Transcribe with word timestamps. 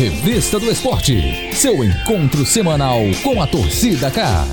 Revista 0.00 0.58
do 0.58 0.70
Esporte, 0.70 1.54
seu 1.54 1.84
encontro 1.84 2.46
semanal 2.46 3.00
com 3.22 3.42
a 3.42 3.46
torcida 3.46 4.10
K. 4.10 4.46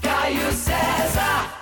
Caio 0.00 0.50
César. 0.50 1.52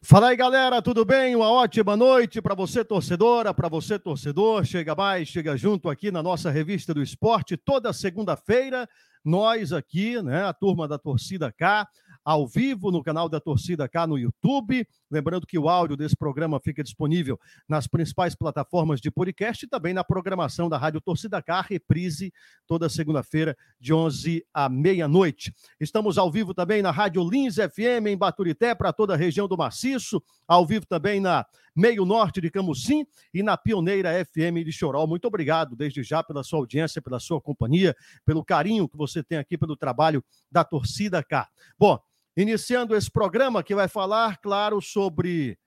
Fala 0.00 0.28
aí, 0.28 0.36
galera, 0.36 0.80
tudo 0.80 1.04
bem? 1.04 1.34
Uma 1.34 1.50
ótima 1.50 1.96
noite 1.96 2.40
para 2.40 2.54
você, 2.54 2.84
torcedora, 2.84 3.52
para 3.52 3.68
você, 3.68 3.98
torcedor. 3.98 4.64
Chega 4.64 4.94
mais, 4.94 5.26
chega 5.26 5.56
junto 5.56 5.90
aqui 5.90 6.12
na 6.12 6.22
nossa 6.22 6.52
Revista 6.52 6.94
do 6.94 7.02
Esporte, 7.02 7.56
toda 7.56 7.92
segunda-feira. 7.92 8.88
Nós 9.24 9.72
aqui, 9.72 10.22
né, 10.22 10.44
a 10.44 10.52
turma 10.52 10.86
da 10.86 11.00
Torcida 11.00 11.50
K, 11.50 11.84
ao 12.24 12.46
vivo 12.46 12.92
no 12.92 13.02
canal 13.02 13.28
da 13.28 13.40
Torcida 13.40 13.88
K 13.88 14.06
no 14.06 14.16
YouTube. 14.16 14.86
Lembrando 15.10 15.46
que 15.46 15.58
o 15.58 15.68
áudio 15.68 15.96
desse 15.96 16.16
programa 16.16 16.60
fica 16.60 16.82
disponível 16.82 17.38
nas 17.68 17.86
principais 17.86 18.34
plataformas 18.34 19.00
de 19.00 19.10
podcast 19.10 19.64
e 19.64 19.68
também 19.68 19.94
na 19.94 20.04
programação 20.04 20.68
da 20.68 20.76
Rádio 20.76 21.00
Torcida 21.00 21.42
K, 21.42 21.62
reprise 21.62 22.32
toda 22.66 22.88
segunda-feira, 22.88 23.56
de 23.80 23.94
11 23.94 24.44
à 24.52 24.68
meia-noite. 24.68 25.54
Estamos 25.80 26.18
ao 26.18 26.30
vivo 26.30 26.52
também 26.52 26.82
na 26.82 26.90
Rádio 26.90 27.28
Lins 27.28 27.56
FM, 27.56 28.06
em 28.08 28.16
Baturité, 28.16 28.74
para 28.74 28.92
toda 28.92 29.14
a 29.14 29.16
região 29.16 29.48
do 29.48 29.56
Maciço, 29.56 30.22
ao 30.46 30.66
vivo 30.66 30.86
também 30.86 31.20
na 31.20 31.46
Meio 31.74 32.04
Norte 32.04 32.40
de 32.40 32.50
Camusim 32.50 33.06
e 33.32 33.42
na 33.42 33.56
Pioneira 33.56 34.10
FM 34.24 34.64
de 34.64 34.72
Choró. 34.72 35.06
Muito 35.06 35.26
obrigado 35.26 35.76
desde 35.76 36.02
já 36.02 36.24
pela 36.24 36.42
sua 36.42 36.58
audiência, 36.58 37.00
pela 37.00 37.20
sua 37.20 37.40
companhia, 37.40 37.94
pelo 38.26 38.44
carinho 38.44 38.88
que 38.88 38.96
você 38.96 39.22
tem 39.22 39.38
aqui 39.38 39.56
pelo 39.56 39.76
trabalho 39.76 40.22
da 40.50 40.64
Torcida 40.64 41.22
K. 41.22 41.48
Bom, 41.78 41.98
iniciando 42.38 42.94
esse 42.94 43.10
programa 43.10 43.64
que 43.64 43.74
vai 43.74 43.88
falar, 43.88 44.38
claro, 44.38 44.80
sobre 44.80 45.58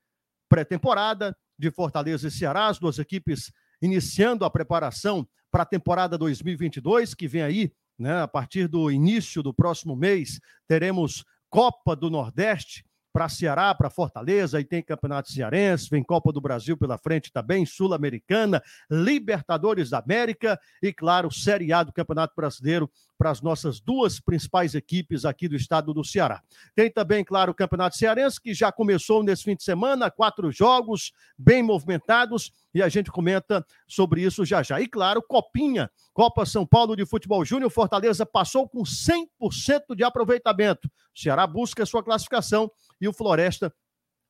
pré-temporada 0.48 1.36
de 1.58 1.70
Fortaleza 1.70 2.28
e 2.28 2.30
Ceará, 2.30 2.68
as 2.68 2.78
duas 2.78 2.98
equipes 2.98 3.52
iniciando 3.82 4.42
a 4.42 4.50
preparação 4.50 5.28
para 5.50 5.64
a 5.64 5.66
temporada 5.66 6.16
2022, 6.16 7.12
que 7.12 7.28
vem 7.28 7.42
aí, 7.42 7.72
né, 7.98 8.22
a 8.22 8.26
partir 8.26 8.68
do 8.68 8.90
início 8.90 9.42
do 9.42 9.52
próximo 9.52 9.94
mês, 9.94 10.40
teremos 10.66 11.24
Copa 11.50 11.94
do 11.94 12.08
Nordeste 12.08 12.82
para 13.12 13.28
Ceará, 13.28 13.74
para 13.74 13.90
Fortaleza, 13.90 14.58
aí 14.58 14.64
tem 14.64 14.82
Campeonato 14.82 15.30
Cearense, 15.30 15.90
vem 15.90 16.02
Copa 16.02 16.32
do 16.32 16.40
Brasil 16.40 16.76
pela 16.76 16.96
frente 16.96 17.30
também, 17.30 17.66
Sul-Americana, 17.66 18.62
Libertadores 18.90 19.90
da 19.90 19.98
América 19.98 20.58
e, 20.82 20.92
claro, 20.92 21.30
Série 21.30 21.72
A 21.72 21.82
do 21.82 21.92
Campeonato 21.92 22.34
Brasileiro 22.34 22.90
para 23.22 23.30
as 23.30 23.40
nossas 23.40 23.78
duas 23.78 24.18
principais 24.18 24.74
equipes 24.74 25.24
aqui 25.24 25.46
do 25.46 25.54
estado 25.54 25.94
do 25.94 26.02
Ceará. 26.02 26.42
Tem 26.74 26.90
também, 26.90 27.24
claro, 27.24 27.52
o 27.52 27.54
Campeonato 27.54 27.96
Cearense, 27.96 28.40
que 28.40 28.52
já 28.52 28.72
começou 28.72 29.22
nesse 29.22 29.44
fim 29.44 29.54
de 29.54 29.62
semana, 29.62 30.10
quatro 30.10 30.50
jogos 30.50 31.12
bem 31.38 31.62
movimentados, 31.62 32.50
e 32.74 32.82
a 32.82 32.88
gente 32.88 33.12
comenta 33.12 33.64
sobre 33.86 34.22
isso 34.22 34.44
já 34.44 34.60
já. 34.62 34.80
E, 34.80 34.88
claro, 34.88 35.22
Copinha, 35.22 35.88
Copa 36.12 36.44
São 36.44 36.66
Paulo 36.66 36.96
de 36.96 37.06
Futebol 37.06 37.44
Júnior, 37.44 37.70
Fortaleza 37.70 38.26
passou 38.26 38.68
com 38.68 38.82
100% 38.82 39.94
de 39.94 40.02
aproveitamento. 40.02 40.88
O 41.14 41.20
Ceará 41.20 41.46
busca 41.46 41.86
sua 41.86 42.02
classificação 42.02 42.70
e 43.02 43.08
o 43.08 43.12
Floresta 43.12 43.74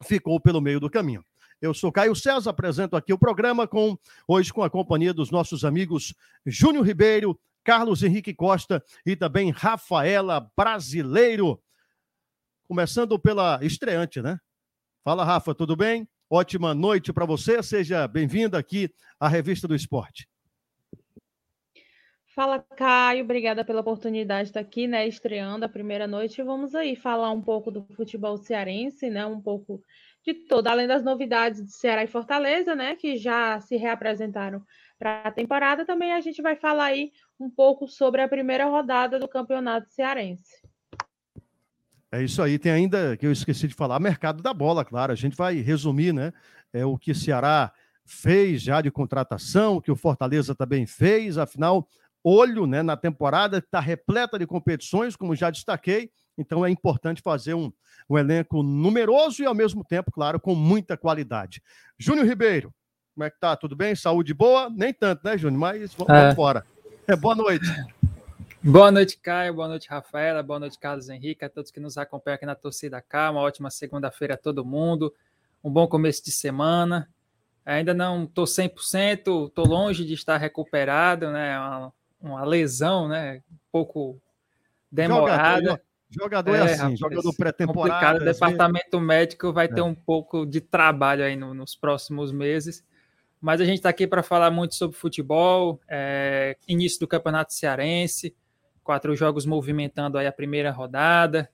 ficou 0.02 0.40
pelo 0.40 0.62
meio 0.62 0.80
do 0.80 0.90
caminho. 0.90 1.22
Eu 1.60 1.74
sou 1.74 1.92
Caio 1.92 2.16
César, 2.16 2.50
apresento 2.50 2.96
aqui 2.96 3.12
o 3.12 3.18
programa 3.18 3.68
com 3.68 3.96
hoje 4.26 4.50
com 4.50 4.62
a 4.62 4.70
companhia 4.70 5.12
dos 5.12 5.30
nossos 5.30 5.62
amigos 5.62 6.14
Júnior 6.46 6.84
Ribeiro, 6.84 7.38
Carlos 7.62 8.02
Henrique 8.02 8.34
Costa 8.34 8.82
e 9.04 9.14
também 9.14 9.50
Rafaela 9.50 10.50
Brasileiro. 10.56 11.62
Começando 12.66 13.16
pela 13.18 13.60
estreante, 13.62 14.22
né? 14.22 14.40
Fala, 15.04 15.22
Rafa, 15.22 15.54
tudo 15.54 15.76
bem? 15.76 16.08
Ótima 16.30 16.74
noite 16.74 17.12
para 17.12 17.26
você. 17.26 17.62
Seja 17.62 18.08
bem-vinda 18.08 18.58
aqui 18.58 18.92
à 19.20 19.28
Revista 19.28 19.68
do 19.68 19.74
Esporte. 19.74 20.26
Fala, 22.34 22.58
Caio. 22.58 23.24
Obrigada 23.24 23.62
pela 23.62 23.82
oportunidade 23.82 24.44
de 24.44 24.50
estar 24.50 24.60
aqui, 24.60 24.86
né? 24.86 25.06
Estreando 25.06 25.66
a 25.66 25.68
primeira 25.68 26.06
noite. 26.06 26.42
Vamos 26.42 26.74
aí 26.74 26.96
falar 26.96 27.30
um 27.30 27.42
pouco 27.42 27.70
do 27.70 27.84
futebol 27.94 28.38
cearense, 28.38 29.10
né? 29.10 29.26
Um 29.26 29.40
pouco 29.40 29.82
de 30.24 30.32
todo, 30.32 30.66
além 30.68 30.86
das 30.86 31.04
novidades 31.04 31.62
de 31.62 31.72
Ceará 31.72 32.04
e 32.04 32.06
Fortaleza, 32.06 32.74
né? 32.74 32.96
Que 32.96 33.18
já 33.18 33.60
se 33.60 33.76
reapresentaram 33.76 34.62
para 34.98 35.22
a 35.24 35.30
temporada. 35.30 35.84
Também 35.84 36.12
a 36.12 36.22
gente 36.22 36.40
vai 36.40 36.56
falar 36.56 36.86
aí 36.86 37.12
um 37.38 37.50
pouco 37.50 37.86
sobre 37.86 38.22
a 38.22 38.28
primeira 38.28 38.64
rodada 38.64 39.18
do 39.18 39.28
Campeonato 39.28 39.90
Cearense. 39.90 40.62
É 42.10 42.22
isso 42.22 42.40
aí. 42.40 42.58
Tem 42.58 42.72
ainda 42.72 43.14
que 43.14 43.26
eu 43.26 43.32
esqueci 43.32 43.68
de 43.68 43.74
falar, 43.74 44.00
mercado 44.00 44.42
da 44.42 44.54
bola, 44.54 44.86
claro. 44.86 45.12
A 45.12 45.16
gente 45.16 45.36
vai 45.36 45.56
resumir, 45.56 46.14
né? 46.14 46.32
É 46.72 46.82
o 46.86 46.96
que 46.96 47.12
Ceará 47.12 47.70
fez 48.06 48.62
já 48.62 48.80
de 48.80 48.90
contratação, 48.90 49.76
o 49.76 49.82
que 49.82 49.90
o 49.90 49.96
Fortaleza 49.96 50.54
também 50.54 50.86
fez. 50.86 51.36
Afinal, 51.36 51.86
olho, 52.24 52.66
né, 52.66 52.82
na 52.82 52.96
temporada 52.96 53.58
está 53.58 53.80
repleta 53.80 54.38
de 54.38 54.46
competições, 54.46 55.16
como 55.16 55.34
já 55.34 55.50
destaquei. 55.50 56.10
Então 56.36 56.64
é 56.64 56.70
importante 56.70 57.20
fazer 57.20 57.54
um, 57.54 57.72
um 58.08 58.18
elenco 58.18 58.62
numeroso 58.62 59.42
e 59.42 59.46
ao 59.46 59.54
mesmo 59.54 59.84
tempo, 59.84 60.10
claro, 60.10 60.40
com 60.40 60.54
muita 60.54 60.96
qualidade. 60.96 61.62
Júnior 61.98 62.26
Ribeiro, 62.26 62.72
como 63.14 63.24
é 63.24 63.30
que 63.30 63.38
tá? 63.38 63.54
Tudo 63.56 63.76
bem? 63.76 63.94
Saúde 63.94 64.32
boa? 64.32 64.70
Nem 64.70 64.92
tanto, 64.92 65.22
né, 65.24 65.36
Júnior? 65.36 65.60
Mas 65.60 65.94
vamos 65.94 66.14
é. 66.14 66.30
embora. 66.30 66.64
É, 67.06 67.14
boa 67.14 67.34
noite. 67.34 67.66
Boa 68.62 68.90
noite, 68.90 69.18
Caio. 69.18 69.52
Boa 69.54 69.68
noite, 69.68 69.88
Rafaela. 69.88 70.42
Boa 70.42 70.60
noite, 70.60 70.78
Carlos 70.78 71.08
Henrique. 71.08 71.44
A 71.44 71.48
todos 71.50 71.70
que 71.70 71.80
nos 71.80 71.98
acompanham 71.98 72.36
aqui 72.36 72.46
na 72.46 72.54
Torcida 72.54 73.02
K. 73.02 73.32
Uma 73.32 73.40
ótima 73.40 73.70
segunda-feira 73.70 74.34
a 74.34 74.36
todo 74.38 74.64
mundo. 74.64 75.12
Um 75.62 75.70
bom 75.70 75.86
começo 75.86 76.24
de 76.24 76.32
semana. 76.32 77.08
Ainda 77.66 77.92
não 77.92 78.24
estou 78.24 78.44
100%, 78.44 79.48
estou 79.48 79.66
longe 79.66 80.04
de 80.04 80.14
estar 80.14 80.36
recuperado, 80.36 81.30
né? 81.30 81.58
Uma, 81.58 81.92
uma 82.22 82.44
lesão, 82.44 83.08
né? 83.08 83.42
Um 83.50 83.56
pouco 83.70 84.20
demorada. 84.90 85.80
Jogador, 86.10 86.52
jogador 86.52 86.54
é, 86.54 86.58
é 86.58 86.62
assim, 86.74 86.96
jogador 86.96 87.34
pré-temporada. 87.34 88.20
O 88.20 88.24
departamento 88.24 88.90
vezes... 88.92 89.06
médico 89.06 89.52
vai 89.52 89.66
é. 89.66 89.68
ter 89.68 89.82
um 89.82 89.94
pouco 89.94 90.46
de 90.46 90.60
trabalho 90.60 91.24
aí 91.24 91.36
no, 91.36 91.52
nos 91.52 91.74
próximos 91.74 92.32
meses. 92.32 92.84
Mas 93.40 93.60
a 93.60 93.64
gente 93.64 93.78
está 93.78 93.88
aqui 93.88 94.06
para 94.06 94.22
falar 94.22 94.50
muito 94.52 94.76
sobre 94.76 94.96
futebol, 94.96 95.80
é, 95.88 96.56
início 96.68 97.00
do 97.00 97.08
Campeonato 97.08 97.52
Cearense, 97.52 98.36
quatro 98.84 99.16
jogos 99.16 99.44
movimentando 99.44 100.16
aí 100.16 100.28
a 100.28 100.32
primeira 100.32 100.70
rodada, 100.70 101.50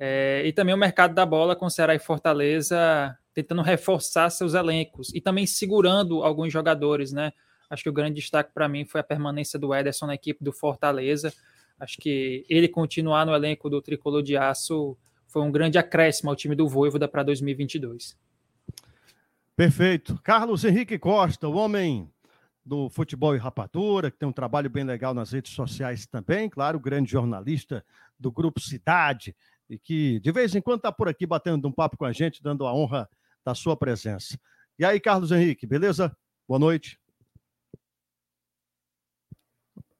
é, 0.00 0.42
e 0.44 0.52
também 0.52 0.74
o 0.74 0.78
mercado 0.78 1.14
da 1.14 1.24
bola 1.24 1.54
com 1.54 1.70
Ceará 1.70 1.94
e 1.94 1.98
Fortaleza 2.00 3.16
tentando 3.32 3.62
reforçar 3.62 4.30
seus 4.30 4.52
elencos 4.54 5.14
e 5.14 5.20
também 5.20 5.46
segurando 5.46 6.22
alguns 6.22 6.52
jogadores, 6.52 7.12
né? 7.12 7.32
Acho 7.72 7.84
que 7.84 7.88
o 7.88 7.92
grande 7.92 8.20
destaque 8.20 8.52
para 8.52 8.68
mim 8.68 8.84
foi 8.84 9.00
a 9.00 9.04
permanência 9.04 9.58
do 9.58 9.74
Ederson 9.74 10.04
na 10.04 10.14
equipe 10.14 10.44
do 10.44 10.52
Fortaleza. 10.52 11.32
Acho 11.80 11.96
que 11.96 12.44
ele 12.46 12.68
continuar 12.68 13.24
no 13.24 13.34
elenco 13.34 13.70
do 13.70 13.80
Tricolor 13.80 14.22
de 14.22 14.36
Aço 14.36 14.94
foi 15.26 15.40
um 15.40 15.50
grande 15.50 15.78
acréscimo 15.78 16.28
ao 16.28 16.36
time 16.36 16.54
do 16.54 16.68
Voivoda 16.68 17.08
para 17.08 17.22
2022. 17.22 18.14
Perfeito. 19.56 20.20
Carlos 20.22 20.66
Henrique 20.66 20.98
Costa, 20.98 21.48
o 21.48 21.54
homem 21.54 22.12
do 22.62 22.90
futebol 22.90 23.34
e 23.34 23.38
rapadura, 23.38 24.10
que 24.10 24.18
tem 24.18 24.28
um 24.28 24.32
trabalho 24.32 24.68
bem 24.68 24.84
legal 24.84 25.14
nas 25.14 25.32
redes 25.32 25.54
sociais 25.54 26.06
também, 26.06 26.50
claro, 26.50 26.78
grande 26.78 27.10
jornalista 27.10 27.82
do 28.20 28.30
Grupo 28.30 28.60
Cidade, 28.60 29.34
e 29.70 29.78
que 29.78 30.20
de 30.20 30.30
vez 30.30 30.54
em 30.54 30.60
quando 30.60 30.80
está 30.80 30.92
por 30.92 31.08
aqui 31.08 31.24
batendo 31.24 31.66
um 31.66 31.72
papo 31.72 31.96
com 31.96 32.04
a 32.04 32.12
gente, 32.12 32.42
dando 32.42 32.66
a 32.66 32.74
honra 32.74 33.08
da 33.42 33.54
sua 33.54 33.74
presença. 33.74 34.38
E 34.78 34.84
aí, 34.84 35.00
Carlos 35.00 35.32
Henrique, 35.32 35.66
beleza? 35.66 36.14
Boa 36.46 36.58
noite. 36.58 37.00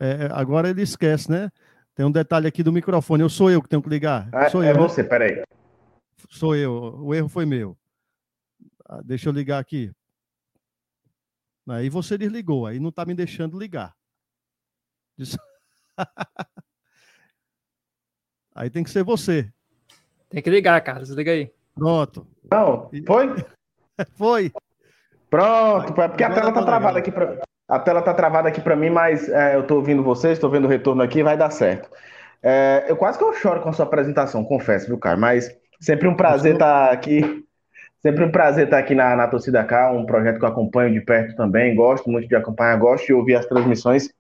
É, 0.03 0.29
agora 0.33 0.69
ele 0.69 0.83
esquece, 0.83 1.31
né? 1.31 1.49
Tem 1.95 2.05
um 2.05 2.11
detalhe 2.11 2.49
aqui 2.49 2.61
do 2.61 2.73
microfone. 2.73 3.23
Eu 3.23 3.29
sou 3.29 3.49
eu 3.53 3.63
que 3.63 3.69
tenho 3.69 3.81
que 3.81 3.89
ligar. 3.89 4.29
Ah, 4.33 4.51
sou 4.51 4.61
é 4.61 4.71
eu, 4.71 4.75
né? 4.75 4.81
você, 4.81 5.05
peraí. 5.05 5.45
Sou 6.29 6.57
eu. 6.57 6.73
O 7.01 7.15
erro 7.15 7.29
foi 7.29 7.47
meu. 7.47 7.79
Ah, 8.85 9.01
deixa 9.01 9.29
eu 9.29 9.33
ligar 9.33 9.61
aqui. 9.61 9.93
Aí 11.69 11.89
você 11.89 12.19
desligou, 12.19 12.67
aí 12.67 12.81
não 12.81 12.89
está 12.89 13.05
me 13.05 13.15
deixando 13.15 13.57
ligar. 13.57 13.95
aí 18.53 18.69
tem 18.71 18.83
que 18.83 18.91
ser 18.91 19.05
você. 19.05 19.53
Tem 20.29 20.43
que 20.43 20.51
ligar, 20.51 20.81
Carlos. 20.83 21.11
Liga 21.11 21.31
aí. 21.31 21.53
Pronto. 21.77 22.27
Não, 22.51 22.91
foi? 23.07 23.29
foi. 24.17 24.53
Pronto, 25.31 26.01
é 26.01 26.09
porque 26.09 26.25
a 26.25 26.35
tela 26.35 26.53
tá 26.53 26.65
travada 26.65 26.99
aqui 26.99 27.13
para 27.13 27.41
a 27.75 27.79
tela 27.79 28.03
tá 28.03 28.13
travada 28.13 28.49
aqui 28.49 28.61
para 28.61 28.77
mim, 28.77 28.91
mas 28.91 29.29
é, 29.29 29.57
eu 29.57 29.61
estou 29.61 29.79
ouvindo 29.79 30.03
vocês, 30.03 30.35
estou 30.35 30.51
vendo 30.51 30.65
o 30.65 30.69
retorno 30.69 31.03
aqui, 31.03 31.23
vai 31.23 31.37
dar 31.37 31.51
certo. 31.51 31.89
É, 32.43 32.85
eu 32.89 32.97
quase 32.97 33.19
que 33.19 33.25
eu 33.25 33.33
choro 33.33 33.61
com 33.61 33.69
a 33.69 33.73
sua 33.73 33.87
apresentação, 33.87 34.45
confesso, 34.45 34.87
viu, 34.87 34.99
cara? 34.99 35.17
Mas 35.17 35.51
sempre 35.81 36.09
um 36.09 36.15
prazer 36.15 36.55
estar 36.55 36.89
tá 36.89 36.93
aqui 36.93 37.45
Sempre 38.03 38.25
um 38.25 38.33
prazer 38.33 38.65
estar 38.65 38.79
aqui 38.79 38.97
na, 38.97 39.15
na 39.15 39.29
Torcida 39.29 39.63
K, 39.63 39.93
um 39.93 40.05
projeto 40.05 40.41
que 40.41 40.45
eu 40.45 40.49
acompanho 40.49 40.93
de 40.93 41.01
perto 41.01 41.37
também, 41.37 41.77
gosto 41.77 42.11
muito 42.11 42.27
de 42.27 42.35
acompanhar, 42.35 42.77
gosto 42.77 43.07
de 43.07 43.13
ouvir 43.13 43.37
as 43.37 43.47
transmissões. 43.47 44.11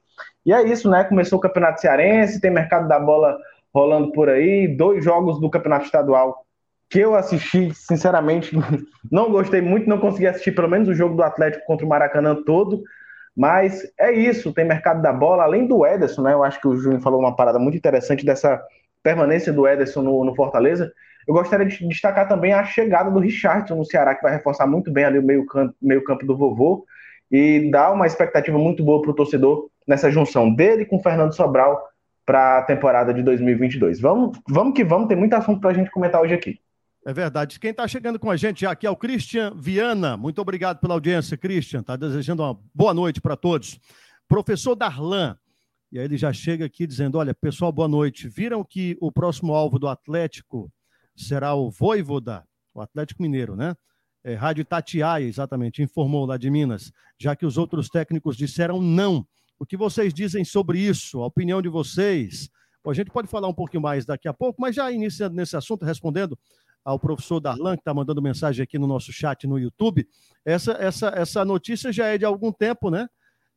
E 0.47 0.53
é 0.53 0.63
isso, 0.63 0.89
né? 0.89 1.03
Começou 1.03 1.41
o 1.41 1.43
Campeonato 1.43 1.81
Cearense, 1.81 2.41
tem 2.41 2.49
mercado 2.49 2.87
da 2.87 3.01
bola 3.01 3.37
rolando 3.75 4.13
por 4.13 4.29
aí, 4.29 4.69
dois 4.69 5.05
jogos 5.05 5.41
do 5.41 5.51
Campeonato 5.51 5.87
Estadual 5.87 6.47
que 6.89 7.01
eu 7.01 7.15
assisti, 7.15 7.73
sinceramente, 7.75 8.55
não 9.11 9.33
gostei 9.33 9.63
muito, 9.63 9.89
não 9.89 9.99
consegui 9.99 10.27
assistir 10.27 10.53
pelo 10.53 10.69
menos 10.69 10.89
o 10.89 10.95
jogo 10.95 11.17
do 11.17 11.23
Atlético 11.23 11.65
contra 11.65 11.87
o 11.87 11.89
Maracanã 11.89 12.37
todo, 12.45 12.85
Mas 13.37 13.83
é 13.99 14.13
isso, 14.13 14.53
tem 14.53 14.65
mercado 14.65 15.01
da 15.01 15.13
bola, 15.13 15.45
além 15.45 15.67
do 15.67 15.87
Ederson, 15.87 16.23
né? 16.23 16.33
Eu 16.35 16.45
acho 16.45 16.61
que 16.61 16.69
o 16.69 16.77
Júnior 16.77 17.01
falou 17.01 17.21
uma 17.21 17.35
parada 17.35 17.59
muito 17.59 17.77
interessante 17.77 18.25
dessa 18.25 18.63
permanência 19.03 19.53
do 19.53 19.67
Ederson 19.67 20.03
no, 20.03 20.25
no 20.25 20.35
Fortaleza. 20.35 20.93
Eu 21.27 21.35
gostaria 21.35 21.67
de 21.67 21.89
destacar 21.89 22.29
também 22.29 22.53
a 22.53 22.65
chegada 22.65 23.11
do 23.11 23.21
Richardson 23.21 23.77
no 23.77 23.85
Ceará, 23.85 24.15
que 24.15 24.23
vai 24.23 24.33
reforçar 24.33 24.67
muito 24.67 24.93
bem 24.93 25.05
ali 25.05 25.19
o 25.19 25.23
meio 25.23 25.47
campo, 25.47 25.75
meio 25.81 26.05
campo 26.05 26.27
do 26.27 26.37
vovô 26.37 26.85
e 27.31 27.71
dá 27.71 27.91
uma 27.91 28.07
expectativa 28.07 28.59
muito 28.59 28.85
boa 28.85 29.01
para 29.01 29.11
o 29.11 29.15
torcedor 29.15 29.71
nessa 29.89 30.11
junção 30.11 30.53
dele 30.53 30.85
com 30.85 30.97
o 30.97 31.03
Fernando 31.03 31.35
Sobral 31.35 31.83
para 32.27 32.59
a 32.59 32.63
temporada 32.63 33.15
de 33.15 33.23
2022. 33.23 34.01
Vamos, 34.01 34.39
vamos 34.47 34.75
que 34.75 34.85
vamos, 34.85 35.09
tem 35.09 35.17
muito 35.17 35.35
assunto 35.35 35.61
para 35.61 35.71
a 35.71 35.75
gente 35.75 35.91
comentar 35.91 36.21
hoje 36.21 36.35
aqui. 36.35 36.61
É 37.05 37.13
verdade. 37.13 37.59
Quem 37.59 37.73
está 37.73 37.87
chegando 37.89 38.17
com 38.17 38.31
a 38.31 38.37
gente 38.37 38.65
aqui 38.65 38.87
é 38.87 38.91
o 38.91 38.97
Christian 38.97 39.53
Viana. 39.57 40.17
Muito 40.17 40.41
obrigado 40.41 40.79
pela 40.79 40.95
audiência, 40.95 41.37
Christian. 41.37 41.81
Está 41.81 41.97
desejando 41.97 42.45
uma 42.45 42.57
boa 42.73 42.95
noite 42.95 43.21
para 43.21 43.37
todos. 43.37 43.81
Professor 44.29 44.77
Darlan. 44.77 45.37
E 45.91 45.99
aí 45.99 46.05
ele 46.05 46.17
já 46.17 46.33
chega 46.33 46.65
aqui 46.65 46.87
dizendo: 46.87 47.19
olha, 47.19 47.35
pessoal, 47.35 47.73
boa 47.73 47.89
noite. 47.89 48.29
Viram 48.29 48.63
que 48.63 48.97
o 49.01 49.11
próximo 49.11 49.53
alvo 49.53 49.81
do 49.81 49.89
Atlético 49.89 50.73
será 51.17 51.55
o 51.55 51.71
Voivoda, 51.71 52.45
o 52.73 52.81
Atlético 52.81 53.21
Mineiro, 53.21 53.57
né? 53.57 53.75
É, 54.23 54.35
Rádio 54.35 54.65
Tatiaia, 54.65 55.27
exatamente, 55.27 55.83
informou 55.83 56.25
lá 56.25 56.37
de 56.37 56.49
Minas, 56.49 56.93
já 57.19 57.35
que 57.35 57.45
os 57.45 57.59
outros 57.59 57.89
técnicos 57.89 58.37
disseram 58.37 58.81
não. 58.81 59.27
O 59.59 59.67
que 59.67 59.77
vocês 59.77 60.15
dizem 60.15 60.45
sobre 60.45 60.79
isso? 60.79 61.21
A 61.21 61.27
opinião 61.27 61.61
de 61.61 61.69
vocês? 61.69 62.49
Bom, 62.85 62.93
a 62.93 62.95
gente 62.95 63.11
pode 63.11 63.27
falar 63.27 63.49
um 63.49 63.55
pouquinho 63.55 63.83
mais 63.83 64.07
daqui 64.07 64.29
a 64.29 64.33
pouco, 64.33 64.61
mas 64.61 64.77
já 64.77 64.91
iniciando 64.91 65.35
nesse 65.35 65.57
assunto, 65.57 65.85
respondendo 65.85 66.39
ao 66.85 66.99
professor 66.99 67.41
Darlan, 67.41 67.77
que 67.77 67.81
está 67.81 67.95
mandando 67.95 68.21
mensagem 68.21 68.63
aqui 68.63 68.79
no 68.79 68.87
nosso 68.87 69.13
chat 69.13 69.47
no 69.47 69.59
YouTube, 69.59 70.07
essa, 70.45 70.73
essa, 70.73 71.09
essa 71.15 71.45
notícia 71.45 71.93
já 71.93 72.07
é 72.07 72.19
de 72.19 72.25
algum 72.25 72.53
tempo, 72.53 72.91
né? 72.91 73.09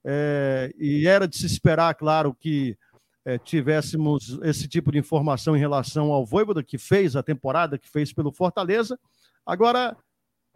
É, 0.04 0.72
e 0.78 1.08
era 1.08 1.28
de 1.28 1.36
se 1.36 1.48
esperar, 1.48 1.94
claro, 1.96 2.34
que 2.34 2.78
é, 3.26 3.40
tivéssemos 3.40 4.40
esse 4.44 4.68
tipo 4.68 4.92
de 4.92 5.00
informação 5.00 5.56
em 5.56 5.60
relação 5.60 6.12
ao 6.12 6.26
Voivoda, 6.26 6.64
que 6.64 6.78
fez 6.78 7.16
a 7.16 7.24
temporada, 7.24 7.78
que 7.78 7.90
fez 7.90 8.14
pelo 8.14 8.32
Fortaleza. 8.32 9.00
Agora, 9.44 9.98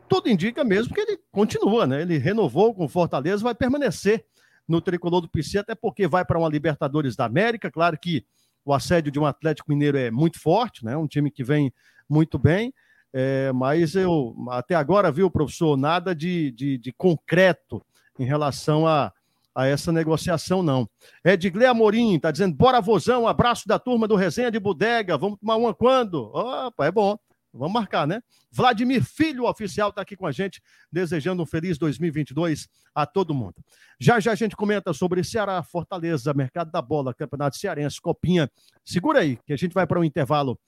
tudo 0.08 0.30
indica 0.30 0.64
mesmo 0.64 0.94
que 0.94 1.02
ele 1.02 1.20
continua, 1.32 1.88
né? 1.88 2.04
Ele 2.04 2.18
renovou 2.18 2.74
com 2.76 2.86
o 2.86 2.90
Fortaleza, 2.90 3.44
vai 3.44 3.56
permanecer 3.56 4.24
no 4.68 4.80
tricolor 4.80 5.22
do 5.22 5.30
PC, 5.30 5.58
até 5.58 5.74
porque 5.74 6.08
vai 6.08 6.24
para 6.24 6.38
uma 6.38 6.48
Libertadores 6.48 7.16
da 7.16 7.26
América. 7.26 7.72
Claro 7.72 7.98
que 7.98 8.24
o 8.64 8.72
assédio 8.72 9.12
de 9.12 9.20
um 9.20 9.26
Atlético 9.26 9.72
Mineiro 9.72 9.98
é 9.98 10.12
muito 10.12 10.40
forte, 10.40 10.86
né? 10.86 10.96
Um 10.96 11.08
time 11.08 11.32
que 11.32 11.44
vem 11.44 11.74
muito 12.10 12.38
bem. 12.40 12.74
É, 13.14 13.52
mas 13.52 13.96
eu 13.96 14.36
até 14.50 14.76
agora, 14.76 15.12
viu, 15.12 15.32
professor, 15.32 15.76
nada 15.76 16.14
de, 16.14 16.52
de, 16.52 16.78
de 16.78 16.92
concreto 16.92 17.84
em 18.20 18.26
relação 18.26 18.86
a, 18.86 19.12
a 19.56 19.66
essa 19.68 19.92
negociação, 19.92 20.62
não. 20.62 20.88
Edgley 21.24 21.66
Amorim 21.66 22.16
está 22.16 22.32
dizendo: 22.32 22.56
bora, 22.56 22.82
vozão, 22.82 23.28
abraço 23.28 23.68
da 23.68 23.80
turma 23.80 24.08
do 24.08 24.16
Resenha 24.16 24.52
de 24.52 24.60
Bodega, 24.60 25.18
vamos 25.18 25.40
tomar 25.40 25.56
uma 25.56 25.74
quando? 25.74 26.32
Opa, 26.34 26.86
é 26.86 26.92
bom. 26.92 27.18
Vamos 27.52 27.74
marcar, 27.74 28.06
né? 28.06 28.22
Vladimir 28.52 29.04
Filho, 29.04 29.46
oficial, 29.46 29.90
está 29.90 30.04
aqui 30.04 30.16
com 30.16 30.28
a 30.28 30.32
gente, 30.32 30.62
desejando 30.92 31.42
um 31.42 31.46
feliz 31.48 31.80
2022 31.80 32.68
a 32.94 33.08
todo 33.08 33.34
mundo. 33.34 33.56
Já 34.00 34.20
já 34.20 34.32
a 34.32 34.36
gente 34.36 34.56
comenta 34.56 34.94
sobre 34.94 35.24
Ceará, 35.24 35.62
Fortaleza, 35.64 36.32
Mercado 36.34 36.72
da 36.72 36.82
Bola, 36.82 37.14
Campeonato 37.14 37.58
Cearense, 37.58 38.00
Copinha. 38.00 38.52
Segura 38.86 39.22
aí, 39.22 39.38
que 39.48 39.54
a 39.54 39.58
gente 39.58 39.74
vai 39.74 39.88
para 39.88 40.00
um 40.00 40.04
intervalo 40.04 40.60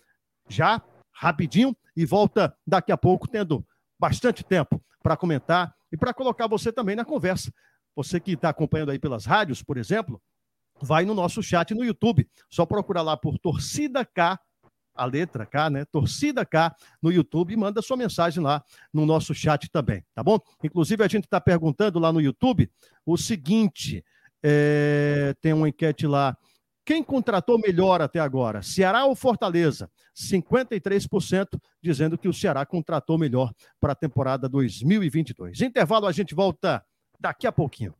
já, 0.50 0.82
rapidinho, 1.12 1.76
e 1.96 2.06
volta 2.06 2.56
daqui 2.66 2.92
a 2.92 2.98
pouco, 2.98 3.28
tendo 3.28 3.66
bastante 4.00 4.44
tempo 4.44 4.84
para 5.04 5.18
comentar 5.18 5.76
e 5.92 5.98
para 5.98 6.14
colocar 6.14 6.48
você 6.48 6.72
também 6.72 6.96
na 6.96 7.06
conversa. 7.06 7.54
Você 7.96 8.20
que 8.20 8.32
está 8.32 8.50
acompanhando 8.50 8.92
aí 8.92 9.00
pelas 9.00 9.26
rádios, 9.26 9.62
por 9.62 9.78
exemplo, 9.78 10.22
vai 10.82 11.06
no 11.06 11.14
nosso 11.14 11.44
chat 11.44 11.74
no 11.74 11.84
YouTube. 11.84 12.28
Só 12.50 12.66
procurar 12.66 13.02
lá 13.02 13.18
por 13.18 13.38
Torcida 13.38 14.06
K, 14.06 14.40
a 14.96 15.06
letra 15.06 15.46
K, 15.46 15.70
né? 15.70 15.86
Torcida 15.86 16.46
K 16.46 16.74
no 17.02 17.12
YouTube 17.12 17.54
e 17.54 17.58
manda 17.58 17.82
sua 17.82 17.98
mensagem 17.98 18.42
lá 18.44 18.64
no 18.94 19.06
nosso 19.06 19.34
chat 19.34 19.70
também, 19.70 20.04
tá 20.14 20.24
bom? 20.24 20.40
Inclusive, 20.64 21.04
a 21.04 21.08
gente 21.08 21.26
está 21.26 21.40
perguntando 21.40 22.00
lá 22.00 22.12
no 22.12 22.22
YouTube 22.22 22.70
o 23.06 23.18
seguinte: 23.18 24.04
é... 24.44 25.36
tem 25.42 25.54
uma 25.54 25.70
enquete 25.70 26.08
lá. 26.08 26.38
Quem 26.86 27.04
contratou 27.04 27.60
melhor 27.60 28.02
até 28.02 28.20
agora, 28.20 28.62
Ceará 28.62 29.06
ou 29.06 29.16
Fortaleza? 29.16 29.90
53% 30.16 31.60
dizendo 31.82 32.18
que 32.18 32.28
o 32.28 32.34
Ceará 32.34 32.66
contratou 32.66 33.18
melhor 33.18 33.54
para 33.80 33.94
a 33.94 33.96
temporada 33.96 34.50
2022. 34.50 35.62
Intervalo, 35.62 36.08
a 36.08 36.12
gente 36.12 36.34
volta 36.34 36.84
daqui 37.20 37.46
a 37.46 37.52
pouquinho. 37.52 37.94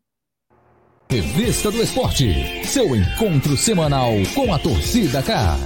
Revista 1.10 1.70
do 1.70 1.82
Esporte, 1.82 2.66
seu 2.66 2.96
encontro 2.96 3.58
semanal 3.58 4.14
com 4.34 4.54
a 4.54 4.58
torcida 4.58 5.22
K. 5.22 5.58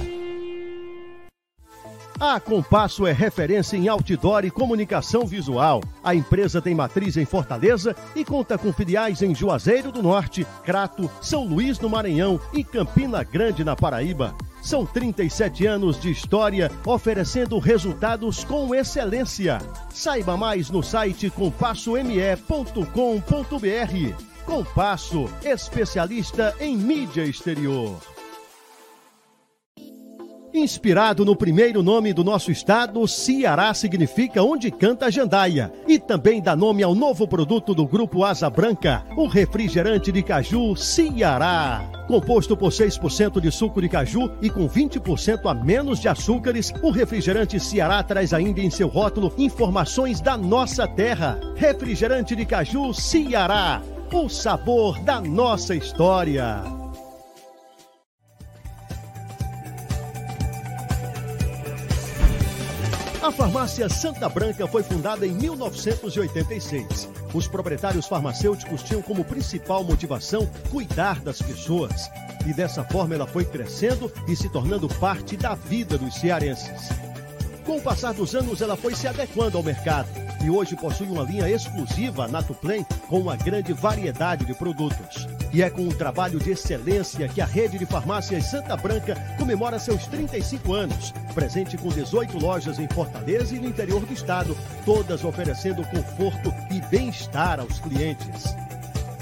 A 2.18 2.40
Compasso 2.40 3.06
é 3.06 3.12
referência 3.12 3.76
em 3.76 3.88
outdoor 3.88 4.46
e 4.46 4.50
comunicação 4.50 5.26
visual. 5.26 5.82
A 6.02 6.14
empresa 6.14 6.62
tem 6.62 6.74
matriz 6.74 7.18
em 7.18 7.26
Fortaleza 7.26 7.94
e 8.14 8.24
conta 8.24 8.56
com 8.56 8.72
filiais 8.72 9.20
em 9.20 9.34
Juazeiro 9.34 9.92
do 9.92 10.02
Norte, 10.02 10.46
Crato, 10.64 11.10
São 11.20 11.44
Luís 11.44 11.78
no 11.78 11.90
Maranhão 11.90 12.40
e 12.54 12.64
Campina 12.64 13.22
Grande 13.22 13.62
na 13.62 13.76
Paraíba. 13.76 14.34
São 14.62 14.86
37 14.86 15.66
anos 15.66 16.00
de 16.00 16.10
história 16.10 16.72
oferecendo 16.86 17.58
resultados 17.58 18.44
com 18.44 18.74
excelência. 18.74 19.58
Saiba 19.90 20.38
mais 20.38 20.70
no 20.70 20.82
site 20.82 21.28
compassome.com.br. 21.28 22.86
Compasso, 24.46 25.28
especialista 25.44 26.54
em 26.58 26.78
mídia 26.78 27.24
exterior. 27.24 28.15
Inspirado 30.56 31.22
no 31.22 31.36
primeiro 31.36 31.82
nome 31.82 32.14
do 32.14 32.24
nosso 32.24 32.50
estado, 32.50 33.06
Ceará 33.06 33.74
significa 33.74 34.42
onde 34.42 34.70
canta 34.70 35.04
a 35.04 35.10
jandaia. 35.10 35.70
E 35.86 35.98
também 35.98 36.40
dá 36.40 36.56
nome 36.56 36.82
ao 36.82 36.94
novo 36.94 37.28
produto 37.28 37.74
do 37.74 37.86
Grupo 37.86 38.24
Asa 38.24 38.48
Branca, 38.48 39.04
o 39.18 39.26
refrigerante 39.26 40.10
de 40.10 40.22
caju 40.22 40.74
Ceará. 40.74 41.84
Composto 42.08 42.56
por 42.56 42.70
6% 42.70 43.38
de 43.38 43.50
suco 43.50 43.82
de 43.82 43.88
caju 43.90 44.32
e 44.40 44.48
com 44.48 44.66
20% 44.66 45.44
a 45.44 45.52
menos 45.52 46.00
de 46.00 46.08
açúcares, 46.08 46.72
o 46.82 46.90
refrigerante 46.90 47.60
Ceará 47.60 48.02
traz 48.02 48.32
ainda 48.32 48.62
em 48.62 48.70
seu 48.70 48.88
rótulo 48.88 49.34
informações 49.36 50.22
da 50.22 50.38
nossa 50.38 50.88
terra. 50.88 51.38
Refrigerante 51.54 52.34
de 52.34 52.46
caju 52.46 52.94
Ceará, 52.94 53.82
o 54.10 54.26
sabor 54.30 54.98
da 55.00 55.20
nossa 55.20 55.74
história. 55.74 56.85
A 63.26 63.32
farmácia 63.32 63.88
Santa 63.88 64.28
Branca 64.28 64.68
foi 64.68 64.84
fundada 64.84 65.26
em 65.26 65.32
1986. 65.32 67.08
Os 67.34 67.48
proprietários 67.48 68.06
farmacêuticos 68.06 68.84
tinham 68.84 69.02
como 69.02 69.24
principal 69.24 69.82
motivação 69.82 70.48
cuidar 70.70 71.20
das 71.20 71.42
pessoas. 71.42 72.08
E 72.46 72.54
dessa 72.54 72.84
forma 72.84 73.16
ela 73.16 73.26
foi 73.26 73.44
crescendo 73.44 74.12
e 74.28 74.36
se 74.36 74.48
tornando 74.48 74.88
parte 75.00 75.36
da 75.36 75.56
vida 75.56 75.98
dos 75.98 76.14
cearenses. 76.14 76.88
Com 77.66 77.78
o 77.78 77.82
passar 77.82 78.14
dos 78.14 78.32
anos, 78.36 78.60
ela 78.60 78.76
foi 78.76 78.94
se 78.94 79.08
adequando 79.08 79.58
ao 79.58 79.62
mercado 79.62 80.08
e 80.44 80.48
hoje 80.48 80.76
possui 80.76 81.08
uma 81.08 81.24
linha 81.24 81.50
exclusiva 81.50 82.28
Natuplen 82.28 82.86
com 83.08 83.18
uma 83.18 83.34
grande 83.34 83.72
variedade 83.72 84.44
de 84.44 84.54
produtos. 84.54 85.26
E 85.52 85.62
é 85.62 85.68
com 85.68 85.82
um 85.82 85.88
trabalho 85.88 86.38
de 86.38 86.52
excelência 86.52 87.26
que 87.26 87.40
a 87.40 87.44
rede 87.44 87.76
de 87.76 87.84
farmácias 87.84 88.44
Santa 88.44 88.76
Branca 88.76 89.16
comemora 89.36 89.80
seus 89.80 90.06
35 90.06 90.72
anos, 90.72 91.12
presente 91.34 91.76
com 91.76 91.88
18 91.88 92.38
lojas 92.38 92.78
em 92.78 92.86
Fortaleza 92.86 93.56
e 93.56 93.58
no 93.58 93.68
interior 93.68 94.06
do 94.06 94.12
estado, 94.12 94.56
todas 94.84 95.24
oferecendo 95.24 95.82
conforto 95.88 96.54
e 96.70 96.80
bem-estar 96.82 97.58
aos 97.58 97.80
clientes. 97.80 98.44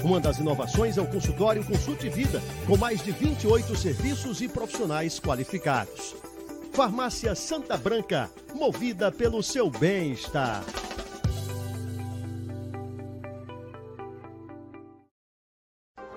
Uma 0.03 0.19
das 0.19 0.37
inovações 0.37 0.99
é 0.99 1.01
o 1.01 1.07
consultório 1.07 1.65
Consulte 1.65 2.09
Vida, 2.09 2.39
com 2.67 2.77
mais 2.77 3.03
de 3.03 3.11
28 3.11 3.75
serviços 3.75 4.39
e 4.39 4.47
profissionais 4.47 5.19
qualificados. 5.19 6.24
Farmácia 6.75 7.33
Santa 7.35 7.77
Branca, 7.77 8.29
movida 8.53 9.09
pelo 9.09 9.41
seu 9.41 9.69
bem-estar. 9.69 10.61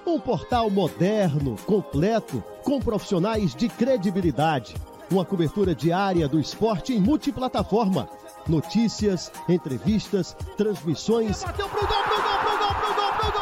Um 0.05 0.19
portal 0.19 0.69
moderno, 0.69 1.57
completo, 1.65 2.43
com 2.65 2.81
profissionais 2.81 3.55
de 3.55 3.69
credibilidade. 3.69 4.75
Uma 5.09 5.25
cobertura 5.25 5.77
diária 5.77 6.27
do 6.27 6.41
esporte 6.41 6.93
em 6.93 6.99
multiplataforma. 6.99 8.09
Notícias, 8.49 9.31
entrevistas, 9.49 10.37
transmissões. 10.57 11.45
Bateu 11.45 11.69
pro 11.69 11.87
gol, 11.87 12.03
pro 12.03 12.21
gol, 12.21 12.39
pro 12.41 12.48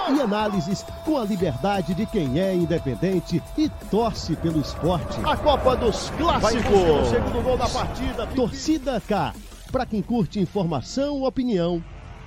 E 0.08 0.20
análises 0.20 0.84
com 1.04 1.18
a 1.18 1.24
liberdade 1.24 1.94
de 1.94 2.06
quem 2.06 2.40
é 2.40 2.54
independente 2.54 3.42
e 3.58 3.68
torce 3.90 4.36
pelo 4.36 4.60
esporte. 4.60 5.18
A 5.24 5.36
Copa 5.36 5.76
dos 5.76 6.10
Clássicos. 6.10 6.72
O 6.72 7.04
segundo 7.10 7.42
gol 7.42 7.56
da 7.56 7.68
partida. 7.68 8.26
Torcida 8.28 9.00
K. 9.00 9.34
Para 9.72 9.86
quem 9.86 10.00
curte 10.00 10.38
informação, 10.38 11.22
opinião 11.24 11.82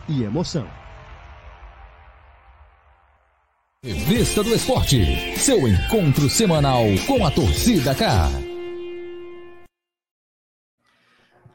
e 0.07 0.23
emoção. 0.23 0.67
Revista 3.81 4.43
do 4.43 4.53
Esporte, 4.53 5.39
seu 5.39 5.65
encontro 5.65 6.29
semanal 6.29 6.83
com 7.07 7.25
a 7.25 7.31
torcida 7.31 7.95
cá. 7.95 8.29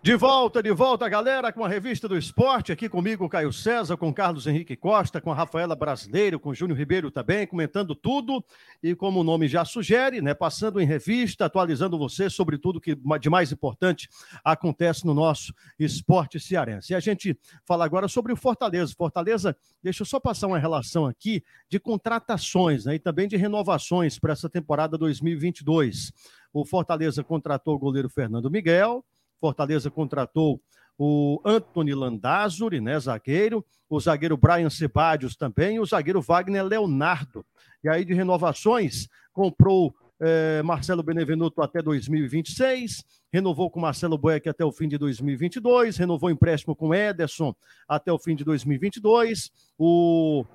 De 0.05 0.17
volta, 0.17 0.63
de 0.63 0.71
volta, 0.71 1.09
galera, 1.09 1.51
com 1.51 1.65
a 1.65 1.69
revista 1.69 2.07
do 2.07 2.19
esporte, 2.19 2.71
aqui 2.71 2.91
comigo, 2.91 3.27
Caio 3.27 3.51
César, 3.51 3.97
com 3.97 4.13
Carlos 4.13 4.47
Henrique 4.47 4.77
Costa, 4.77 5.19
com 5.19 5.33
a 5.33 5.35
Rafaela 5.35 5.75
Brasileiro, 5.75 6.39
com 6.39 6.53
Júnior 6.53 6.79
Ribeiro 6.79 7.11
também, 7.11 7.47
comentando 7.47 7.95
tudo 7.95 8.45
e, 8.83 8.95
como 8.95 9.21
o 9.21 9.25
nome 9.25 9.49
já 9.49 9.65
sugere, 9.65 10.21
né, 10.21 10.35
passando 10.35 10.79
em 10.79 10.85
revista, 10.85 11.47
atualizando 11.47 11.97
você 11.97 12.29
sobre 12.29 12.59
tudo 12.59 12.83
que 12.83 12.95
de 12.95 13.31
mais 13.31 13.51
importante 13.51 14.07
acontece 14.45 15.07
no 15.07 15.15
nosso 15.15 15.55
esporte 15.79 16.39
cearense. 16.39 16.93
E 16.93 16.95
a 16.95 17.01
gente 17.01 17.35
fala 17.65 17.87
agora 17.87 18.07
sobre 18.07 18.31
o 18.31 18.37
Fortaleza. 18.37 18.93
Fortaleza, 18.95 19.57
deixa 19.83 20.03
eu 20.03 20.07
só 20.07 20.21
passar 20.21 20.49
uma 20.49 20.59
relação 20.59 21.07
aqui 21.07 21.43
de 21.67 21.81
contratações 21.81 22.85
né, 22.85 22.97
e 22.97 22.99
também 22.99 23.27
de 23.27 23.39
renovações 23.39 24.19
para 24.19 24.35
essa 24.35 24.51
temporada 24.51 24.99
2022. 24.99 26.13
O 26.53 26.63
Fortaleza 26.67 27.25
contratou 27.25 27.75
o 27.75 27.79
goleiro 27.79 28.11
Fernando 28.11 28.51
Miguel, 28.51 29.03
Fortaleza 29.45 29.91
contratou 29.91 30.59
o 30.99 31.39
Anthony 31.45 31.93
Landázuri, 31.93 32.81
né, 32.81 32.99
zagueiro, 32.99 33.63
o 33.91 34.01
zagueiro 34.01 34.39
Brian 34.39 34.71
Sebadios 34.71 35.37
também, 35.37 35.79
o 35.79 35.85
zagueiro 35.85 36.23
Wagner 36.23 36.65
Leonardo. 36.65 37.45
E 37.83 37.89
aí 37.91 38.07
de 38.07 38.15
renovações, 38.15 39.07
comprou 39.35 39.95
eh, 40.19 40.63
Marcelo 40.63 41.03
Benevenuto 41.03 41.61
até 41.61 41.83
2026, 41.83 43.05
renovou 43.31 43.71
com 43.71 43.81
Marcelo 43.81 44.17
Boeck 44.17 44.49
até 44.49 44.65
o 44.65 44.73
fim 44.73 44.89
de 44.89 44.97
2022, 44.97 45.99
renovou 45.99 46.31
empréstimo 46.31 46.75
com 46.75 46.95
Ederson 46.95 47.55
até 47.87 48.11
o 48.11 48.19
fim 48.19 48.35
de 48.35 48.45
2022, 48.45 49.53
o, 49.77 50.47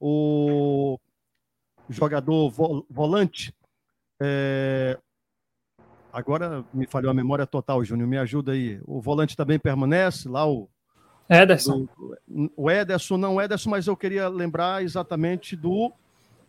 o 0.00 0.98
jogador 1.88 2.50
volante 2.90 3.54
eh, 4.20 4.98
Agora 6.12 6.64
me 6.74 6.86
falhou 6.86 7.10
a 7.10 7.14
memória 7.14 7.46
total, 7.46 7.82
Júnior. 7.84 8.08
Me 8.08 8.18
ajuda 8.18 8.52
aí. 8.52 8.78
O 8.84 9.00
volante 9.00 9.34
também 9.36 9.58
permanece 9.58 10.28
lá, 10.28 10.46
o. 10.46 10.68
Ederson. 11.28 11.86
Do, 12.28 12.52
o 12.54 12.70
Ederson, 12.70 13.16
não 13.16 13.40
Ederson, 13.40 13.70
mas 13.70 13.86
eu 13.86 13.96
queria 13.96 14.28
lembrar 14.28 14.82
exatamente 14.82 15.56
do, 15.56 15.90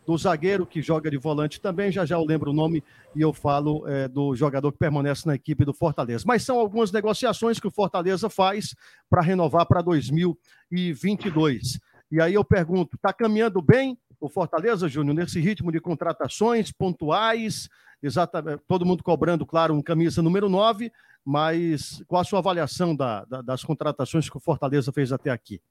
do 0.06 0.18
zagueiro 0.18 0.66
que 0.66 0.82
joga 0.82 1.10
de 1.10 1.18
volante 1.18 1.62
também. 1.62 1.90
Já 1.92 2.06
já 2.06 2.18
eu 2.18 2.26
lembro 2.26 2.52
o 2.52 2.54
nome 2.54 2.84
e 3.16 3.22
eu 3.22 3.32
falo 3.32 3.88
é, 3.88 4.10
do 4.10 4.36
jogador 4.36 4.74
que 4.74 4.78
permanece 4.78 5.26
na 5.26 5.36
equipe 5.36 5.64
do 5.64 5.74
Fortaleza. 5.74 6.26
Mas 6.28 6.44
são 6.44 6.60
algumas 6.60 6.92
negociações 6.92 7.58
que 7.58 7.68
o 7.68 7.72
Fortaleza 7.72 8.30
faz 8.30 8.76
para 9.10 9.22
renovar 9.22 9.66
para 9.66 9.82
2022. 9.82 11.80
E 12.12 12.20
aí 12.20 12.34
eu 12.34 12.44
pergunto: 12.44 12.98
está 12.98 13.14
caminhando 13.14 13.62
bem 13.62 13.98
o 14.26 14.30
Fortaleza, 14.30 14.88
Júnior, 14.88 15.16
nesse 15.16 15.40
ritmo 15.40 15.72
de 15.72 15.82
contratações 15.82 16.72
pontuais? 16.72 17.68
exatamente, 18.02 18.62
todo 18.68 18.86
mundo 18.86 19.04
cobrando, 19.04 19.46
claro, 19.46 19.74
um 19.74 19.82
camisa 19.82 20.22
número 20.22 20.50
9, 20.50 20.92
mas 21.24 22.04
qual 22.06 22.22
a 22.22 22.26
sua 22.26 22.40
avaliação 22.40 22.94
da, 22.94 23.24
da, 23.26 23.42
das 23.42 23.64
contratações 23.64 24.30
que 24.30 24.36
o 24.36 24.42
Fortaleza 24.42 24.92
fez 24.92 25.12
até 25.14 25.30
aqui? 25.30 25.62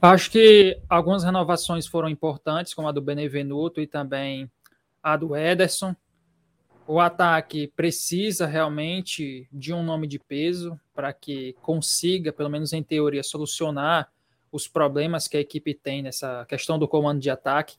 Acho 0.00 0.30
que 0.30 0.78
algumas 0.88 1.24
renovações 1.24 1.86
foram 1.86 2.08
importantes, 2.08 2.74
como 2.74 2.88
a 2.88 2.92
do 2.92 3.00
Benevenuto 3.00 3.80
e 3.80 3.86
também 3.86 4.50
a 5.02 5.16
do 5.16 5.34
Ederson. 5.34 5.96
O 6.86 7.00
ataque 7.00 7.72
precisa 7.74 8.46
realmente 8.46 9.48
de 9.50 9.72
um 9.72 9.82
nome 9.82 10.06
de 10.06 10.18
peso 10.18 10.78
para 10.94 11.12
que 11.12 11.54
consiga, 11.62 12.32
pelo 12.32 12.50
menos 12.50 12.72
em 12.72 12.82
teoria, 12.82 13.22
solucionar 13.22 14.10
os 14.50 14.66
problemas 14.66 15.28
que 15.28 15.36
a 15.36 15.40
equipe 15.40 15.74
tem 15.74 16.02
nessa 16.02 16.44
questão 16.46 16.78
do 16.78 16.88
comando 16.88 17.20
de 17.20 17.30
ataque. 17.30 17.76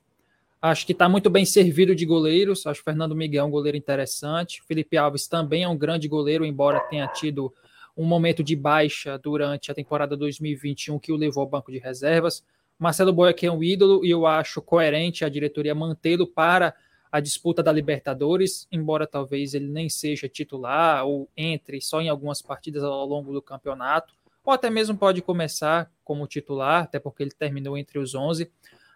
Acho 0.61 0.85
que 0.85 0.91
está 0.91 1.07
muito 1.07 1.29
bem 1.29 1.45
servido 1.45 1.95
de 1.95 2.05
goleiros. 2.05 2.65
Acho 2.67 2.81
que 2.81 2.85
Fernando 2.85 3.15
Miguel 3.15 3.45
é 3.45 3.47
um 3.47 3.51
goleiro 3.51 3.77
interessante. 3.77 4.61
Felipe 4.67 4.97
Alves 4.97 5.27
também 5.27 5.63
é 5.63 5.67
um 5.69 5.77
grande 5.77 6.07
goleiro, 6.07 6.45
embora 6.45 6.79
tenha 6.81 7.07
tido 7.07 7.53
um 7.95 8.05
momento 8.05 8.43
de 8.43 8.55
baixa 8.55 9.17
durante 9.17 9.71
a 9.71 9.75
temporada 9.75 10.15
2021 10.15 10.99
que 10.99 11.11
o 11.11 11.15
levou 11.15 11.41
ao 11.41 11.49
banco 11.49 11.71
de 11.71 11.79
reservas. 11.79 12.43
Marcelo 12.77 13.11
Boia, 13.11 13.35
é 13.41 13.51
um 13.51 13.61
ídolo, 13.61 14.05
e 14.05 14.09
eu 14.09 14.25
acho 14.25 14.61
coerente 14.61 15.25
a 15.25 15.29
diretoria 15.29 15.75
mantê-lo 15.75 16.25
para 16.25 16.73
a 17.11 17.19
disputa 17.19 17.61
da 17.61 17.71
Libertadores, 17.71 18.67
embora 18.71 19.07
talvez 19.07 19.53
ele 19.53 19.67
nem 19.67 19.89
seja 19.89 20.29
titular 20.29 21.05
ou 21.05 21.27
entre 21.35 21.81
só 21.81 21.99
em 22.01 22.07
algumas 22.07 22.41
partidas 22.41 22.83
ao 22.83 23.05
longo 23.05 23.33
do 23.33 23.41
campeonato, 23.41 24.13
ou 24.49 24.53
até 24.53 24.69
mesmo 24.69 24.97
pode 24.97 25.21
começar 25.21 25.91
como 26.03 26.27
titular, 26.27 26.83
até 26.83 26.99
porque 26.99 27.23
ele 27.23 27.31
terminou 27.31 27.77
entre 27.77 27.99
os 27.99 28.13
11 28.13 28.51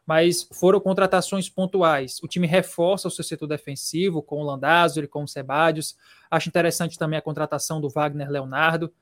mas 0.05 0.47
foram 0.51 0.79
contratações 0.79 1.49
pontuais. 1.49 2.19
O 2.21 2.27
time 2.27 2.45
reforça 2.45 3.07
o 3.07 3.11
seu 3.11 3.23
setor 3.23 3.47
defensivo 3.47 4.21
com 4.21 4.41
o 4.41 4.43
Landázuri, 4.43 5.07
com 5.07 5.23
o 5.23 5.27
Sebadios. 5.27 5.95
Acho 6.29 6.49
interessante 6.49 6.97
também 6.97 7.17
a 7.17 7.21
contratação 7.21 7.79
do 7.79 7.89
Wagner 7.89 8.29
Leonardo. 8.29 8.93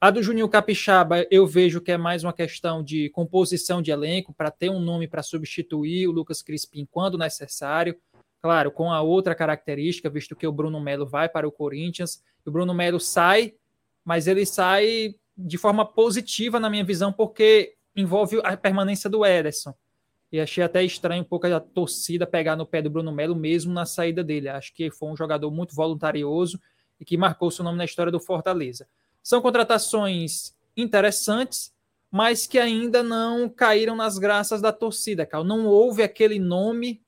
A 0.00 0.10
do 0.10 0.22
Juninho 0.22 0.48
Capixaba, 0.48 1.26
eu 1.30 1.46
vejo 1.46 1.80
que 1.80 1.92
é 1.92 1.96
mais 1.96 2.22
uma 2.22 2.32
questão 2.32 2.82
de 2.82 3.08
composição 3.10 3.82
de 3.82 3.90
elenco, 3.90 4.32
para 4.32 4.50
ter 4.50 4.70
um 4.70 4.78
nome 4.78 5.08
para 5.08 5.22
substituir 5.22 6.06
o 6.06 6.12
Lucas 6.12 6.40
Crispim 6.40 6.86
quando 6.88 7.18
necessário. 7.18 7.96
Claro, 8.40 8.70
com 8.70 8.92
a 8.92 9.00
outra 9.02 9.34
característica, 9.34 10.08
visto 10.08 10.36
que 10.36 10.46
o 10.46 10.52
Bruno 10.52 10.80
Melo 10.80 11.04
vai 11.04 11.28
para 11.28 11.48
o 11.48 11.52
Corinthians, 11.52 12.22
o 12.46 12.50
Bruno 12.50 12.72
Melo 12.72 13.00
sai, 13.00 13.54
mas 14.04 14.28
ele 14.28 14.46
sai 14.46 15.16
de 15.38 15.56
forma 15.56 15.86
positiva, 15.86 16.58
na 16.58 16.68
minha 16.68 16.82
visão, 16.82 17.12
porque 17.12 17.76
envolve 17.94 18.40
a 18.42 18.56
permanência 18.56 19.08
do 19.08 19.24
Ederson. 19.24 19.72
E 20.32 20.40
achei 20.40 20.62
até 20.62 20.84
estranho 20.84 21.22
um 21.22 21.24
pouco 21.24 21.46
a 21.46 21.60
torcida 21.60 22.26
pegar 22.26 22.56
no 22.56 22.66
pé 22.66 22.82
do 22.82 22.90
Bruno 22.90 23.12
Melo 23.12 23.36
mesmo 23.36 23.72
na 23.72 23.86
saída 23.86 24.22
dele. 24.22 24.48
Acho 24.48 24.74
que 24.74 24.90
foi 24.90 25.08
um 25.08 25.16
jogador 25.16 25.50
muito 25.50 25.74
voluntarioso 25.74 26.60
e 27.00 27.04
que 27.04 27.16
marcou 27.16 27.50
seu 27.50 27.64
nome 27.64 27.78
na 27.78 27.84
história 27.84 28.12
do 28.12 28.20
Fortaleza. 28.20 28.86
São 29.22 29.40
contratações 29.40 30.54
interessantes, 30.76 31.72
mas 32.10 32.46
que 32.46 32.58
ainda 32.58 33.02
não 33.02 33.48
caíram 33.48 33.94
nas 33.94 34.18
graças 34.18 34.60
da 34.60 34.72
torcida, 34.72 35.24
Cal. 35.24 35.44
Não 35.44 35.66
houve 35.66 36.02
aquele 36.02 36.38
nome 36.38 37.00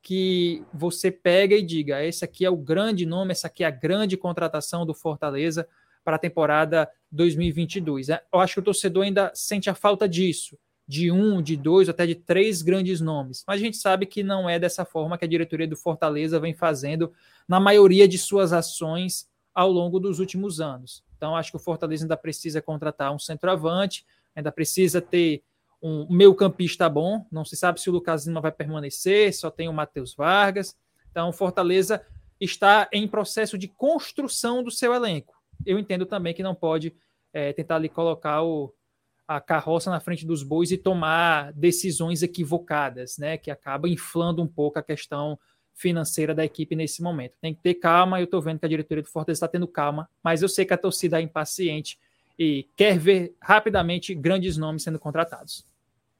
que 0.00 0.62
você 0.72 1.10
pega 1.10 1.54
e 1.54 1.62
diga: 1.62 2.04
esse 2.04 2.24
aqui 2.24 2.44
é 2.44 2.50
o 2.50 2.56
grande 2.56 3.04
nome, 3.04 3.32
essa 3.32 3.48
aqui 3.48 3.64
é 3.64 3.66
a 3.66 3.70
grande 3.70 4.16
contratação 4.16 4.86
do 4.86 4.94
Fortaleza 4.94 5.68
para 6.04 6.16
a 6.16 6.18
temporada 6.18 6.88
2022. 7.10 8.08
Eu 8.08 8.40
acho 8.40 8.54
que 8.54 8.60
o 8.60 8.64
torcedor 8.64 9.04
ainda 9.04 9.32
sente 9.34 9.70
a 9.70 9.74
falta 9.74 10.08
disso 10.08 10.58
de 10.86 11.10
um, 11.10 11.40
de 11.40 11.56
dois, 11.56 11.88
até 11.88 12.06
de 12.06 12.14
três 12.14 12.60
grandes 12.60 13.00
nomes. 13.00 13.42
Mas 13.46 13.56
a 13.60 13.64
gente 13.64 13.76
sabe 13.76 14.06
que 14.06 14.22
não 14.22 14.48
é 14.48 14.58
dessa 14.58 14.84
forma 14.84 15.16
que 15.16 15.24
a 15.24 15.28
diretoria 15.28 15.66
do 15.66 15.76
Fortaleza 15.76 16.38
vem 16.38 16.52
fazendo 16.52 17.12
na 17.48 17.58
maioria 17.58 18.06
de 18.06 18.18
suas 18.18 18.52
ações 18.52 19.26
ao 19.54 19.70
longo 19.70 19.98
dos 19.98 20.18
últimos 20.18 20.60
anos. 20.60 21.02
Então, 21.16 21.36
acho 21.36 21.50
que 21.50 21.56
o 21.56 21.60
Fortaleza 21.60 22.04
ainda 22.04 22.16
precisa 22.16 22.60
contratar 22.60 23.14
um 23.14 23.18
centroavante, 23.18 24.04
ainda 24.34 24.52
precisa 24.52 25.00
ter 25.00 25.42
um 25.80 26.06
meio-campista 26.10 26.88
bom. 26.88 27.26
Não 27.30 27.44
se 27.44 27.56
sabe 27.56 27.80
se 27.80 27.88
o 27.88 27.92
Lucas 27.92 28.26
Lima 28.26 28.40
vai 28.40 28.52
permanecer, 28.52 29.34
só 29.34 29.50
tem 29.50 29.68
o 29.68 29.72
Matheus 29.72 30.14
Vargas. 30.14 30.76
Então, 31.10 31.30
o 31.30 31.32
Fortaleza 31.32 32.04
está 32.38 32.88
em 32.92 33.08
processo 33.08 33.56
de 33.56 33.68
construção 33.68 34.62
do 34.62 34.70
seu 34.70 34.92
elenco. 34.92 35.33
Eu 35.66 35.78
entendo 35.78 36.06
também 36.06 36.34
que 36.34 36.42
não 36.42 36.54
pode 36.54 36.94
é, 37.32 37.52
tentar 37.52 37.76
ali 37.76 37.88
colocar 37.88 38.42
o, 38.42 38.72
a 39.26 39.40
carroça 39.40 39.90
na 39.90 40.00
frente 40.00 40.26
dos 40.26 40.42
bois 40.42 40.70
e 40.70 40.76
tomar 40.76 41.52
decisões 41.52 42.22
equivocadas, 42.22 43.18
né? 43.18 43.36
Que 43.36 43.50
acaba 43.50 43.88
inflando 43.88 44.42
um 44.42 44.46
pouco 44.46 44.78
a 44.78 44.82
questão 44.82 45.38
financeira 45.74 46.34
da 46.34 46.44
equipe 46.44 46.76
nesse 46.76 47.02
momento. 47.02 47.34
Tem 47.40 47.54
que 47.54 47.60
ter 47.60 47.74
calma, 47.74 48.20
eu 48.20 48.24
estou 48.24 48.40
vendo 48.40 48.60
que 48.60 48.66
a 48.66 48.68
diretoria 48.68 49.02
do 49.02 49.08
Fortaleza 49.08 49.38
está 49.38 49.48
tendo 49.48 49.66
calma, 49.66 50.08
mas 50.22 50.40
eu 50.40 50.48
sei 50.48 50.64
que 50.64 50.72
a 50.72 50.78
torcida 50.78 51.18
é 51.18 51.22
impaciente 51.22 51.98
e 52.38 52.68
quer 52.76 52.98
ver 52.98 53.36
rapidamente 53.40 54.14
grandes 54.14 54.56
nomes 54.56 54.82
sendo 54.82 54.98
contratados. 54.98 55.66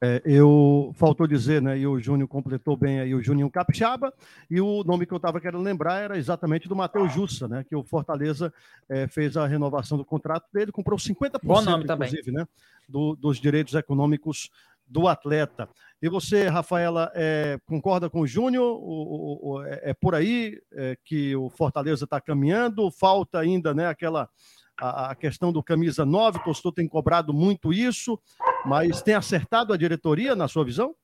É, 0.03 0.21
eu 0.25 0.91
faltou 0.95 1.25
dizer, 1.25 1.61
né? 1.61 1.77
E 1.77 1.87
o 1.87 1.99
Júnior 1.99 2.27
completou 2.27 2.75
bem 2.75 2.99
aí 2.99 3.15
o 3.15 3.23
Juninho 3.23 3.49
Capixaba, 3.49 4.13
e 4.49 4.59
o 4.59 4.83
nome 4.83 5.05
que 5.05 5.13
eu 5.13 5.17
estava 5.17 5.39
querendo 5.39 5.63
lembrar 5.63 5.99
era 5.99 6.17
exatamente 6.17 6.67
do 6.67 6.75
Matheus 6.75 7.13
Jussa, 7.13 7.47
né? 7.47 7.63
Que 7.63 7.75
o 7.75 7.83
Fortaleza 7.83 8.53
é, 8.89 9.07
fez 9.07 9.37
a 9.37 9.47
renovação 9.47 9.97
do 9.97 10.03
contrato 10.03 10.45
dele, 10.53 10.71
comprou 10.71 10.99
50%, 10.99 11.39
Bom 11.43 11.61
nome 11.61 11.83
inclusive, 11.85 12.23
também. 12.23 12.33
né? 12.33 12.47
Do, 12.87 13.15
dos 13.15 13.39
direitos 13.39 13.73
econômicos 13.73 14.49
do 14.87 15.07
atleta. 15.07 15.67
E 16.01 16.09
você, 16.09 16.47
Rafaela, 16.47 17.11
é, 17.15 17.57
concorda 17.65 18.09
com 18.09 18.21
o 18.21 18.27
Júnior? 18.27 19.65
É, 19.65 19.91
é, 19.91 19.93
por 19.93 20.13
aí 20.13 20.59
é, 20.73 20.97
que 21.03 21.35
o 21.35 21.49
Fortaleza 21.49 22.03
está 22.03 22.21
caminhando? 22.21 22.91
Falta 22.91 23.39
ainda 23.39 23.73
né, 23.73 23.87
aquela 23.87 24.29
a, 24.77 25.15
questão 25.15 25.51
do 25.51 25.63
camisa 25.63 26.05
9, 26.05 26.39
o 26.45 26.71
tem 26.71 26.87
cobrado 26.87 27.33
muito 27.33 27.71
isso, 27.71 28.19
mas 28.65 29.01
tem 29.01 29.13
acertado 29.13 29.73
a 29.73 29.77
diretoria, 29.77 30.35
na 30.35 30.47
sua 30.47 30.65
visão? 30.65 30.95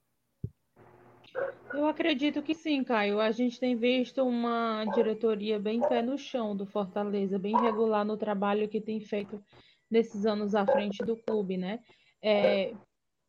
Eu 1.74 1.88
acredito 1.88 2.42
que 2.42 2.54
sim, 2.54 2.84
Caio. 2.84 3.20
A 3.20 3.32
gente 3.32 3.60
tem 3.60 3.76
visto 3.76 4.22
uma 4.24 4.84
diretoria 4.94 5.58
bem 5.58 5.80
pé 5.80 6.02
no 6.02 6.18
chão 6.18 6.56
do 6.56 6.66
Fortaleza, 6.66 7.40
bem 7.40 7.56
regular 7.56 8.04
no 8.04 8.18
trabalho 8.18 8.68
que 8.68 8.82
tem 8.82 9.00
feito 9.00 9.42
nesses 9.90 10.26
anos 10.26 10.54
à 10.54 10.66
frente 10.66 11.04
do 11.04 11.16
clube, 11.16 11.58
né? 11.58 11.80
É, 12.22 12.74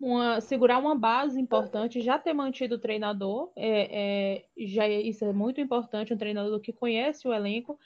uma, 0.01 0.41
segurar 0.41 0.79
uma 0.79 0.97
base 0.97 1.41
importante, 1.41 2.01
já 2.01 2.19
ter 2.19 2.33
mantido 2.33 2.75
o 2.75 2.79
treinador, 2.79 3.53
é, 3.57 4.41
é, 4.41 4.45
já 4.67 4.85
é, 4.85 5.01
isso 5.01 5.25
é 5.25 5.33
muito 5.33 5.61
importante, 5.61 6.13
um 6.13 6.19
treinador 6.19 6.61
que 6.61 6.73
conhece 6.73 7.27
o 7.27 7.33
elenco, 7.33 7.79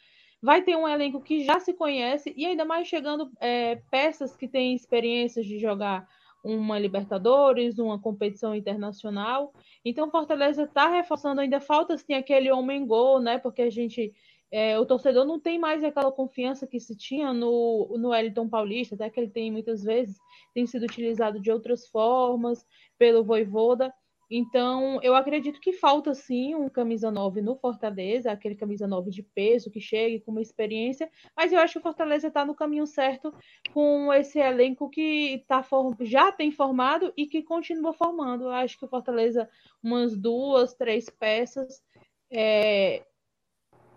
vai 0.43 0.63
ter 0.63 0.77
um 0.77 0.87
elenco 0.87 1.21
que 1.21 1.45
já 1.45 1.59
se 1.61 1.73
conhece 1.73 2.33
e 2.37 2.47
ainda 2.47 2.65
mais 2.65 2.87
chegando 2.87 3.31
é, 3.41 3.77
peças 3.91 4.37
que 4.37 4.47
têm 4.47 4.75
experiências 4.75 5.47
de 5.47 5.59
jogar 5.59 6.07
uma 6.45 6.79
Libertadores, 6.79 7.79
uma 7.79 8.01
competição 8.01 8.55
internacional. 8.55 9.53
Então, 9.85 10.11
Fortaleza 10.11 10.63
está 10.63 10.89
reforçando, 10.89 11.41
ainda 11.41 11.61
falta 11.61 11.99
sim 11.99 12.15
aquele 12.15 12.53
homem 12.53 12.87
gol, 12.87 13.21
né? 13.21 13.39
Porque 13.39 13.63
a 13.63 13.71
gente 13.71 14.15
é, 14.51 14.79
o 14.79 14.87
torcedor 14.87 15.25
não 15.25 15.41
tem 15.41 15.59
mais 15.59 15.83
aquela 15.83 16.13
confiança 16.13 16.67
que 16.67 16.79
se 16.79 16.97
tinha 16.97 17.33
no, 17.33 17.97
no 17.99 18.11
Wellington 18.11 18.49
Paulista, 18.49 18.95
até 18.95 19.11
que 19.11 19.19
ele 19.19 19.31
tem 19.31 19.51
muitas 19.51 19.83
vezes 19.83 20.17
tem 20.55 20.67
sido 20.67 20.85
utilizado 20.85 21.41
de 21.41 21.51
outras 21.51 21.89
formas 21.89 22.65
pelo 22.97 23.25
Voivoda. 23.25 23.93
Então, 24.29 25.01
eu 25.03 25.15
acredito 25.15 25.61
que 25.61 25.73
falta 25.73 26.13
sim 26.13 26.55
um 26.55 26.69
camisa 26.69 27.13
9 27.13 27.41
no 27.41 27.55
Fortaleza, 27.55 28.33
aquele 28.33 28.57
camisa 28.57 28.87
9 28.87 29.11
de 29.11 29.23
peso 29.23 29.71
que 29.71 29.81
chegue 29.81 30.21
com 30.21 30.33
uma 30.33 30.43
experiência, 30.43 31.09
mas 31.37 31.53
eu 31.53 31.61
acho 31.61 31.75
que 31.75 31.79
o 31.79 31.83
Fortaleza 31.83 32.27
está 32.27 32.45
no 32.45 32.55
caminho 32.55 32.87
certo 32.89 33.33
com 33.73 34.13
esse 34.13 34.41
elenco 34.41 34.91
que 34.91 35.45
tá 35.47 35.65
já 36.01 36.33
tem 36.33 36.51
formado 36.51 37.13
e 37.17 37.27
que 37.27 37.43
continua 37.43 37.93
formando. 37.93 38.45
Eu 38.45 38.51
acho 38.51 38.77
que 38.77 38.85
o 38.85 38.89
Fortaleza, 38.89 39.49
umas 39.81 40.17
duas, 40.17 40.75
três 40.75 41.09
peças, 41.09 41.81
é, 42.29 43.07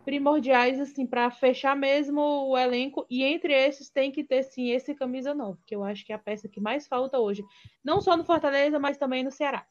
primordiais 0.05 0.79
assim 0.79 1.07
para 1.07 1.29
fechar 1.31 1.75
mesmo 1.75 2.21
o 2.21 2.57
elenco 2.57 3.05
e 3.09 3.24
entre 3.24 3.53
esses 3.53 3.89
tem 3.89 4.12
que 4.12 4.24
ter 4.24 4.43
sim 4.43 4.69
esse 4.69 4.93
camisa 4.93 5.33
novo, 5.33 5.59
que 5.65 5.75
eu 5.75 5.83
acho 5.83 6.05
que 6.05 6.12
é 6.12 6.15
a 6.15 6.19
peça 6.19 6.48
que 6.48 6.59
mais 6.59 6.88
falta 6.88 7.19
hoje, 7.19 7.43
não 7.83 8.00
só 8.00 8.15
no 8.15 8.24
Fortaleza, 8.24 8.79
mas 8.79 8.98
também 8.98 9.24
no 9.24 9.31
Ceará. 9.31 9.65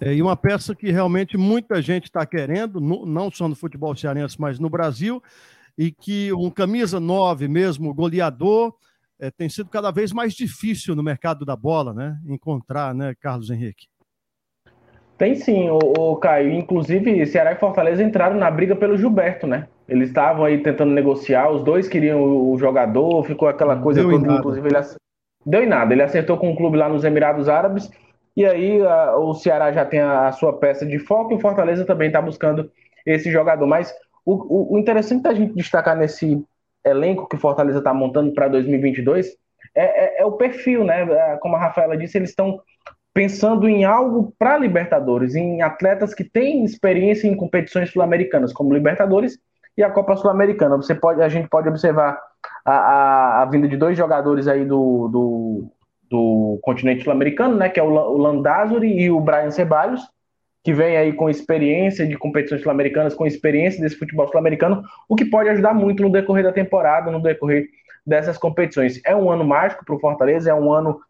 É, 0.00 0.12
e 0.14 0.20
uma 0.20 0.36
peça 0.36 0.74
que 0.74 0.90
realmente 0.90 1.36
muita 1.36 1.80
gente 1.80 2.04
está 2.04 2.26
querendo, 2.26 2.80
no, 2.80 3.06
não 3.06 3.30
só 3.30 3.48
no 3.48 3.54
futebol 3.54 3.94
cearense, 3.96 4.40
mas 4.40 4.58
no 4.58 4.68
Brasil, 4.68 5.22
e 5.78 5.90
que 5.90 6.32
um 6.32 6.50
camisa 6.50 6.98
9 6.98 7.48
mesmo, 7.48 7.94
goleador, 7.94 8.74
é, 9.18 9.30
tem 9.30 9.48
sido 9.48 9.70
cada 9.70 9.90
vez 9.90 10.12
mais 10.12 10.34
difícil 10.34 10.94
no 10.94 11.02
mercado 11.02 11.44
da 11.44 11.56
bola, 11.56 11.94
né? 11.94 12.18
Encontrar, 12.26 12.94
né, 12.94 13.14
Carlos 13.20 13.50
Henrique? 13.50 13.86
Tem 15.16 15.36
sim, 15.36 15.70
o, 15.70 15.78
o 15.78 16.16
Caio. 16.16 16.52
Inclusive, 16.52 17.24
Ceará 17.26 17.52
e 17.52 17.56
Fortaleza 17.58 18.02
entraram 18.02 18.36
na 18.36 18.50
briga 18.50 18.74
pelo 18.74 18.96
Gilberto, 18.96 19.46
né? 19.46 19.68
Eles 19.88 20.08
estavam 20.08 20.44
aí 20.44 20.58
tentando 20.62 20.92
negociar, 20.92 21.50
os 21.50 21.62
dois 21.62 21.86
queriam 21.86 22.20
o, 22.22 22.56
jogador, 22.58 23.22
ficou 23.24 23.46
aquela 23.46 23.76
coisa 23.76 24.00
Deu 24.00 24.10
toda, 24.10 24.32
inclusive 24.32 24.66
ele 24.66 24.78
deu 25.44 25.62
em 25.62 25.68
nada. 25.68 25.92
Ele 25.92 26.02
acertou 26.02 26.38
com 26.38 26.50
um 26.50 26.56
clube 26.56 26.76
lá 26.76 26.88
nos 26.88 27.04
Emirados 27.04 27.48
Árabes, 27.48 27.90
e 28.36 28.44
aí 28.44 28.80
a, 28.84 29.16
o 29.16 29.34
Ceará 29.34 29.72
já 29.72 29.84
tem 29.84 30.00
a, 30.00 30.28
a, 30.28 30.32
sua 30.32 30.58
peça 30.58 30.84
de 30.84 30.98
foco 30.98 31.32
e 31.32 31.36
o 31.36 31.40
Fortaleza 31.40 31.84
também 31.84 32.08
está 32.08 32.20
buscando 32.20 32.70
esse 33.06 33.30
jogador. 33.30 33.66
Mas 33.66 33.94
o, 34.24 34.34
o, 34.34 34.74
o 34.74 34.78
interessante 34.78 35.22
da 35.22 35.34
gente 35.34 35.54
destacar 35.54 35.96
nesse 35.96 36.44
elenco 36.84 37.28
que 37.28 37.36
o 37.36 37.40
Fortaleza 37.40 37.78
está 37.78 37.94
montando 37.94 38.32
para 38.32 38.48
2022 38.48 39.36
é, 39.74 40.20
é, 40.20 40.22
é, 40.22 40.24
o 40.24 40.32
perfil, 40.32 40.84
né? 40.84 41.06
Como 41.40 41.56
a 41.56 41.58
Rafaela 41.58 41.96
disse, 41.96 42.18
eles 42.18 42.30
estão 42.30 42.60
pensando 43.12 43.68
em 43.68 43.84
algo 43.84 44.34
para 44.38 44.58
Libertadores, 44.58 45.34
em 45.34 45.62
atletas 45.62 46.12
que 46.12 46.24
têm 46.24 46.64
experiência 46.64 47.28
em 47.28 47.36
competições 47.36 47.90
sul-americanas, 47.90 48.52
como 48.52 48.74
Libertadores 48.74 49.38
e 49.76 49.82
a 49.82 49.90
Copa 49.90 50.16
Sul-Americana. 50.16 50.76
Você 50.76 50.94
pode, 50.94 51.22
a 51.22 51.28
gente 51.28 51.48
pode 51.48 51.68
observar 51.68 52.20
a, 52.64 52.72
a, 52.72 53.42
a 53.42 53.44
vinda 53.46 53.68
de 53.68 53.76
dois 53.76 53.96
jogadores 53.96 54.48
aí 54.48 54.64
do, 54.64 55.08
do, 55.08 55.72
do 56.14 56.60
continente 56.62 57.02
sul-americano, 57.02 57.56
né, 57.56 57.68
que 57.68 57.80
é 57.80 57.82
o, 57.82 58.16
Landázuri 58.16 58.88
e 58.88 59.10
o 59.10 59.20
Brian 59.20 59.50
Ceballos, 59.50 60.00
que 60.62 60.72
vem 60.72 60.96
aí 60.96 61.12
com 61.12 61.28
experiência 61.28 62.06
de 62.06 62.16
competições 62.16 62.62
sul-americanas, 62.62 63.14
com 63.14 63.26
experiência 63.26 63.80
desse 63.80 63.96
futebol 63.96 64.28
sul-americano, 64.28 64.82
o 65.08 65.16
que 65.16 65.24
pode 65.24 65.48
ajudar 65.48 65.74
muito 65.74 66.04
no 66.04 66.10
decorrer 66.10 66.44
da 66.44 66.52
temporada, 66.52 67.10
no 67.10 67.20
decorrer 67.20 67.66
dessas 68.06 68.38
competições. 68.38 69.00
É 69.04 69.14
um 69.14 69.28
ano 69.28 69.44
mágico 69.44 69.84
para 69.84 69.94
o 69.94 69.98
Fortaleza, 69.98 70.50
é 70.50 70.54
um 70.54 70.72
ano 70.72 71.00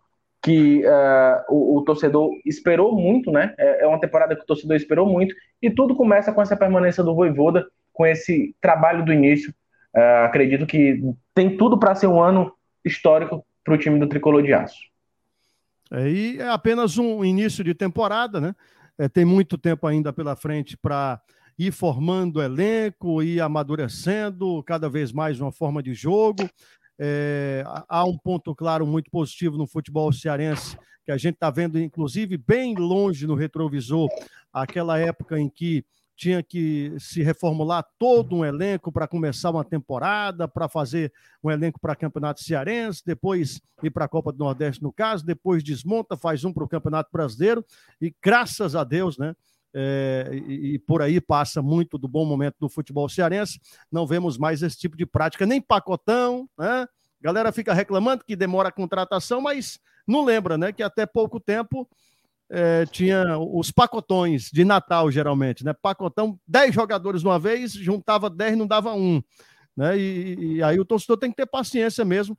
que 0.43 0.83
uh, 0.87 1.45
o, 1.49 1.79
o, 1.79 1.85
torcedor 1.85 2.31
esperou 2.45 2.95
muito, 2.95 3.31
né? 3.31 3.55
É, 3.59 3.85
é, 3.85 3.87
uma 3.87 4.01
temporada 4.01 4.35
que 4.35 4.43
o 4.43 4.47
torcedor 4.47 4.77
esperou 4.77 5.07
muito, 5.07 5.35
e 5.61 5.71
tudo 5.71 5.95
começa 5.95 6.33
com 6.33 6.43
essa 6.43 6.57
permanência 6.57 7.05
do 7.05 7.15
Voivoda, 7.15 7.67
com 7.93 8.07
esse 8.07 8.55
trabalho 8.61 9.05
do 9.05 9.13
início. 9.13 9.53
Uh, 9.95 10.25
acredito 10.25 10.67
que 10.67 11.01
tem 11.35 11.57
tudo 11.57 11.79
para 11.79 11.95
ser 11.95 12.07
um 12.07 12.21
ano 12.21 12.53
histórico 12.85 13.45
para 13.65 13.75
o 13.75 13.79
time 13.79 13.99
do 13.99 14.09
Tricolor 14.09 14.43
de 14.43 14.53
Aço. 14.53 14.94
É, 15.91 16.11
e 16.11 16.39
é 16.39 16.49
apenas 16.49 16.99
um 16.99 17.25
início 17.25 17.63
de 17.63 17.75
temporada, 17.75 18.41
né? 18.41 18.55
É, 18.97 19.09
tem 19.09 19.25
muito 19.25 19.59
tempo 19.59 19.87
ainda 19.87 20.13
pela 20.13 20.37
frente 20.37 20.77
para 20.77 21.21
ir 21.59 21.73
formando 21.73 22.43
elenco, 22.43 23.23
ir 23.23 23.41
amadurecendo 23.41 24.63
cada 24.65 24.89
vez 24.89 25.13
mais 25.13 25.41
uma 25.41 25.53
forma 25.53 25.83
de 25.83 25.95
jogo. 25.95 26.49
É, 26.99 27.65
há 27.89 28.05
um 28.05 28.17
ponto 28.17 28.55
claro 28.55 28.87
muito 28.87 29.11
positivo 29.11 29.57
no 29.57 29.67
futebol 29.67 30.13
cearense, 30.13 30.77
que 31.05 31.11
a 31.11 31.17
gente 31.17 31.35
está 31.35 31.51
vendo, 31.51 31.79
inclusive, 31.79 32.37
bem 32.37 32.75
longe 32.75 33.27
no 33.27 33.35
retrovisor, 33.35 34.09
aquela 34.53 34.99
época 34.99 35.39
em 35.39 35.49
que 35.49 35.85
tinha 36.17 36.43
que 36.43 36.95
se 36.99 37.23
reformular 37.23 37.85
todo 37.99 38.37
um 38.37 38.45
elenco 38.45 38.93
para 38.93 39.09
começar 39.09 39.51
uma 39.51 39.65
temporada, 39.65 40.47
para 40.47 40.69
fazer 40.69 41.13
um 41.43 41.51
elenco 41.51 41.81
para 41.81 41.97
campeonato 41.97 42.43
cearense, 42.43 43.03
depois 43.05 43.61
ir 43.83 43.91
para 43.91 44.05
a 44.05 44.09
Copa 44.09 44.33
do 44.33 44.39
Nordeste, 44.39 44.83
no 44.83 44.93
caso, 44.93 45.25
depois 45.25 45.63
desmonta, 45.63 46.17
faz 46.17 46.45
um 46.45 46.53
para 46.53 46.65
o 46.65 46.69
Campeonato 46.69 47.11
Brasileiro, 47.13 47.65
e 48.01 48.15
graças 48.23 48.77
a 48.77 48.85
Deus, 48.85 49.19
né? 49.19 49.35
é, 49.75 50.31
e, 50.33 50.75
e, 50.75 50.79
por 50.79 51.03
aí 51.03 51.21
passa 51.21 51.61
muito 51.61 51.99
do 51.99 52.07
bom 52.07 52.25
momento 52.25 52.55
do 52.61 52.69
futebol 52.69 53.09
cearense. 53.09 53.61
Não 53.91 54.07
vemos 54.07 54.39
mais 54.39 54.63
esse 54.63 54.79
tipo 54.79 54.97
de 54.97 55.05
prática, 55.05 55.45
nem 55.45 55.61
pacotão, 55.61 56.49
né? 56.57 56.87
Galera 57.21 57.51
fica 57.51 57.75
reclamando 57.75 58.25
que 58.25 58.37
demora 58.37 58.69
a 58.69 58.73
contratação, 58.73 59.41
mas 59.41 59.81
não 60.07 60.25
lembra, 60.25 60.57
né? 60.57 60.73
Que 60.73 60.83
até 60.83 61.05
pouco 61.05 61.41
tempo 61.41 61.89
é, 62.51 62.87
tinha 62.87 63.39
os 63.39 63.71
pacotões 63.71 64.51
de 64.53 64.65
Natal, 64.65 65.11
geralmente, 65.11 65.65
né? 65.65 65.73
Pacotão, 65.73 66.39
10 66.47 66.75
jogadores 66.75 67.23
uma 67.23 67.39
vez, 67.39 67.73
juntava 67.73 68.29
10, 68.29 68.57
não 68.57 68.67
dava 68.67 68.95
um. 68.95 69.23
Né? 69.77 69.99
E, 69.99 70.57
e 70.57 70.63
aí 70.63 70.79
o 70.79 70.85
torcedor 70.85 71.17
tem 71.17 71.31
que 71.31 71.37
ter 71.37 71.47
paciência 71.47 72.05
mesmo 72.05 72.39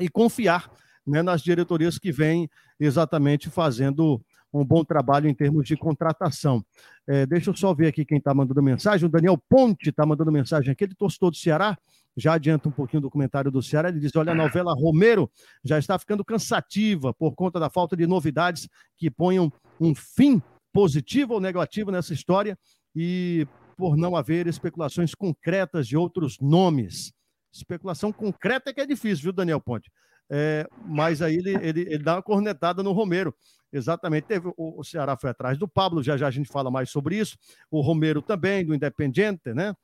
e 0.00 0.08
confiar 0.08 0.70
né, 1.06 1.22
nas 1.22 1.42
diretorias 1.42 1.98
que 1.98 2.12
vêm 2.12 2.48
exatamente 2.78 3.50
fazendo 3.50 4.20
um 4.52 4.64
bom 4.64 4.84
trabalho 4.84 5.28
em 5.28 5.34
termos 5.34 5.66
de 5.66 5.76
contratação. 5.76 6.64
É, 7.06 7.24
deixa 7.26 7.50
eu 7.50 7.56
só 7.56 7.72
ver 7.74 7.88
aqui 7.88 8.04
quem 8.04 8.18
está 8.18 8.34
mandando 8.34 8.62
mensagem. 8.62 9.06
O 9.06 9.10
Daniel 9.10 9.38
Ponte 9.48 9.88
está 9.88 10.04
mandando 10.04 10.30
mensagem 10.30 10.70
aqui, 10.70 10.84
ele 10.84 10.94
torcedor 10.94 11.30
do 11.30 11.36
Ceará. 11.36 11.76
Já 12.16 12.34
adianta 12.34 12.68
um 12.68 12.72
pouquinho 12.72 13.00
do 13.00 13.10
comentário 13.10 13.50
do 13.50 13.62
Ceará. 13.62 13.88
Ele 13.88 14.00
diz: 14.00 14.14
olha, 14.16 14.32
a 14.32 14.34
novela 14.34 14.74
Romero 14.74 15.30
já 15.64 15.78
está 15.78 15.98
ficando 15.98 16.24
cansativa 16.24 17.12
por 17.14 17.34
conta 17.34 17.58
da 17.58 17.70
falta 17.70 17.96
de 17.96 18.06
novidades 18.06 18.68
que 18.96 19.10
ponham 19.10 19.52
um 19.80 19.94
fim 19.94 20.42
positivo 20.72 21.34
ou 21.34 21.40
negativo 21.40 21.90
nessa 21.90 22.12
história 22.12 22.58
e 22.94 23.46
por 23.76 23.96
não 23.96 24.14
haver 24.14 24.46
especulações 24.46 25.14
concretas 25.14 25.86
de 25.86 25.96
outros 25.96 26.38
nomes. 26.40 27.12
Especulação 27.52 28.12
concreta 28.12 28.70
é 28.70 28.72
que 28.72 28.80
é 28.80 28.86
difícil, 28.86 29.24
viu, 29.24 29.32
Daniel 29.32 29.60
Ponte? 29.60 29.90
É, 30.30 30.66
mas 30.86 31.20
aí 31.20 31.36
ele, 31.36 31.54
ele, 31.56 31.80
ele, 31.82 31.98
dá 31.98 32.14
uma 32.16 32.22
cornetada 32.22 32.82
no 32.82 32.92
Romero. 32.92 33.34
Exatamente. 33.70 34.24
Teve, 34.24 34.48
o, 34.56 34.80
o, 34.80 34.84
Ceará 34.84 35.16
foi 35.16 35.30
atrás 35.30 35.58
do 35.58 35.68
Pablo, 35.68 36.02
já 36.02 36.16
já 36.16 36.26
a 36.26 36.30
gente 36.30 36.50
fala 36.50 36.70
mais 36.70 36.90
sobre 36.90 37.18
isso. 37.18 37.36
O 37.70 37.80
Romero 37.80 38.22
também, 38.22 38.64
do 38.64 38.74
Independiente, 38.74 39.52
né? 39.52 39.74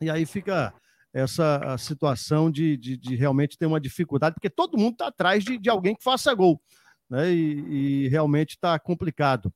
E 0.00 0.08
aí 0.08 0.24
fica 0.24 0.72
essa 1.12 1.76
situação 1.78 2.50
de, 2.50 2.76
de, 2.76 2.96
de, 2.96 3.16
realmente 3.16 3.58
ter 3.58 3.66
uma 3.66 3.80
dificuldade, 3.80 4.34
porque 4.34 4.50
todo 4.50 4.78
mundo 4.78 4.92
está 4.92 5.08
atrás 5.08 5.44
de, 5.44 5.58
de 5.58 5.68
alguém 5.68 5.94
que 5.94 6.04
faça 6.04 6.32
gol, 6.34 6.60
né? 7.08 7.32
E, 7.32 8.04
e 8.04 8.08
realmente 8.08 8.50
está 8.50 8.78
complicado. 8.78 9.52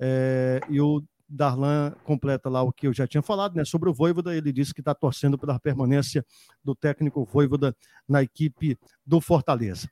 É, 0.00 0.60
e 0.68 0.80
o 0.80 1.04
Darlan 1.28 1.92
completa 2.04 2.48
lá 2.48 2.62
o 2.62 2.72
que 2.72 2.86
eu 2.86 2.92
já 2.92 3.06
tinha 3.06 3.22
falado, 3.22 3.54
né? 3.54 3.64
Sobre 3.64 3.90
o 3.90 3.94
Voivoda, 3.94 4.34
ele 4.34 4.52
disse 4.52 4.72
que 4.72 4.80
está 4.80 4.94
torcendo 4.94 5.38
pela 5.38 5.60
permanência 5.60 6.24
do 6.62 6.74
técnico 6.74 7.24
Voivoda 7.24 7.76
na 8.08 8.22
equipe 8.22 8.78
do 9.04 9.20
Fortaleza. 9.20 9.88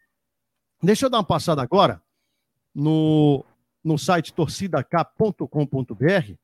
Deixa 0.82 1.06
eu 1.06 1.10
dar 1.10 1.18
uma 1.18 1.24
passada 1.24 1.62
agora 1.62 2.02
no, 2.74 3.44
no 3.84 3.98
site 3.98 4.32
torcidacap.com.br 4.32 6.34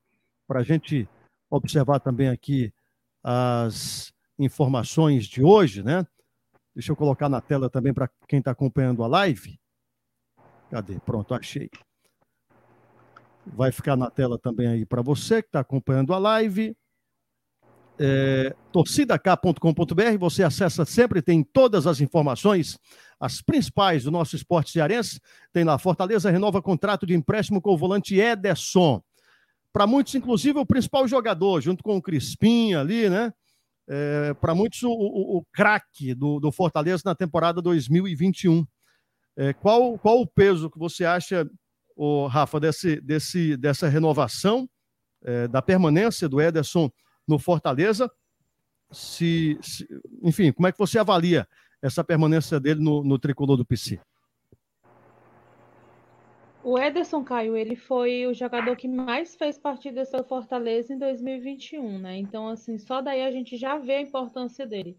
para 0.47 0.61
a 0.61 0.63
gente 0.63 1.09
observar 1.51 2.01
também 2.01 2.29
aqui 2.29 2.73
as 3.23 4.13
informações 4.39 5.27
de 5.27 5.43
hoje, 5.43 5.83
né? 5.83 6.07
Deixa 6.75 6.93
eu 6.93 6.97
colocar 6.97 7.29
na 7.29 7.41
tela 7.41 7.69
também 7.69 7.93
para 7.93 8.09
quem 8.29 8.39
está 8.39 8.53
acompanhando 8.53 9.03
a 9.03 9.07
live. 9.07 9.59
Cadê? 10.71 11.01
Pronto, 11.01 11.35
achei. 11.35 11.69
Vai 13.47 13.73
ficar 13.73 13.97
na 13.97 14.11
tela 14.11 14.39
também 14.39 14.69
aí 14.69 14.87
para 14.87 15.03
você 15.03 15.43
que 15.43 15.49
está 15.49 15.61
acompanhando 15.61 16.13
a 16.13 16.19
live. 16.19 16.77
é, 17.99 18.55
torcidak.com.br, 18.71 20.19
você 20.21 20.45
acessa 20.45 20.85
sempre, 20.85 21.21
tem 21.21 21.43
todas 21.43 21.87
as 21.87 22.01
informações, 22.01 22.79
as 23.19 23.43
principais 23.43 24.05
do 24.05 24.11
nosso 24.11 24.37
esporte 24.37 24.71
cearense. 24.71 25.21
Tem 25.53 25.65
lá, 25.65 25.77
Fortaleza 25.79 26.31
renova 26.31 26.63
contrato 26.63 27.05
de 27.05 27.15
empréstimo 27.15 27.61
com 27.61 27.73
o 27.73 27.77
volante 27.77 28.15
Ederson. 28.19 29.03
Para 29.73 29.87
muitos, 29.87 30.15
inclusive, 30.15 30.59
o 30.59 30.67
principal 30.67 31.09
jogador, 31.09 31.61
junto 31.61 31.83
com 31.83 31.97
o 31.97 32.03
Crispim 32.03 32.75
ali, 32.75 33.11
né? 33.11 33.33
É, 33.89 34.35
Para 34.35 34.55
muitos, 34.55 34.83
o, 34.83 34.91
o, 34.91 35.39
o 35.39 35.45
craque 35.53 36.15
do, 36.15 36.39
do, 36.39 36.53
Fortaleza 36.53 37.03
na 37.05 37.15
temporada 37.15 37.63
2021. 37.63 38.67
É, 39.37 39.53
qual, 39.55 39.99
qual 39.99 40.21
o 40.21 40.27
peso 40.27 40.71
que 40.71 40.79
você 40.79 41.05
acha, 41.05 41.49
oh, 41.97 42.27
Rafa, 42.27 42.61
desse, 42.61 43.01
desse, 43.01 43.57
dessa 43.57 43.89
renovação, 43.89 44.69
é, 45.23 45.49
da 45.49 45.63
permanência 45.63 46.29
do 46.29 46.41
Ederson 46.41 46.91
no 47.27 47.39
Fortaleza? 47.39 48.11
Se, 48.91 49.59
se, 49.63 49.87
enfim, 50.23 50.53
como 50.53 50.67
é 50.67 50.73
que 50.73 50.79
você 50.79 50.99
avalia 50.99 51.47
essa 51.81 52.05
permanência 52.05 52.61
dele 52.61 52.81
no, 52.81 53.03
no 53.03 53.19
tricolor 53.19 53.57
do 53.57 53.65
PC? 53.65 54.01
O 56.71 56.79
Ederson 56.79 57.25
Caio, 57.25 57.57
ele 57.57 57.75
foi 57.75 58.27
o 58.27 58.35
jogador 58.35 58.77
que 58.77 58.87
mais 58.87 59.35
fez 59.35 59.57
partidas 59.57 60.11
pelo 60.11 60.23
Fortaleza 60.23 60.93
em 60.93 60.99
2021, 60.99 61.99
né? 61.99 62.19
Então, 62.19 62.47
assim, 62.47 62.77
só 62.77 63.01
daí 63.01 63.23
a 63.23 63.31
gente 63.31 63.57
já 63.57 63.79
vê 63.79 63.95
a 63.95 64.01
importância 64.03 64.67
dele. 64.67 64.95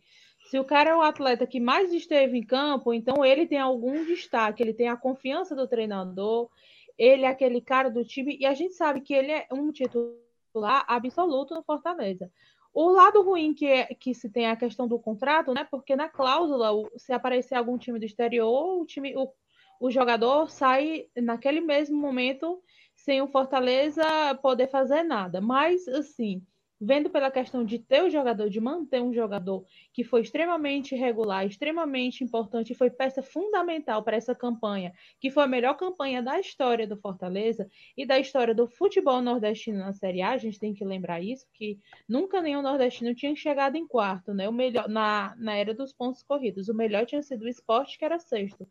Se 0.49 0.57
o 0.57 0.63
cara 0.63 0.89
é 0.89 0.95
o 0.95 1.03
atleta 1.03 1.45
que 1.45 1.59
mais 1.59 1.93
esteve 1.93 2.39
em 2.39 2.43
campo, 2.43 2.91
então 2.91 3.23
ele 3.23 3.45
tem 3.45 3.59
algum 3.59 4.03
destaque, 4.03 4.63
ele 4.63 4.73
tem 4.73 4.89
a 4.89 4.97
confiança 4.97 5.55
do 5.55 5.67
treinador, 5.67 6.49
ele 6.97 7.23
é 7.23 7.27
aquele 7.27 7.61
cara 7.61 7.87
do 7.87 8.03
time, 8.03 8.35
e 8.39 8.47
a 8.47 8.55
gente 8.55 8.73
sabe 8.73 9.01
que 9.01 9.13
ele 9.13 9.31
é 9.31 9.45
um 9.51 9.71
titular 9.71 10.83
absoluto 10.87 11.53
no 11.53 11.61
Fortaleza. 11.61 12.31
O 12.73 12.89
lado 12.89 13.21
ruim 13.21 13.53
que, 13.53 13.67
é, 13.67 13.85
que 13.93 14.15
se 14.15 14.27
tem 14.27 14.47
a 14.47 14.55
questão 14.55 14.87
do 14.87 14.97
contrato, 14.97 15.53
né? 15.53 15.67
Porque 15.69 15.95
na 15.95 16.09
cláusula, 16.09 16.71
se 16.97 17.13
aparecer 17.13 17.53
algum 17.53 17.77
time 17.77 17.99
do 17.99 18.05
exterior, 18.05 18.81
o 18.81 18.85
time, 18.87 19.15
o, 19.15 19.31
o 19.79 19.89
jogador 19.89 20.49
sai 20.49 21.07
naquele 21.15 21.61
mesmo 21.61 21.97
momento 21.97 22.61
sem 22.95 23.21
o 23.21 23.27
Fortaleza 23.27 24.03
poder 24.41 24.67
fazer 24.67 25.03
nada. 25.03 25.39
Mas 25.39 25.87
assim, 25.87 26.43
vendo 26.79 27.09
pela 27.09 27.29
questão 27.29 27.65
de 27.65 27.77
ter 27.77 28.03
o 28.03 28.09
jogador, 28.09 28.49
de 28.49 28.61
manter 28.61 29.01
um 29.01 29.13
jogador 29.13 29.65
que 29.93 30.03
foi 30.03 30.21
extremamente 30.21 30.95
regular, 30.95 31.45
extremamente 31.45 32.23
importante, 32.23 32.73
foi 32.73 32.89
peça 32.89 33.21
fundamental 33.21 34.01
para 34.03 34.15
essa 34.15 34.33
campanha, 34.33 34.93
que 35.19 35.29
foi 35.29 35.43
a 35.43 35.47
melhor 35.47 35.75
campanha 35.75 36.23
da 36.23 36.39
história 36.39 36.87
do 36.87 36.95
Fortaleza 36.95 37.69
e 37.97 38.05
da 38.05 38.17
história 38.17 38.55
do 38.55 38.67
futebol 38.67 39.21
nordestino 39.21 39.79
na 39.79 39.91
Série 39.91 40.21
A, 40.21 40.31
a 40.31 40.37
gente 40.37 40.59
tem 40.59 40.73
que 40.73 40.85
lembrar 40.85 41.21
isso, 41.21 41.45
que 41.53 41.77
nunca 42.07 42.41
nenhum 42.41 42.61
nordestino 42.61 43.13
tinha 43.13 43.35
chegado 43.35 43.75
em 43.75 43.85
quarto, 43.85 44.33
né? 44.33 44.47
O 44.47 44.53
melhor 44.53 44.87
na, 44.87 45.35
na 45.37 45.55
era 45.55 45.73
dos 45.73 45.91
pontos 45.91 46.23
corridos. 46.23 46.69
O 46.69 46.73
melhor 46.73 47.05
tinha 47.05 47.21
sido 47.21 47.43
o 47.43 47.49
esporte, 47.49 47.97
que 47.97 48.05
era 48.05 48.19
sexto. 48.19 48.65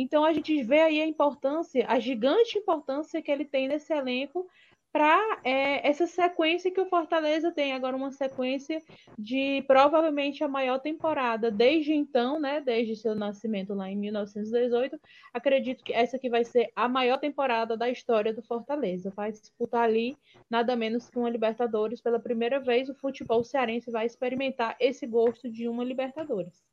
Então 0.00 0.24
a 0.24 0.32
gente 0.32 0.62
vê 0.62 0.78
aí 0.80 1.02
a 1.02 1.06
importância, 1.06 1.84
a 1.88 1.98
gigante 1.98 2.56
importância 2.56 3.20
que 3.20 3.32
ele 3.32 3.44
tem 3.44 3.66
nesse 3.66 3.92
elenco 3.92 4.46
para 4.92 5.40
é, 5.42 5.86
essa 5.86 6.06
sequência 6.06 6.70
que 6.70 6.80
o 6.80 6.88
Fortaleza 6.88 7.50
tem 7.50 7.72
agora 7.72 7.96
uma 7.96 8.12
sequência 8.12 8.80
de 9.18 9.60
provavelmente 9.66 10.44
a 10.44 10.48
maior 10.48 10.78
temporada 10.78 11.50
desde 11.50 11.92
então, 11.92 12.38
né, 12.38 12.60
desde 12.60 12.94
seu 12.94 13.12
nascimento 13.16 13.74
lá 13.74 13.90
em 13.90 13.96
1918. 13.96 15.00
Acredito 15.34 15.82
que 15.82 15.92
essa 15.92 16.16
aqui 16.16 16.30
vai 16.30 16.44
ser 16.44 16.70
a 16.76 16.88
maior 16.88 17.18
temporada 17.18 17.76
da 17.76 17.90
história 17.90 18.32
do 18.32 18.42
Fortaleza. 18.42 19.12
Vai 19.16 19.32
disputar 19.32 19.82
ali 19.82 20.16
nada 20.48 20.76
menos 20.76 21.10
que 21.10 21.18
uma 21.18 21.28
Libertadores 21.28 22.00
pela 22.00 22.20
primeira 22.20 22.60
vez. 22.60 22.88
O 22.88 22.94
futebol 22.94 23.42
cearense 23.42 23.90
vai 23.90 24.06
experimentar 24.06 24.76
esse 24.78 25.08
gosto 25.08 25.50
de 25.50 25.68
uma 25.68 25.82
Libertadores. 25.82 26.67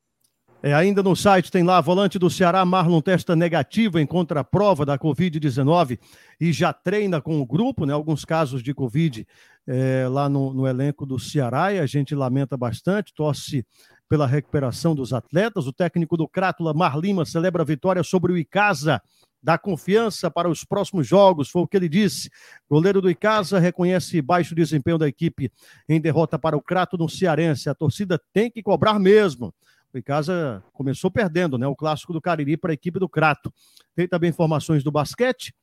É, 0.65 0.73
ainda 0.73 1.03
no 1.03 1.15
site 1.15 1.51
tem 1.51 1.61
lá, 1.61 1.79
volante 1.79 2.17
do 2.17 2.27
Ceará, 2.27 2.65
Marlon 2.65 2.99
testa 2.99 3.35
negativo 3.35 3.99
em 3.99 4.05
contraprova 4.07 4.83
da 4.83 4.97
Covid-19 4.97 5.99
e 6.41 6.51
já 6.51 6.73
treina 6.73 7.21
com 7.21 7.39
o 7.39 7.45
grupo, 7.45 7.85
né? 7.85 7.93
Alguns 7.93 8.25
casos 8.25 8.63
de 8.63 8.73
Covid 8.73 9.27
é, 9.67 10.07
lá 10.09 10.27
no, 10.27 10.51
no, 10.55 10.65
elenco 10.65 11.05
do 11.05 11.19
Ceará 11.19 11.71
e 11.71 11.77
a 11.77 11.85
gente 11.85 12.15
lamenta 12.15 12.57
bastante, 12.57 13.13
torce 13.13 13.63
pela 14.09 14.25
recuperação 14.25 14.95
dos 14.95 15.13
atletas. 15.13 15.67
O 15.67 15.71
técnico 15.71 16.17
do 16.17 16.27
Crátula, 16.27 16.73
Marlima, 16.73 17.25
celebra 17.25 17.61
a 17.61 17.65
vitória 17.65 18.01
sobre 18.01 18.33
o 18.33 18.37
Icasa, 18.37 18.99
dá 19.43 19.59
confiança 19.59 20.31
para 20.31 20.49
os 20.49 20.63
próximos 20.63 21.05
jogos, 21.05 21.47
foi 21.47 21.61
o 21.61 21.67
que 21.67 21.77
ele 21.77 21.87
disse. 21.87 22.31
Goleiro 22.67 23.03
do 23.03 23.09
Icasa 23.11 23.59
reconhece 23.59 24.19
baixo 24.19 24.55
desempenho 24.55 24.97
da 24.97 25.07
equipe 25.07 25.51
em 25.87 26.01
derrota 26.01 26.39
para 26.39 26.57
o 26.57 26.61
Crato 26.61 26.97
no 26.97 27.07
Cearense. 27.07 27.69
A 27.69 27.75
torcida 27.75 28.19
tem 28.33 28.49
que 28.49 28.63
cobrar 28.63 28.97
mesmo. 28.97 29.53
O 29.95 29.97
Icasa 29.97 30.61
começou 30.73 31.09
perdendo, 31.09 31.57
né? 31.57 31.65
O 31.65 31.75
clássico 31.75 32.11
do 32.11 32.19
Cariri 32.19 32.57
para 32.57 32.71
a 32.71 32.73
equipe 32.73 32.99
do 32.99 33.07
Crato. 33.07 33.49
Tem 33.95 34.05
também 34.05 34.29
informações 34.29 34.83
do 34.83 34.91
basquete. 34.91 35.55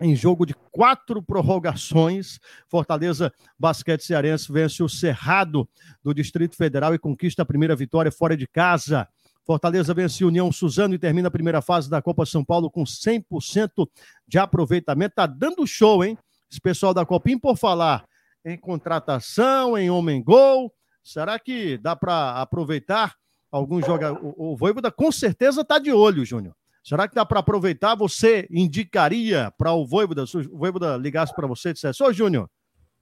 Em 0.00 0.14
jogo 0.14 0.46
de 0.46 0.54
quatro 0.70 1.20
prorrogações, 1.20 2.38
Fortaleza 2.68 3.32
Basquete 3.58 4.04
Cearense 4.04 4.52
vence 4.52 4.84
o 4.84 4.88
Cerrado 4.88 5.68
do 6.00 6.14
Distrito 6.14 6.54
Federal 6.54 6.94
e 6.94 6.98
conquista 6.98 7.42
a 7.42 7.46
primeira 7.46 7.74
vitória 7.74 8.12
fora 8.12 8.36
de 8.36 8.46
casa. 8.46 9.08
Fortaleza 9.44 9.92
vence 9.92 10.24
União 10.24 10.52
Suzano 10.52 10.94
e 10.94 10.98
termina 10.98 11.26
a 11.26 11.30
primeira 11.30 11.60
fase 11.60 11.90
da 11.90 12.00
Copa 12.00 12.24
São 12.24 12.44
Paulo 12.44 12.70
com 12.70 12.84
100% 12.84 13.88
de 14.28 14.38
aproveitamento. 14.38 15.16
Tá 15.16 15.26
dando 15.26 15.66
show, 15.66 16.04
hein? 16.04 16.16
Esse 16.48 16.60
pessoal 16.60 16.94
da 16.94 17.04
Copim, 17.04 17.36
por 17.36 17.56
falar 17.56 18.04
em 18.44 18.56
contratação, 18.56 19.76
em 19.76 19.90
homem-gol, 19.90 20.72
será 21.02 21.36
que 21.36 21.76
dá 21.78 21.96
para 21.96 22.40
aproveitar 22.40 23.16
alguns 23.56 23.86
jogadores. 23.86 24.22
O, 24.22 24.52
o 24.52 24.56
Voivoda 24.56 24.90
com 24.90 25.10
certeza 25.10 25.62
está 25.62 25.78
de 25.78 25.92
olho, 25.92 26.24
Júnior. 26.24 26.54
Será 26.82 27.08
que 27.08 27.14
dá 27.14 27.24
para 27.24 27.40
aproveitar? 27.40 27.94
Você 27.96 28.46
indicaria 28.50 29.52
para 29.58 29.72
o 29.72 29.86
Voivoda, 29.86 30.26
se 30.26 30.36
o 30.36 30.56
Voivoda 30.56 30.96
ligasse 30.96 31.34
para 31.34 31.46
você 31.46 31.70
e 31.70 31.72
dissesse: 31.72 32.02
Ô, 32.02 32.12
Júnior, 32.12 32.48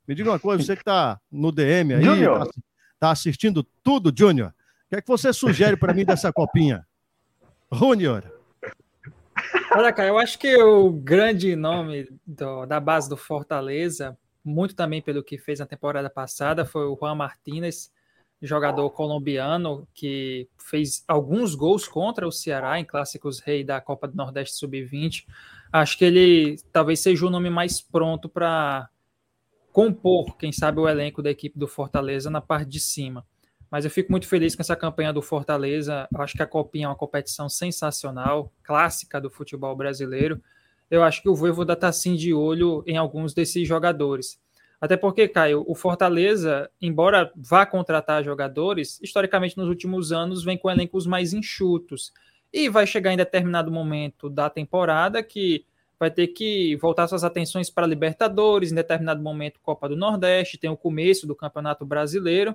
me 0.06 0.14
diga 0.14 0.30
uma 0.30 0.38
coisa, 0.38 0.62
você 0.62 0.74
que 0.74 0.82
está 0.82 1.20
no 1.30 1.52
DM 1.52 1.94
aí, 1.94 2.22
está 2.22 2.46
tá 2.98 3.10
assistindo 3.10 3.66
tudo, 3.82 4.12
Júnior. 4.16 4.48
O 4.48 4.88
que 4.90 4.96
é 4.96 5.02
que 5.02 5.08
você 5.08 5.32
sugere 5.32 5.76
para 5.76 5.92
mim 5.92 6.04
dessa 6.04 6.32
copinha? 6.32 6.86
Júnior. 7.72 8.32
Olha, 9.72 9.92
cara, 9.92 10.08
eu 10.08 10.18
acho 10.18 10.38
que 10.38 10.56
o 10.62 10.90
grande 10.90 11.56
nome 11.56 12.08
do, 12.26 12.64
da 12.64 12.78
base 12.78 13.08
do 13.08 13.16
Fortaleza, 13.16 14.16
muito 14.44 14.74
também 14.76 15.02
pelo 15.02 15.24
que 15.24 15.36
fez 15.36 15.58
na 15.58 15.66
temporada 15.66 16.08
passada, 16.08 16.64
foi 16.64 16.86
o 16.86 16.96
Juan 16.96 17.16
Martínez 17.16 17.90
jogador 18.46 18.90
colombiano 18.90 19.86
que 19.94 20.48
fez 20.58 21.04
alguns 21.06 21.54
gols 21.54 21.86
contra 21.86 22.26
o 22.26 22.32
Ceará 22.32 22.78
em 22.78 22.84
clássicos 22.84 23.40
rei 23.40 23.64
da 23.64 23.80
Copa 23.80 24.08
do 24.08 24.16
Nordeste 24.16 24.56
Sub-20. 24.56 25.26
Acho 25.72 25.98
que 25.98 26.04
ele 26.04 26.56
talvez 26.72 27.00
seja 27.00 27.26
o 27.26 27.30
nome 27.30 27.50
mais 27.50 27.80
pronto 27.80 28.28
para 28.28 28.88
compor, 29.72 30.36
quem 30.36 30.52
sabe, 30.52 30.78
o 30.78 30.88
elenco 30.88 31.20
da 31.20 31.30
equipe 31.30 31.58
do 31.58 31.66
Fortaleza 31.66 32.30
na 32.30 32.40
parte 32.40 32.68
de 32.68 32.78
cima. 32.78 33.26
Mas 33.70 33.84
eu 33.84 33.90
fico 33.90 34.12
muito 34.12 34.28
feliz 34.28 34.54
com 34.54 34.62
essa 34.62 34.76
campanha 34.76 35.12
do 35.12 35.20
Fortaleza. 35.20 36.06
acho 36.14 36.36
que 36.36 36.42
a 36.42 36.46
Copinha 36.46 36.86
é 36.86 36.88
uma 36.88 36.94
competição 36.94 37.48
sensacional, 37.48 38.52
clássica 38.62 39.20
do 39.20 39.28
futebol 39.28 39.74
brasileiro. 39.74 40.40
Eu 40.88 41.02
acho 41.02 41.20
que 41.20 41.28
o 41.28 41.34
Voivoda 41.34 41.72
está 41.72 41.88
assim 41.88 42.14
de 42.14 42.32
olho 42.32 42.84
em 42.86 42.96
alguns 42.96 43.34
desses 43.34 43.66
jogadores. 43.66 44.38
Até 44.84 44.98
porque, 44.98 45.26
Caio, 45.26 45.64
o 45.66 45.74
Fortaleza, 45.74 46.70
embora 46.78 47.32
vá 47.34 47.64
contratar 47.64 48.22
jogadores, 48.22 49.00
historicamente 49.02 49.56
nos 49.56 49.66
últimos 49.66 50.12
anos 50.12 50.44
vem 50.44 50.58
com 50.58 50.70
elencos 50.70 51.06
mais 51.06 51.32
enxutos. 51.32 52.12
E 52.52 52.68
vai 52.68 52.86
chegar 52.86 53.10
em 53.10 53.16
determinado 53.16 53.72
momento 53.72 54.28
da 54.28 54.50
temporada 54.50 55.22
que 55.22 55.64
vai 55.98 56.10
ter 56.10 56.26
que 56.26 56.76
voltar 56.76 57.08
suas 57.08 57.24
atenções 57.24 57.70
para 57.70 57.86
Libertadores, 57.86 58.72
em 58.72 58.74
determinado 58.74 59.22
momento 59.22 59.58
Copa 59.62 59.88
do 59.88 59.96
Nordeste, 59.96 60.58
tem 60.58 60.68
o 60.68 60.76
começo 60.76 61.26
do 61.26 61.34
Campeonato 61.34 61.86
Brasileiro, 61.86 62.54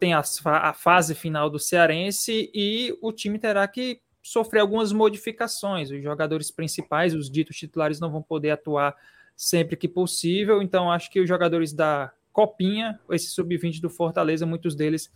tem 0.00 0.12
a, 0.14 0.24
a 0.44 0.72
fase 0.72 1.14
final 1.14 1.48
do 1.48 1.60
Cearense 1.60 2.50
e 2.52 2.98
o 3.00 3.12
time 3.12 3.38
terá 3.38 3.68
que 3.68 4.00
sofrer 4.20 4.58
algumas 4.58 4.90
modificações. 4.90 5.92
Os 5.92 6.02
jogadores 6.02 6.50
principais, 6.50 7.14
os 7.14 7.30
ditos 7.30 7.56
titulares, 7.56 8.00
não 8.00 8.10
vão 8.10 8.20
poder 8.20 8.50
atuar 8.50 8.96
sempre 9.40 9.74
que 9.74 9.88
possível. 9.88 10.60
Então, 10.60 10.92
acho 10.92 11.10
que 11.10 11.18
os 11.18 11.26
jogadores 11.26 11.72
da 11.72 12.12
Copinha, 12.30 13.00
esse 13.10 13.30
sub-20 13.30 13.80
do 13.80 13.88
Fortaleza, 13.88 14.44
muitos 14.44 14.74
deles 14.74 15.10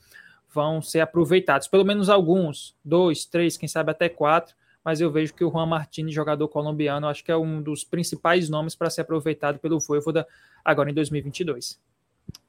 vão 0.50 0.80
ser 0.80 1.00
aproveitados. 1.00 1.68
Pelo 1.68 1.84
menos 1.84 2.08
alguns, 2.08 2.74
dois, 2.82 3.26
três, 3.26 3.58
quem 3.58 3.68
sabe 3.68 3.90
até 3.90 4.08
quatro. 4.08 4.54
Mas 4.82 5.00
eu 5.00 5.10
vejo 5.10 5.34
que 5.34 5.44
o 5.44 5.50
Juan 5.50 5.66
Martins, 5.66 6.12
jogador 6.12 6.48
colombiano, 6.48 7.06
acho 7.06 7.22
que 7.22 7.30
é 7.30 7.36
um 7.36 7.60
dos 7.60 7.84
principais 7.84 8.48
nomes 8.48 8.74
para 8.74 8.88
ser 8.88 9.02
aproveitado 9.02 9.58
pelo 9.58 9.78
Voivoda 9.78 10.26
agora 10.64 10.90
em 10.90 10.94
2022. 10.94 11.78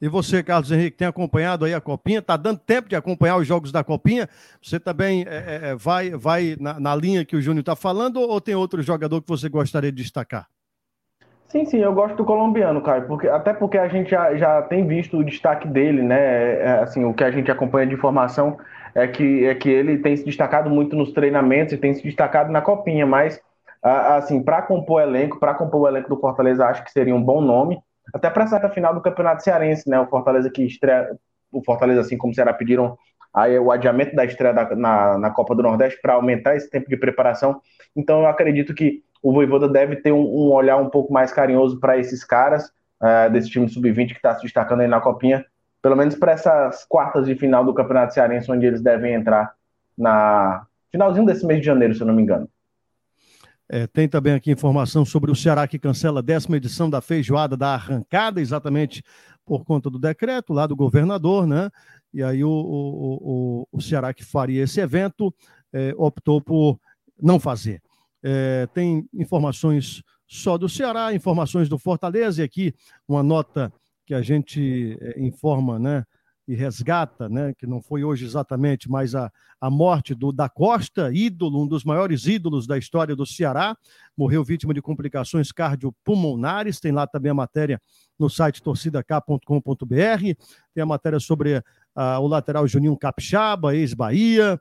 E 0.02 0.08
você, 0.08 0.42
Carlos 0.42 0.72
Henrique, 0.72 0.98
tem 0.98 1.08
acompanhado 1.08 1.66
aí 1.66 1.74
a 1.74 1.82
Copinha? 1.82 2.20
Está 2.20 2.38
dando 2.38 2.60
tempo 2.60 2.88
de 2.88 2.96
acompanhar 2.96 3.36
os 3.38 3.46
jogos 3.46 3.72
da 3.72 3.84
Copinha? 3.84 4.30
Você 4.62 4.80
também 4.80 5.26
é, 5.28 5.72
é 5.72 5.76
vai, 5.76 6.12
vai 6.12 6.56
na, 6.58 6.80
na 6.80 6.96
linha 6.96 7.26
que 7.26 7.36
o 7.36 7.42
Júnior 7.42 7.62
está 7.62 7.76
falando 7.76 8.22
ou 8.22 8.40
tem 8.40 8.56
outro 8.56 8.82
jogador 8.82 9.22
que 9.22 9.28
você 9.28 9.50
gostaria 9.50 9.92
de 9.92 10.02
destacar? 10.02 10.48
Sim, 11.48 11.64
sim, 11.66 11.78
eu 11.78 11.94
gosto 11.94 12.16
do 12.18 12.26
colombiano, 12.26 12.82
Caio, 12.82 13.08
porque, 13.08 13.28
até 13.28 13.54
porque 13.54 13.78
a 13.78 13.88
gente 13.88 14.10
já, 14.10 14.36
já 14.36 14.62
tem 14.64 14.86
visto 14.86 15.18
o 15.18 15.24
destaque 15.24 15.68
dele, 15.68 16.02
né? 16.02 16.56
É, 16.60 16.80
assim, 16.80 17.06
o 17.06 17.14
que 17.14 17.24
a 17.24 17.32
gente 17.32 17.52
acompanha 17.52 17.88
de 17.88 17.94
informação 17.94 18.58
é 18.96 19.08
que, 19.08 19.46
é 19.46 19.54
que 19.56 19.70
ele 19.70 20.00
tem 20.00 20.18
se 20.18 20.26
destacado 20.26 20.70
muito 20.70 20.96
nos 20.96 21.12
treinamentos 21.14 21.74
e 21.74 21.78
tem 21.78 21.94
se 21.94 22.04
destacado 22.04 22.52
na 22.52 22.62
copinha, 22.62 23.06
mas 23.06 23.40
assim, 23.82 24.42
para 24.42 24.64
compor 24.64 25.02
elenco, 25.04 25.40
para 25.40 25.54
compor 25.54 25.82
o 25.82 25.88
elenco 25.88 26.10
do 26.10 26.20
Fortaleza, 26.20 26.66
acho 26.66 26.84
que 26.84 26.92
seria 26.92 27.16
um 27.16 27.22
bom 27.22 27.40
nome, 27.40 27.78
até 28.14 28.30
para 28.32 28.44
essa 28.44 28.70
final 28.70 28.96
do 28.96 29.02
Campeonato 29.02 29.44
Cearense, 29.44 29.88
né? 29.88 30.00
O 30.00 30.08
Fortaleza 30.08 30.50
que 30.50 30.64
estreia, 30.66 31.08
o 31.52 31.64
Fortaleza, 31.64 32.02
assim 32.02 32.18
como 32.18 32.32
o 32.32 32.36
Ceará, 32.36 32.52
pediram 32.54 32.98
aí 33.34 33.60
o 33.60 33.72
adiamento 33.72 34.16
da 34.16 34.26
estreia 34.26 34.54
da, 34.54 34.76
na, 34.76 35.18
na 35.20 35.30
Copa 35.30 35.54
do 35.54 35.62
Nordeste 35.62 36.00
para 36.02 36.14
aumentar 36.14 36.56
esse 36.56 36.70
tempo 36.70 36.90
de 36.90 36.98
preparação. 36.98 37.62
Então 37.96 38.22
eu 38.22 38.28
acredito 38.28 38.74
que 38.74 39.04
o 39.26 39.34
Voivoda 39.34 39.68
deve 39.68 39.96
ter 39.96 40.12
um, 40.12 40.22
um 40.22 40.54
olhar 40.54 40.78
um 40.78 40.88
pouco 40.88 41.12
mais 41.12 41.34
carinhoso 41.34 41.80
para 41.80 41.98
esses 41.98 42.24
caras 42.24 42.72
uh, 43.02 43.32
desse 43.32 43.50
time 43.50 43.68
sub-20 43.68 44.10
que 44.10 44.18
está 44.18 44.36
se 44.36 44.44
destacando 44.44 44.82
aí 44.82 44.88
na 44.88 45.02
Copinha, 45.02 45.44
pelo 45.82 45.96
menos 45.96 46.14
para 46.14 46.34
essas 46.34 46.86
quartas 46.86 47.26
de 47.26 47.34
final 47.34 47.66
do 47.66 47.74
Campeonato 47.74 48.14
Cearense, 48.14 48.52
onde 48.52 48.68
eles 48.68 48.84
devem 48.84 49.16
entrar 49.16 49.56
na 49.98 50.68
finalzinho 50.92 51.26
desse 51.26 51.44
mês 51.44 51.60
de 51.60 51.66
janeiro, 51.66 51.96
se 51.96 52.02
eu 52.02 52.06
não 52.06 52.14
me 52.14 52.22
engano. 52.22 52.48
É, 53.68 53.88
tem 53.88 54.08
também 54.08 54.36
aqui 54.36 54.52
informação 54.52 55.04
sobre 55.04 55.32
o 55.32 55.36
Ceará 55.36 55.68
que 55.68 55.80
cancela 55.80 56.20
a 56.20 56.24
décima 56.24 56.58
edição 56.58 56.88
da 56.88 57.02
feijoada 57.02 57.58
da 57.58 57.70
arrancada, 57.74 58.40
exatamente 58.40 59.04
por 59.44 59.66
conta 59.66 59.90
do 59.90 59.98
decreto 59.98 60.54
lá 60.54 60.68
do 60.68 60.76
governador, 60.76 61.48
né? 61.48 61.72
E 62.14 62.22
aí 62.22 62.44
o, 62.44 62.50
o, 62.50 63.18
o, 63.22 63.68
o 63.72 63.82
Ceará 63.82 64.14
que 64.14 64.24
faria 64.24 64.62
esse 64.62 64.80
evento 64.80 65.34
é, 65.74 65.96
optou 65.98 66.40
por 66.40 66.80
não 67.20 67.40
fazer. 67.40 67.82
É, 68.28 68.66
tem 68.74 69.08
informações 69.14 70.02
só 70.28 70.58
do 70.58 70.68
Ceará, 70.68 71.14
informações 71.14 71.70
do 71.70 71.78
Fortaleza, 71.78 72.42
e 72.42 72.44
aqui 72.44 72.74
uma 73.08 73.22
nota 73.22 73.72
que 74.04 74.16
a 74.16 74.22
gente 74.24 74.98
é, 75.00 75.22
informa, 75.22 75.78
né? 75.78 76.04
e 76.48 76.54
resgata, 76.54 77.28
né, 77.28 77.54
que 77.58 77.66
não 77.66 77.82
foi 77.82 78.04
hoje 78.04 78.24
exatamente, 78.26 78.90
mas 78.90 79.16
a, 79.16 79.32
a 79.60 79.70
morte 79.70 80.14
do 80.14 80.32
da 80.32 80.48
Costa, 80.48 81.12
ídolo, 81.12 81.64
um 81.64 81.68
dos 81.68 81.84
maiores 81.84 82.28
ídolos 82.28 82.68
da 82.68 82.78
história 82.78 83.16
do 83.16 83.26
Ceará, 83.26 83.76
morreu 84.16 84.44
vítima 84.44 84.74
de 84.74 84.82
complicações 84.82 85.52
cardiopulmonares, 85.52 86.80
tem 86.80 86.92
lá 86.92 87.08
também 87.08 87.32
a 87.32 87.36
matéria 87.36 87.82
no 88.18 88.30
site 88.30 88.62
torcidak.com.br, 88.62 89.40
tem 90.74 90.84
a 90.84 90.86
matéria 90.86 91.20
sobre 91.20 91.64
o 91.96 92.28
lateral 92.28 92.68
Juninho 92.68 92.98
Capixaba, 92.98 93.76
ex-Bahia, 93.76 94.60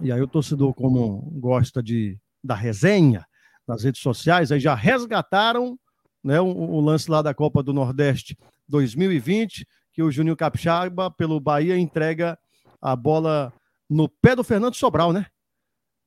e 0.00 0.12
aí 0.12 0.20
o 0.20 0.28
torcedor, 0.28 0.74
como 0.74 1.22
gosta 1.40 1.82
de, 1.82 2.18
da 2.44 2.54
resenha 2.54 3.26
nas 3.66 3.82
redes 3.82 4.02
sociais, 4.02 4.52
aí 4.52 4.60
já 4.60 4.74
resgataram 4.74 5.78
né, 6.22 6.40
o, 6.40 6.46
o 6.46 6.80
lance 6.80 7.10
lá 7.10 7.22
da 7.22 7.32
Copa 7.32 7.62
do 7.62 7.72
Nordeste 7.72 8.36
2020, 8.68 9.66
que 9.92 10.02
o 10.02 10.10
Juninho 10.10 10.36
Capixaba, 10.36 11.10
pelo 11.10 11.40
Bahia, 11.40 11.78
entrega 11.78 12.38
a 12.80 12.94
bola 12.94 13.52
no 13.88 14.08
pé 14.08 14.36
do 14.36 14.44
Fernando 14.44 14.74
Sobral, 14.74 15.12
né? 15.12 15.26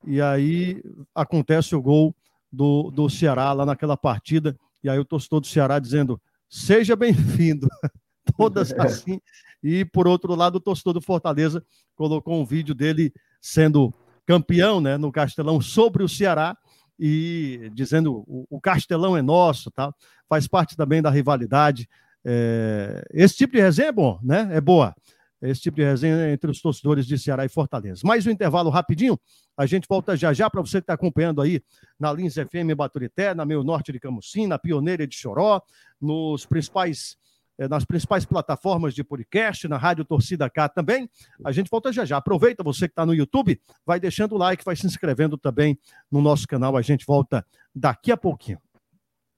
E 0.06 0.20
aí 0.20 0.80
acontece 1.14 1.74
o 1.74 1.82
gol 1.82 2.14
do, 2.52 2.90
do 2.90 3.10
Ceará 3.10 3.52
lá 3.52 3.66
naquela 3.66 3.96
partida. 3.96 4.56
E 4.82 4.88
aí 4.88 4.98
o 4.98 5.04
torcedor 5.04 5.40
do 5.40 5.46
Ceará 5.46 5.78
dizendo: 5.78 6.20
seja 6.48 6.94
bem-vindo. 6.94 7.66
Todas 8.36 8.72
assim. 8.78 9.20
E 9.62 9.84
por 9.84 10.06
outro 10.06 10.34
lado, 10.34 10.56
o 10.56 10.60
torcedor 10.60 10.94
do 10.94 11.00
Fortaleza 11.00 11.64
colocou 11.96 12.40
um 12.40 12.44
vídeo 12.44 12.74
dele 12.74 13.12
sendo 13.40 13.92
campeão 14.28 14.78
né, 14.78 14.98
no 14.98 15.10
Castelão 15.10 15.58
sobre 15.58 16.02
o 16.04 16.08
Ceará 16.08 16.54
e 17.00 17.70
dizendo 17.72 18.24
o, 18.28 18.60
Castelão 18.60 19.16
é 19.16 19.22
nosso, 19.22 19.70
tá? 19.70 19.90
faz 20.28 20.46
parte 20.46 20.76
também 20.76 21.00
da 21.00 21.08
rivalidade. 21.08 21.88
É, 22.22 23.02
esse 23.10 23.34
tipo 23.36 23.54
de 23.54 23.62
resenha 23.62 23.88
é 23.88 23.92
bom, 23.92 24.20
né? 24.22 24.46
É 24.52 24.60
boa. 24.60 24.94
Esse 25.40 25.62
tipo 25.62 25.76
de 25.76 25.84
resenha 25.84 26.30
entre 26.30 26.50
os 26.50 26.60
torcedores 26.60 27.06
de 27.06 27.18
Ceará 27.18 27.46
e 27.46 27.48
Fortaleza. 27.48 28.02
Mais 28.04 28.26
um 28.26 28.30
intervalo 28.30 28.68
rapidinho. 28.68 29.18
A 29.56 29.64
gente 29.64 29.86
volta 29.88 30.14
já 30.14 30.34
já 30.34 30.50
para 30.50 30.60
você 30.60 30.78
que 30.78 30.82
está 30.82 30.92
acompanhando 30.92 31.40
aí 31.40 31.62
na 31.98 32.12
Lins 32.12 32.34
FM 32.34 32.76
Baturité, 32.76 33.34
na 33.34 33.46
Meio 33.46 33.64
Norte 33.64 33.92
de 33.92 33.98
Camusim, 33.98 34.46
na 34.46 34.58
Pioneira 34.58 35.06
de 35.06 35.16
Choró, 35.16 35.62
nos 35.98 36.44
principais, 36.44 37.16
nas 37.66 37.84
principais 37.84 38.24
plataformas 38.24 38.94
de 38.94 39.02
podcast, 39.02 39.66
na 39.66 39.76
Rádio 39.76 40.04
Torcida 40.04 40.48
K 40.48 40.68
também. 40.68 41.08
A 41.44 41.50
gente 41.50 41.68
volta 41.70 41.92
já 41.92 42.04
já. 42.04 42.18
Aproveita 42.18 42.62
você 42.62 42.86
que 42.86 42.92
está 42.92 43.04
no 43.04 43.14
YouTube, 43.14 43.60
vai 43.84 43.98
deixando 43.98 44.34
o 44.34 44.38
like, 44.38 44.64
vai 44.64 44.76
se 44.76 44.86
inscrevendo 44.86 45.36
também 45.36 45.78
no 46.10 46.20
nosso 46.20 46.46
canal. 46.46 46.76
A 46.76 46.82
gente 46.82 47.04
volta 47.06 47.44
daqui 47.74 48.12
a 48.12 48.16
pouquinho. 48.16 48.58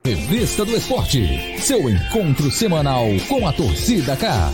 Revista 0.05 0.65
do 0.65 0.75
Esporte, 0.75 1.61
seu 1.61 1.89
encontro 1.89 2.51
semanal 2.51 3.05
com 3.29 3.47
a 3.47 3.53
torcida 3.53 4.17
K. 4.17 4.51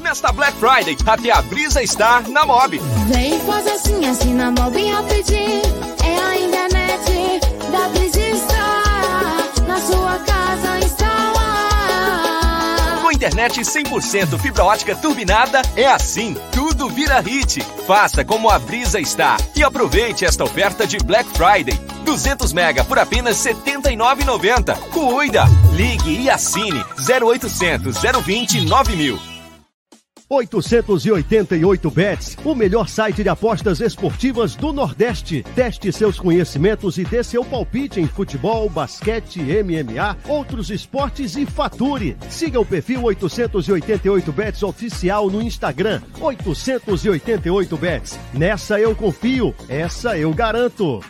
Nesta 0.00 0.32
Black 0.32 0.56
Friday, 0.58 0.96
até 1.06 1.30
a 1.30 1.42
brisa 1.42 1.82
está 1.82 2.20
na 2.22 2.44
Mob. 2.44 2.78
Vem 3.08 3.40
faz 3.40 3.66
assim, 3.66 4.06
assim 4.06 4.34
na 4.34 4.50
Mob 4.50 4.90
rapidinho. 4.90 5.62
É 6.04 6.18
a 6.20 6.38
internet 6.38 7.40
da 7.72 7.88
Brisa 7.88 8.14
na 9.66 9.80
sua 9.80 10.18
casa 10.20 10.78
instalar. 10.78 11.33
Internet 13.24 13.58
100% 13.58 14.38
fibra 14.38 14.64
ótica 14.64 14.94
turbinada, 14.94 15.62
é 15.76 15.86
assim, 15.86 16.36
tudo 16.52 16.90
vira 16.90 17.20
hit. 17.20 17.62
Faça 17.86 18.22
como 18.22 18.50
a 18.50 18.58
Brisa 18.58 19.00
está 19.00 19.38
e 19.56 19.64
aproveite 19.64 20.26
esta 20.26 20.44
oferta 20.44 20.86
de 20.86 20.98
Black 20.98 21.26
Friday. 21.30 21.80
200 22.04 22.52
mega 22.52 22.84
por 22.84 22.98
apenas 22.98 23.42
R$ 23.42 23.54
79,90. 23.54 24.76
Cuida! 24.90 25.44
Ligue 25.72 26.20
e 26.20 26.28
assine 26.28 26.84
0800 26.98 27.96
020 28.22 28.60
9000. 28.60 29.33
888 30.34 31.90
Bets, 31.90 32.36
o 32.44 32.54
melhor 32.54 32.88
site 32.88 33.22
de 33.22 33.28
apostas 33.28 33.80
esportivas 33.80 34.56
do 34.56 34.72
Nordeste. 34.72 35.44
Teste 35.54 35.92
seus 35.92 36.18
conhecimentos 36.18 36.98
e 36.98 37.04
dê 37.04 37.22
seu 37.22 37.44
palpite 37.44 38.00
em 38.00 38.06
futebol, 38.06 38.68
basquete, 38.68 39.40
MMA, 39.40 40.16
outros 40.28 40.70
esportes 40.70 41.36
e 41.36 41.46
fature. 41.46 42.16
Siga 42.28 42.58
o 42.58 42.66
perfil 42.66 43.04
888 43.04 44.32
Bets 44.32 44.62
oficial 44.62 45.30
no 45.30 45.40
Instagram. 45.40 46.02
888 46.20 47.76
Bets. 47.76 48.18
Nessa 48.32 48.80
eu 48.80 48.94
confio, 48.94 49.54
essa 49.68 50.18
eu 50.18 50.32
garanto. 50.34 51.00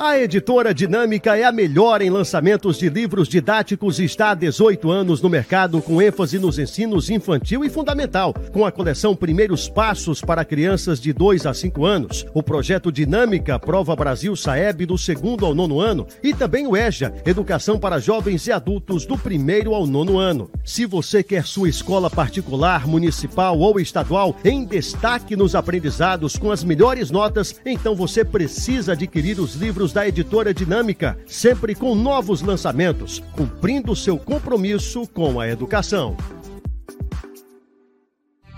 A 0.00 0.16
editora 0.16 0.72
Dinâmica 0.72 1.36
é 1.36 1.42
a 1.42 1.50
melhor 1.50 2.00
em 2.00 2.08
lançamentos 2.08 2.78
de 2.78 2.88
livros 2.88 3.26
didáticos 3.26 3.98
e 3.98 4.04
está 4.04 4.30
há 4.30 4.34
18 4.34 4.92
anos 4.92 5.20
no 5.20 5.28
mercado 5.28 5.82
com 5.82 6.00
ênfase 6.00 6.38
nos 6.38 6.56
ensinos 6.56 7.10
infantil 7.10 7.64
e 7.64 7.68
fundamental, 7.68 8.32
com 8.52 8.64
a 8.64 8.70
coleção 8.70 9.16
Primeiros 9.16 9.68
Passos 9.68 10.20
para 10.20 10.44
crianças 10.44 11.00
de 11.00 11.12
2 11.12 11.46
a 11.46 11.52
5 11.52 11.84
anos, 11.84 12.24
o 12.32 12.44
projeto 12.44 12.92
Dinâmica 12.92 13.58
Prova 13.58 13.96
Brasil 13.96 14.36
Saeb 14.36 14.86
do 14.86 14.96
segundo 14.96 15.44
ao 15.44 15.52
nono 15.52 15.80
ano 15.80 16.06
e 16.22 16.32
também 16.32 16.64
o 16.64 16.76
EJA, 16.76 17.12
Educação 17.26 17.76
para 17.76 17.98
Jovens 17.98 18.46
e 18.46 18.52
Adultos 18.52 19.04
do 19.04 19.18
primeiro 19.18 19.74
ao 19.74 19.84
nono 19.84 20.16
ano. 20.16 20.48
Se 20.64 20.86
você 20.86 21.24
quer 21.24 21.44
sua 21.44 21.68
escola 21.68 22.08
particular, 22.08 22.86
municipal 22.86 23.58
ou 23.58 23.80
estadual 23.80 24.36
em 24.44 24.64
destaque 24.64 25.34
nos 25.34 25.56
aprendizados 25.56 26.36
com 26.36 26.52
as 26.52 26.62
melhores 26.62 27.10
notas, 27.10 27.60
então 27.66 27.96
você 27.96 28.24
precisa 28.24 28.92
adquirir 28.92 29.40
os 29.40 29.56
livros 29.56 29.87
da 29.92 30.06
editora 30.06 30.54
Dinâmica, 30.54 31.18
sempre 31.26 31.74
com 31.74 31.94
novos 31.94 32.42
lançamentos, 32.42 33.22
cumprindo 33.32 33.94
seu 33.94 34.18
compromisso 34.18 35.06
com 35.08 35.40
a 35.40 35.48
educação. 35.48 36.16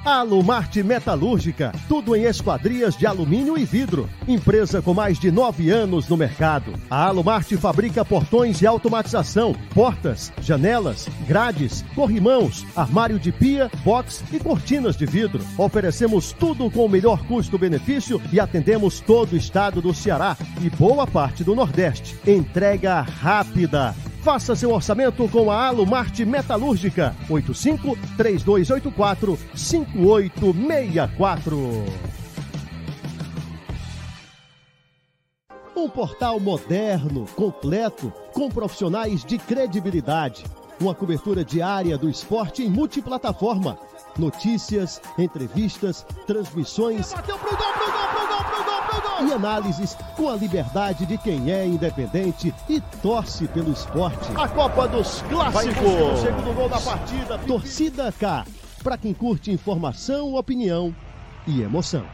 Alumarte 0.05 0.83
Metalúrgica, 0.83 1.73
tudo 1.87 2.17
em 2.17 2.25
esquadrias 2.25 2.97
de 2.97 3.07
alumínio 3.07 3.59
e 3.59 3.67
vidro. 3.67 4.09
Empresa 4.27 4.81
com 4.81 4.95
mais 4.95 5.19
de 5.19 5.31
nove 5.31 5.71
anos 5.71 6.09
no 6.09 6.17
mercado. 6.17 6.73
A 6.89 7.05
Alumarte 7.05 7.55
fabrica 7.59 8.03
portões 8.03 8.63
e 8.63 8.67
automatização, 8.67 9.55
portas, 9.75 10.33
janelas, 10.41 11.07
grades, 11.29 11.85
corrimãos, 11.95 12.65
armário 12.75 13.19
de 13.19 13.31
pia, 13.31 13.71
box 13.85 14.25
e 14.33 14.39
cortinas 14.39 14.97
de 14.97 15.05
vidro. 15.05 15.45
Oferecemos 15.59 16.33
tudo 16.33 16.71
com 16.71 16.87
o 16.87 16.89
melhor 16.89 17.23
custo-benefício 17.27 18.23
e 18.33 18.41
atendemos 18.41 19.01
todo 19.01 19.35
o 19.35 19.37
estado 19.37 19.83
do 19.83 19.93
Ceará 19.93 20.35
e 20.63 20.71
boa 20.71 21.07
parte 21.07 21.45
do 21.45 21.55
Nordeste. 21.55 22.17
Entrega 22.27 23.03
rápida. 23.03 23.95
Faça 24.23 24.55
seu 24.55 24.71
orçamento 24.73 25.27
com 25.31 25.51
a 25.51 25.67
Alumarte 25.67 26.27
Metalúrgica. 26.27 27.17
85 27.29 27.97
3284 28.19 29.39
5864. 29.55 31.57
Um 35.75 35.89
portal 35.89 36.39
moderno, 36.39 37.25
completo, 37.35 38.13
com 38.35 38.51
profissionais 38.51 39.25
de 39.25 39.39
credibilidade. 39.39 40.45
Uma 40.79 40.95
cobertura 40.95 41.43
diária 41.43 41.97
do 41.97 42.11
esporte 42.11 42.63
em 42.63 42.69
multiplataforma. 42.69 43.79
Notícias, 44.19 45.01
entrevistas, 45.17 46.05
transmissões. 46.27 47.15
Bateu 47.15 47.39
pro 47.39 47.57
gol, 47.57 47.73
pro 47.73 47.91
gol, 47.91 48.09
pro 48.09 48.21
gol, 48.21 48.30
E 49.27 49.33
análises 49.33 49.97
com 50.17 50.29
a 50.29 50.37
liberdade 50.37 51.05
de 51.07 51.19
quem 51.19 51.53
é 51.53 51.67
independente 51.67 52.55
e 52.69 52.81
torce 53.03 53.47
pelo 53.49 53.73
esporte. 53.73 54.31
A 54.35 54.49
Copa 54.49 54.89
dos 54.89 55.23
Clássicos. 55.23 55.83
O 55.83 56.17
segundo 56.17 56.55
gol 56.55 56.69
da 56.69 56.81
partida. 56.81 57.39
Torcida 57.39 58.13
K. 58.13 58.45
Para 58.83 58.97
quem 58.97 59.13
curte 59.13 59.51
informação, 59.51 60.35
opinião 60.35 60.95
e 61.47 61.61
emoção. 61.61 62.05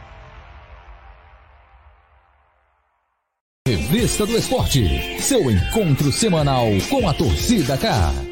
Revista 3.67 4.25
do 4.25 4.37
Esporte. 4.37 5.21
Seu 5.21 5.49
encontro 5.51 6.11
semanal 6.11 6.67
com 6.89 7.07
a 7.07 7.13
torcida 7.13 7.77
K. 7.77 8.26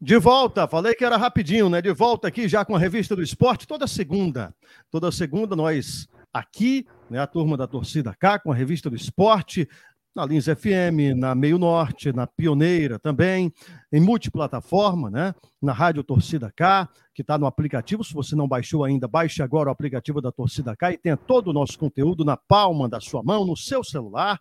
De 0.00 0.16
volta, 0.16 0.68
falei 0.68 0.94
que 0.94 1.04
era 1.04 1.16
rapidinho, 1.16 1.68
né? 1.68 1.82
De 1.82 1.92
volta 1.92 2.28
aqui 2.28 2.48
já 2.48 2.64
com 2.64 2.76
a 2.76 2.78
revista 2.78 3.16
do 3.16 3.22
esporte, 3.22 3.66
toda 3.66 3.86
segunda. 3.88 4.54
Toda 4.92 5.10
segunda 5.10 5.56
nós 5.56 6.06
aqui, 6.32 6.86
né? 7.10 7.18
A 7.18 7.26
turma 7.26 7.56
da 7.56 7.66
torcida 7.66 8.14
K 8.14 8.38
com 8.38 8.52
a 8.52 8.54
revista 8.54 8.88
do 8.88 8.94
esporte, 8.94 9.68
na 10.14 10.24
Lins 10.24 10.44
FM, 10.46 11.16
na 11.16 11.34
Meio 11.34 11.58
Norte, 11.58 12.12
na 12.12 12.28
Pioneira 12.28 12.98
também, 12.98 13.52
em 13.92 14.00
multiplataforma, 14.00 15.10
né? 15.10 15.34
Na 15.60 15.72
Rádio 15.72 16.04
Torcida 16.04 16.52
K, 16.54 16.88
que 17.12 17.22
está 17.22 17.36
no 17.36 17.46
aplicativo. 17.46 18.04
Se 18.04 18.14
você 18.14 18.36
não 18.36 18.46
baixou 18.46 18.84
ainda, 18.84 19.08
baixe 19.08 19.42
agora 19.42 19.68
o 19.68 19.72
aplicativo 19.72 20.20
da 20.20 20.30
Torcida 20.30 20.76
K 20.76 20.92
e 20.92 20.98
tenha 20.98 21.16
todo 21.16 21.48
o 21.48 21.52
nosso 21.52 21.76
conteúdo 21.76 22.24
na 22.24 22.36
palma 22.36 22.88
da 22.88 23.00
sua 23.00 23.22
mão, 23.22 23.44
no 23.44 23.56
seu 23.56 23.82
celular. 23.82 24.40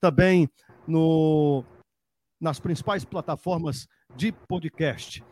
Também 0.00 0.48
no, 0.88 1.64
nas 2.40 2.60
principais 2.60 3.04
plataformas 3.04 3.86
de 4.16 4.32
podcast. 4.32 5.22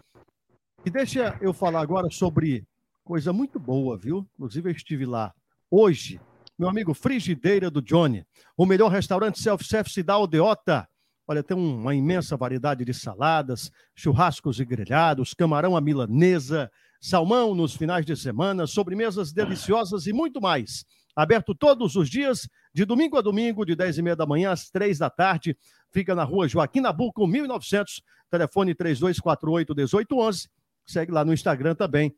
E 0.85 0.91
deixa 0.91 1.37
eu 1.41 1.53
falar 1.53 1.81
agora 1.81 2.09
sobre 2.11 2.65
coisa 3.05 3.33
muito 3.33 3.59
boa, 3.59 3.97
viu? 3.97 4.27
Inclusive, 4.35 4.69
eu 4.69 4.75
estive 4.75 5.07
lá 5.07 5.33
hoje. 5.71 6.21
Meu 6.59 6.69
amigo 6.69 6.95
Frigideira 6.95 7.71
do 7.71 7.83
Johnny, 7.83 8.25
o 8.57 8.65
melhor 8.65 8.91
restaurante 8.91 9.41
self-service 9.41 10.03
da 10.03 10.15
Aldeota. 10.15 10.89
Olha, 11.29 11.43
tem 11.43 11.57
uma 11.57 11.95
imensa 11.95 12.37
variedade 12.37 12.85
de 12.85 12.95
saladas, 12.95 13.71
churrascos 13.95 14.59
e 14.61 14.65
grelhados, 14.65 15.35
camarão 15.35 15.77
à 15.77 15.81
milanesa, 15.81 16.71
salmão 17.01 17.55
nos 17.55 17.75
finais 17.75 18.07
de 18.07 18.17
semana, 18.17 18.67
sobremesas 18.67 19.33
deliciosas 19.33 20.07
e 20.07 20.13
muito 20.13 20.41
mais. 20.41 20.85
Aberto 21.15 21.55
todos 21.55 21.97
os 21.97 22.09
dias, 22.09 22.49
de 22.77 22.85
domingo 22.85 23.17
a 23.17 23.23
domingo, 23.23 23.65
de 23.65 23.75
10 23.75 23.97
e 23.97 24.03
meia 24.03 24.15
da 24.15 24.27
manhã 24.27 24.51
às 24.51 24.69
3 24.69 24.99
da 24.99 25.09
tarde. 25.09 25.57
Fica 25.91 26.15
na 26.15 26.25
rua 26.25 26.47
Joaquim 26.47 26.83
Nabuco, 26.83 27.27
1900, 27.27 28.03
telefone 28.31 28.75
3248-1811. 28.75 30.51
Segue 30.85 31.11
lá 31.11 31.25
no 31.25 31.33
Instagram 31.33 31.75
também, 31.75 32.15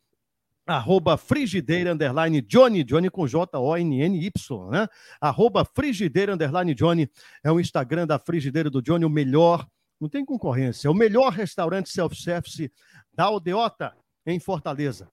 arroba 0.67 1.17
frigideira, 1.17 1.93
underline 1.93 2.43
Johnny, 2.43 2.83
Johnny 2.83 3.09
com 3.09 3.25
J-O-N-N-Y, 3.25 4.71
né? 4.71 4.89
Arroba 5.21 5.65
frigideira, 5.65 6.35
underline 6.35 6.75
Johnny, 6.75 7.09
é 7.45 7.53
o 7.53 7.61
Instagram 7.61 8.09
da 8.09 8.19
frigideira 8.19 8.69
do 8.69 8.83
Johnny, 8.83 9.05
o 9.05 9.09
melhor, 9.09 9.65
não 10.01 10.09
tem 10.09 10.25
concorrência, 10.25 10.89
é 10.89 10.91
o 10.91 10.95
melhor 10.95 11.33
restaurante 11.33 11.89
self-service 11.89 12.69
da 13.15 13.27
Aldeota, 13.27 13.97
em 14.27 14.41
Fortaleza. 14.41 15.09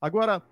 Agora, 0.00 0.42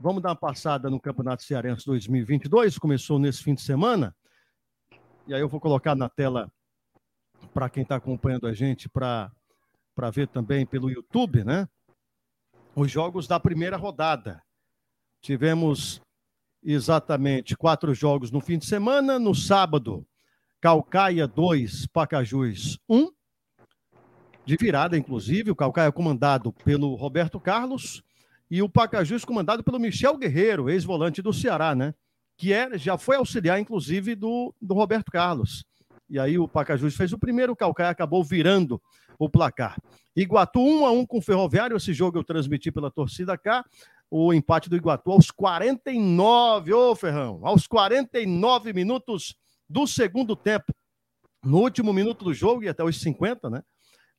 vamos 0.00 0.22
dar 0.22 0.30
uma 0.30 0.36
passada 0.36 0.88
no 0.88 0.98
Campeonato 0.98 1.44
Cearense 1.44 1.84
2022, 1.84 2.78
começou 2.78 3.18
nesse 3.18 3.42
fim 3.42 3.54
de 3.54 3.60
semana, 3.60 4.16
e 5.26 5.34
aí 5.34 5.40
eu 5.40 5.48
vou 5.48 5.60
colocar 5.60 5.94
na 5.94 6.08
tela 6.08 6.50
para 7.52 7.68
quem 7.68 7.82
está 7.82 7.96
acompanhando 7.96 8.46
a 8.46 8.54
gente 8.54 8.88
para 8.88 9.30
ver 10.12 10.26
também 10.28 10.64
pelo 10.64 10.90
YouTube, 10.90 11.44
né? 11.44 11.68
Os 12.74 12.90
jogos 12.90 13.26
da 13.26 13.38
primeira 13.38 13.76
rodada. 13.76 14.42
Tivemos 15.20 16.00
exatamente 16.62 17.56
quatro 17.56 17.94
jogos 17.94 18.30
no 18.30 18.40
fim 18.40 18.58
de 18.58 18.66
semana. 18.66 19.18
No 19.18 19.34
sábado, 19.34 20.06
Calcaia 20.60 21.26
2, 21.26 21.86
Pacajus 21.88 22.78
1. 22.88 23.10
De 24.44 24.56
virada, 24.56 24.96
inclusive, 24.96 25.50
o 25.50 25.56
Calcaia 25.56 25.92
comandado 25.92 26.52
pelo 26.52 26.94
Roberto 26.94 27.38
Carlos 27.38 28.02
e 28.50 28.62
o 28.62 28.68
Pacajus 28.68 29.24
comandado 29.24 29.62
pelo 29.62 29.78
Michel 29.78 30.16
Guerreiro, 30.16 30.68
ex-volante 30.68 31.22
do 31.22 31.32
Ceará, 31.32 31.74
né? 31.74 31.94
Que 32.36 32.52
é, 32.52 32.76
já 32.76 32.98
foi 32.98 33.16
auxiliar, 33.16 33.60
inclusive, 33.60 34.14
do, 34.14 34.54
do 34.60 34.74
Roberto 34.74 35.12
Carlos. 35.12 35.64
E 36.08 36.18
aí 36.18 36.36
o 36.36 36.48
Pacajus 36.48 36.96
fez 36.96 37.12
o 37.12 37.18
primeiro, 37.18 37.52
o 37.52 37.56
Calcaia 37.56 37.90
acabou 37.90 38.24
virando 38.24 38.82
o 39.16 39.28
placar. 39.28 39.76
Iguatu 40.16 40.60
1 40.60 40.86
a 40.86 40.90
1 40.90 41.06
com 41.06 41.18
o 41.18 41.22
Ferroviário, 41.22 41.76
esse 41.76 41.92
jogo 41.92 42.18
eu 42.18 42.24
transmiti 42.24 42.72
pela 42.72 42.90
torcida 42.90 43.38
cá. 43.38 43.64
O 44.10 44.34
empate 44.34 44.68
do 44.68 44.76
Iguatu 44.76 45.12
aos 45.12 45.30
49, 45.30 46.72
ô 46.72 46.96
Ferrão, 46.96 47.40
aos 47.44 47.68
49 47.68 48.72
minutos 48.72 49.36
do 49.68 49.86
segundo 49.86 50.34
tempo. 50.34 50.74
No 51.44 51.58
último 51.58 51.92
minuto 51.92 52.24
do 52.24 52.34
jogo 52.34 52.64
e 52.64 52.68
até 52.68 52.82
os 52.82 53.00
50, 53.00 53.48
né? 53.48 53.62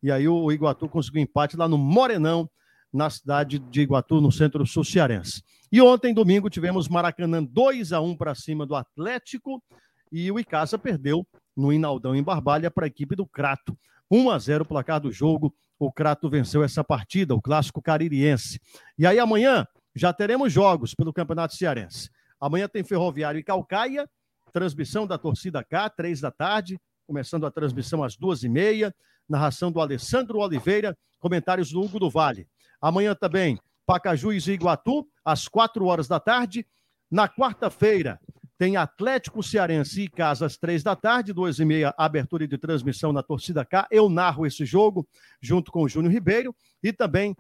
E 0.02 0.10
aí 0.10 0.28
o 0.30 0.50
Iguatu 0.50 0.88
conseguiu 0.88 1.22
empate 1.22 1.58
lá 1.58 1.68
no 1.68 1.78
Morenão, 1.78 2.50
na 2.92 3.10
cidade 3.10 3.60
de 3.60 3.82
Iguatu, 3.82 4.20
no 4.20 4.32
centro-sul 4.32 4.84
cearense. 4.84 5.44
E 5.72 5.82
ontem, 5.82 6.14
domingo, 6.14 6.50
tivemos 6.50 6.90
Maracanã 6.90 7.44
2 7.44 7.94
a 7.94 8.02
1 8.02 8.18
para 8.18 8.36
cima 8.36 8.66
do 8.66 8.76
Atlético 8.76 9.64
e 10.12 10.30
o 10.32 10.40
Icasa 10.40 10.78
perdeu 10.78 11.26
no 11.56 11.72
Inaldão 11.72 12.16
em 12.16 12.24
Barbalha 12.24 12.70
para 12.70 12.86
a 12.86 12.88
equipe 12.88 13.16
do 13.16 13.26
Crato. 13.26 13.78
1 14.10 14.30
a 14.30 14.38
0 14.38 14.64
o 14.64 14.68
placar 14.68 15.00
do 15.00 15.12
jogo. 15.12 15.56
O 15.80 15.92
Crato 15.92 16.30
venceu 16.30 16.64
essa 16.64 16.84
partida, 16.84 17.34
o 17.34 17.42
clássico 17.42 17.82
caririense. 17.82 18.60
E 18.98 19.08
aí 19.08 19.18
amanhã 19.18 19.66
já 19.96 20.12
teremos 20.12 20.52
jogos 20.52 20.94
pelo 20.94 21.14
Campeonato 21.14 21.56
Cearense. 21.56 22.10
Amanhã 22.40 22.68
tem 22.68 22.84
Ferroviário 22.84 23.40
e 23.40 23.44
Calcaia, 23.44 24.10
transmissão 24.52 25.08
da 25.08 25.18
torcida 25.18 25.64
K, 25.64 25.90
três 25.90 26.20
da 26.20 26.32
tarde, 26.32 26.78
começando 27.08 27.46
a 27.46 27.52
transmissão 27.52 28.04
às 28.04 28.18
duas 28.18 28.44
e 28.44 28.50
meia. 28.50 28.94
Narração 29.30 29.72
do 29.72 29.80
Alessandro 29.80 30.40
Oliveira, 30.40 30.98
comentários 31.20 31.72
do 31.72 31.82
Hugo 31.82 32.00
do 32.00 32.10
Vale. 32.10 32.48
Amanhã 32.82 33.14
também, 33.14 33.60
Pacajus 33.86 34.48
e 34.48 34.54
Iguatu, 34.54 35.08
às 35.24 35.48
quatro 35.48 35.86
horas 35.86 36.08
da 36.08 36.20
tarde. 36.20 36.66
Na 37.10 37.28
quarta-feira, 37.28 38.20
tem 38.58 38.78
Atlético 38.78 39.42
Cearense 39.42 40.04
e 40.04 40.08
Casa 40.08 40.46
às 40.46 40.56
três 40.56 40.84
da 40.84 40.96
tarde, 40.96 41.34
duas 41.34 41.60
e 41.60 41.66
meia, 41.66 41.94
abertura 41.98 42.48
de 42.48 42.58
transmissão 42.58 43.12
na 43.12 43.24
Torcida 43.24 43.66
K. 43.66 43.88
Eu 43.90 44.08
narro 44.08 44.46
esse 44.46 44.66
jogo 44.66 45.08
junto 45.42 45.72
com 45.72 45.84
o 45.84 45.90
Júnior 45.90 46.14
Ribeiro. 46.14 46.56
E 46.84 46.94
também 46.94 47.36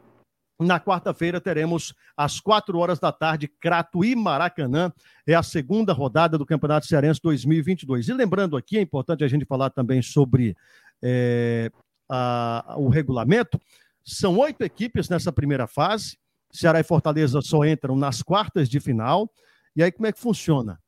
na 0.59 0.79
quarta-feira 0.79 1.39
teremos 1.39 1.93
às 2.15 2.39
quatro 2.39 2.77
horas 2.77 2.99
da 2.99 3.11
tarde, 3.11 3.47
Crato 3.47 4.03
e 4.03 4.15
Maracanã. 4.15 4.91
É 5.27 5.33
a 5.33 5.43
segunda 5.43 5.93
rodada 5.93 6.37
do 6.37 6.45
Campeonato 6.45 6.87
Cearense 6.87 7.19
2022. 7.21 8.07
E 8.07 8.13
lembrando 8.13 8.57
aqui, 8.57 8.77
é 8.77 8.81
importante 8.81 9.23
a 9.23 9.27
gente 9.27 9.45
falar 9.45 9.69
também 9.69 10.01
sobre 10.01 10.55
é, 11.03 11.71
a, 12.09 12.75
o 12.77 12.89
regulamento. 12.89 13.59
São 14.03 14.37
oito 14.39 14.61
equipes 14.61 15.09
nessa 15.09 15.31
primeira 15.31 15.67
fase. 15.67 16.17
Ceará 16.51 16.79
e 16.79 16.83
Fortaleza 16.83 17.41
só 17.41 17.63
entram 17.65 17.95
nas 17.95 18.21
quartas 18.21 18.67
de 18.69 18.79
final. 18.79 19.31
E 19.75 19.81
aí, 19.81 19.91
como 19.91 20.07
é 20.07 20.11
que 20.11 20.19
funciona? 20.19 20.79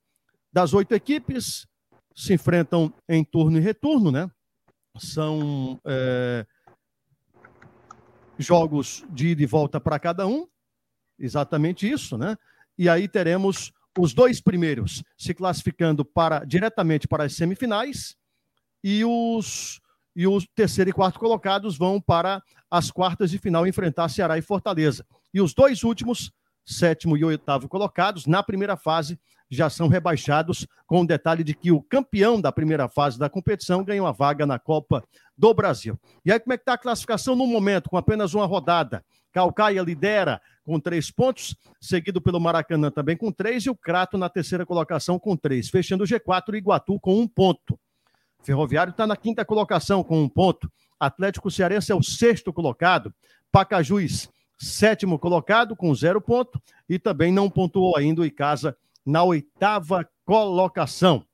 das 0.54 0.71
oito 0.71 0.93
equipes 0.93 1.67
se 2.15 2.36
enfrentam 2.36 2.93
em 3.10 3.23
turno 3.23 3.58
e 3.58 3.62
retorno, 3.62 4.12
né? 4.12 4.30
São 4.99 5.82
é, 5.84 6.45
jogos 8.38 9.04
de 9.10 9.30
ida 9.30 9.41
e 9.41 9.47
volta 9.47 9.82
para 9.82 9.97
cada 9.97 10.28
um, 10.28 10.47
exatamente 11.17 11.91
isso, 11.91 12.19
né? 12.19 12.38
E 12.78 12.88
aí 12.88 13.08
teremos 13.08 13.73
os 13.97 14.13
dois 14.13 14.39
primeiros 14.39 15.04
se 15.17 15.34
classificando 15.34 16.06
para 16.06 16.45
diretamente 16.45 17.08
para 17.08 17.23
as 17.23 17.36
semifinais 17.36 18.15
e 18.84 19.04
os 19.04 19.82
e 20.15 20.28
os 20.28 20.45
terceiro 20.54 20.91
e 20.91 20.93
quarto 20.93 21.19
colocados 21.19 21.76
vão 21.76 21.99
para 21.99 22.43
as 22.74 22.90
quartas 22.90 23.30
de 23.30 23.38
final 23.38 23.68
enfrentar 23.68 24.10
Ceará 24.10 24.36
e 24.36 24.42
Fortaleza. 24.42 25.06
E 25.32 25.40
os 25.40 25.54
dois 25.54 25.84
últimos, 25.84 26.32
sétimo 26.66 27.16
e 27.16 27.24
oitavo 27.24 27.70
colocados, 27.70 28.26
na 28.26 28.42
primeira 28.42 28.76
fase, 28.76 29.20
já 29.48 29.70
são 29.70 29.88
rebaixados, 29.88 30.66
com 30.88 31.02
o 31.02 31.06
detalhe 31.06 31.44
de 31.44 31.54
que 31.54 31.72
o 31.72 31.84
campeão 31.84 32.42
da 32.42 32.52
primeira 32.52 32.90
fase 32.90 33.20
da 33.20 33.30
competição 33.30 33.84
ganha 33.84 34.02
uma 34.02 34.12
vaga 34.12 34.44
na 34.48 34.58
Copa 34.58 35.04
do 35.38 35.54
Brasil. 35.54 36.00
E 36.26 36.32
aí, 36.32 36.40
como 36.40 36.54
é 36.54 36.58
que 36.58 36.64
está 36.64 36.74
a 36.74 36.78
classificação 36.78 37.36
no 37.36 37.46
momento, 37.46 37.92
com 37.92 37.98
apenas 37.98 38.34
uma 38.34 38.48
rodada? 38.48 39.06
Calcaia 39.32 39.84
lidera 39.84 40.42
com 40.64 40.80
três 40.80 41.12
pontos, 41.12 41.56
seguido 41.80 42.19
pelo 42.19 42.40
Maracanã 42.40 42.90
também 42.90 43.15
com 43.15 43.32
três, 43.32 43.67
e 43.67 43.69
o 43.69 43.76
Crato 43.76 44.17
na 44.17 44.30
terceira 44.30 44.65
colocação 44.65 45.19
com 45.19 45.38
três. 45.38 45.69
Fechando 45.69 46.06
o 46.06 46.08
G4, 46.08 46.54
o 46.54 46.56
Iguatu 46.56 47.00
com 47.00 47.19
um 47.19 47.28
ponto. 47.28 47.80
Ferroviário 48.42 48.92
está 48.92 49.06
na 49.06 49.15
quinta 49.15 49.46
colocação 49.46 50.04
com 50.04 50.24
um 50.24 50.28
ponto. 50.28 50.71
Atlético 51.06 51.51
Cearense 51.51 51.91
é 51.91 51.95
o 51.95 52.04
sexto 52.04 52.51
colocado. 52.54 53.13
Pacajus, 53.51 54.29
sétimo 54.58 55.19
colocado 55.19 55.75
com 55.75 55.93
zero 55.93 56.21
ponto. 56.21 56.62
E 56.87 56.97
também 56.97 57.31
não 57.31 57.49
pontuou 57.49 57.97
ainda 57.97 58.21
o 58.21 58.25
Icasa 58.25 58.75
na 59.06 59.23
oitava 59.23 60.08
colocação. 60.25 61.25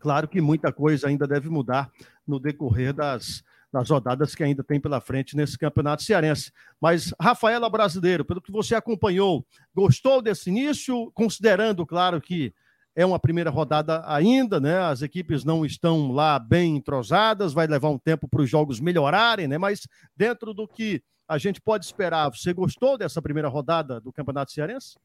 Claro 0.00 0.28
que 0.28 0.40
muita 0.40 0.72
coisa 0.72 1.08
ainda 1.08 1.26
deve 1.26 1.48
mudar 1.48 1.90
no 2.26 2.38
decorrer 2.38 2.92
das, 2.92 3.42
nas 3.72 3.88
rodadas 3.90 4.34
que 4.34 4.42
ainda 4.42 4.64
tem 4.64 4.80
pela 4.80 5.00
frente 5.00 5.36
nesse 5.36 5.58
campeonato 5.58 6.02
cearense. 6.02 6.52
Mas, 6.80 7.12
Rafaela 7.20 7.68
Brasileiro, 7.68 8.24
pelo 8.24 8.40
que 8.40 8.50
você 8.50 8.74
acompanhou, 8.74 9.46
gostou 9.74 10.22
desse 10.22 10.50
início? 10.50 11.10
Considerando, 11.12 11.86
claro, 11.86 12.20
que 12.20 12.54
é 12.94 13.04
uma 13.06 13.18
primeira 13.18 13.50
rodada 13.50 14.02
ainda, 14.06 14.60
né? 14.60 14.78
As 14.78 15.02
equipes 15.02 15.44
não 15.44 15.64
estão 15.64 16.12
lá 16.12 16.38
bem 16.38 16.76
entrosadas, 16.76 17.52
vai 17.52 17.66
levar 17.66 17.88
um 17.88 17.98
tempo 17.98 18.28
para 18.28 18.42
os 18.42 18.50
jogos 18.50 18.80
melhorarem, 18.80 19.46
né? 19.46 19.58
Mas 19.58 19.86
dentro 20.16 20.52
do 20.52 20.66
que 20.66 21.02
a 21.28 21.38
gente 21.38 21.60
pode 21.60 21.84
esperar, 21.84 22.28
você 22.28 22.52
gostou 22.52 22.98
dessa 22.98 23.22
primeira 23.22 23.48
rodada 23.48 24.00
do 24.00 24.12
Campeonato 24.12 24.52
Cearense? 24.52 24.98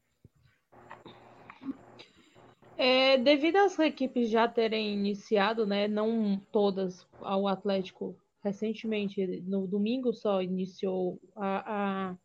É, 2.76 3.16
devido 3.16 3.56
às 3.56 3.78
equipes 3.78 4.28
já 4.28 4.46
terem 4.46 4.92
iniciado, 4.92 5.66
né? 5.66 5.88
Não 5.88 6.40
todas, 6.52 7.06
ao 7.20 7.48
Atlético 7.48 8.16
recentemente, 8.44 9.42
no 9.46 9.66
domingo 9.66 10.12
só 10.12 10.40
iniciou 10.40 11.20
a, 11.34 12.10
a 12.10 12.16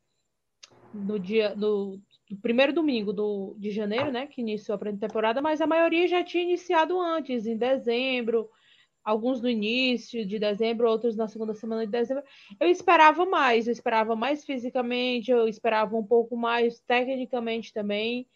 no 0.93 1.19
dia 1.19 1.55
no, 1.55 1.99
no, 2.31 2.37
primeiro 2.37 2.73
domingo 2.73 3.11
do, 3.13 3.55
de 3.57 3.71
janeiro, 3.71 4.11
né, 4.11 4.27
que 4.27 4.41
iniciou 4.41 4.75
a 4.75 4.79
pré-temporada, 4.79 5.41
mas 5.41 5.61
a 5.61 5.67
maioria 5.67 6.07
já 6.07 6.23
tinha 6.23 6.43
iniciado 6.43 6.99
antes, 6.99 7.45
em 7.45 7.57
dezembro, 7.57 8.49
alguns 9.03 9.41
no 9.41 9.49
início 9.49 10.25
de 10.25 10.39
dezembro, 10.39 10.89
outros 10.89 11.15
na 11.15 11.27
segunda 11.27 11.53
semana 11.53 11.85
de 11.85 11.91
dezembro. 11.91 12.23
Eu 12.59 12.69
esperava 12.69 13.25
mais, 13.25 13.67
eu 13.67 13.73
esperava 13.73 14.15
mais 14.15 14.45
fisicamente, 14.45 15.31
eu 15.31 15.47
esperava 15.47 15.95
um 15.95 16.03
pouco 16.03 16.37
mais 16.37 16.79
tecnicamente 16.81 17.73
também. 17.73 18.27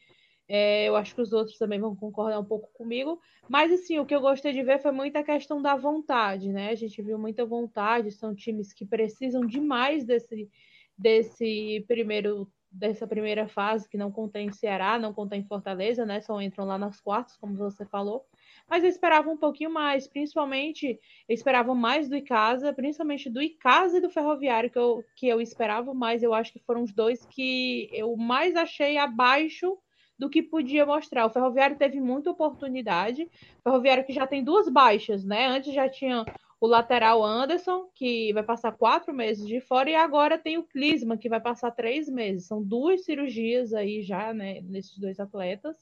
É, 0.47 0.85
eu 0.85 0.95
acho 0.95 1.15
que 1.15 1.21
os 1.21 1.33
outros 1.33 1.57
também 1.57 1.79
vão 1.79 1.95
concordar 1.95 2.39
um 2.39 2.45
pouco 2.45 2.69
comigo. 2.73 3.19
Mas, 3.49 3.71
assim, 3.71 3.97
o 3.99 4.05
que 4.05 4.15
eu 4.15 4.21
gostei 4.21 4.53
de 4.53 4.63
ver 4.63 4.79
foi 4.79 4.91
muita 4.91 5.23
questão 5.23 5.61
da 5.61 5.75
vontade, 5.75 6.51
né? 6.51 6.69
A 6.69 6.75
gente 6.75 7.01
viu 7.01 7.17
muita 7.17 7.45
vontade, 7.45 8.11
são 8.11 8.35
times 8.35 8.71
que 8.71 8.85
precisam 8.85 9.45
demais 9.45 10.05
desse, 10.05 10.49
desse 10.97 11.83
primeiro 11.87 12.47
dessa 12.75 13.07
primeira 13.07 13.47
fase, 13.47 13.87
que 13.87 13.97
não 13.97 14.11
contém 14.11 14.51
Ceará, 14.51 14.99
não 14.99 15.13
contém 15.13 15.43
Fortaleza, 15.43 16.05
né? 16.05 16.19
Só 16.21 16.41
entram 16.41 16.65
lá 16.65 16.77
nas 16.77 16.99
quartas, 16.99 17.37
como 17.37 17.55
você 17.55 17.85
falou. 17.85 18.25
Mas 18.69 18.83
eu 18.83 18.89
esperava 18.89 19.29
um 19.29 19.37
pouquinho 19.37 19.71
mais, 19.71 20.07
principalmente, 20.07 20.99
eu 21.27 21.33
esperava 21.33 21.73
mais 21.73 22.09
do 22.09 22.15
Icasa, 22.15 22.73
principalmente 22.73 23.29
do 23.29 23.41
Icasa 23.41 23.97
e 23.97 24.01
do 24.01 24.09
Ferroviário, 24.09 24.69
que 24.69 24.77
eu, 24.77 25.03
que 25.15 25.27
eu 25.27 25.39
esperava 25.39 25.93
mais. 25.93 26.21
Eu 26.21 26.33
acho 26.33 26.51
que 26.51 26.59
foram 26.59 26.83
os 26.83 26.93
dois 26.93 27.25
que 27.25 27.89
eu 27.93 28.15
mais 28.17 28.55
achei 28.55 28.97
abaixo 28.97 29.77
do 30.17 30.29
que 30.29 30.41
podia 30.41 30.85
mostrar. 30.85 31.25
O 31.25 31.29
Ferroviário 31.29 31.77
teve 31.77 31.99
muita 31.99 32.31
oportunidade. 32.31 33.23
O 33.59 33.63
Ferroviário 33.63 34.05
que 34.05 34.13
já 34.13 34.25
tem 34.27 34.43
duas 34.43 34.69
baixas, 34.69 35.23
né? 35.23 35.47
Antes 35.47 35.73
já 35.73 35.89
tinha 35.89 36.25
o 36.65 36.67
lateral 36.67 37.23
Anderson, 37.23 37.87
que 37.93 38.33
vai 38.33 38.43
passar 38.43 38.71
quatro 38.71 39.13
meses 39.13 39.45
de 39.45 39.61
fora, 39.61 39.89
e 39.89 39.95
agora 39.95 40.37
tem 40.37 40.57
o 40.57 40.63
Clisma, 40.63 41.17
que 41.17 41.29
vai 41.29 41.39
passar 41.39 41.71
três 41.71 42.09
meses. 42.09 42.47
São 42.47 42.61
duas 42.61 43.05
cirurgias 43.05 43.73
aí 43.73 44.01
já, 44.01 44.33
né, 44.33 44.61
nesses 44.61 44.97
dois 44.97 45.19
atletas, 45.19 45.77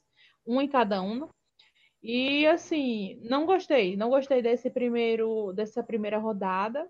um 0.45 0.61
em 0.61 0.67
cada 0.67 1.01
um. 1.01 1.27
E 2.03 2.45
assim, 2.47 3.17
não 3.23 3.45
gostei, 3.45 3.95
não 3.95 4.09
gostei 4.09 4.41
desse 4.41 4.69
primeiro, 4.69 5.53
dessa 5.53 5.81
primeira 5.81 6.17
rodada. 6.17 6.85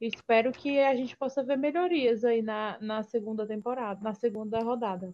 Espero 0.00 0.50
que 0.50 0.80
a 0.80 0.94
gente 0.94 1.16
possa 1.16 1.42
ver 1.42 1.56
melhorias 1.56 2.24
aí 2.24 2.42
na, 2.42 2.76
na 2.80 3.02
segunda 3.04 3.46
temporada, 3.46 4.00
na 4.02 4.12
segunda 4.12 4.58
rodada. 4.60 5.12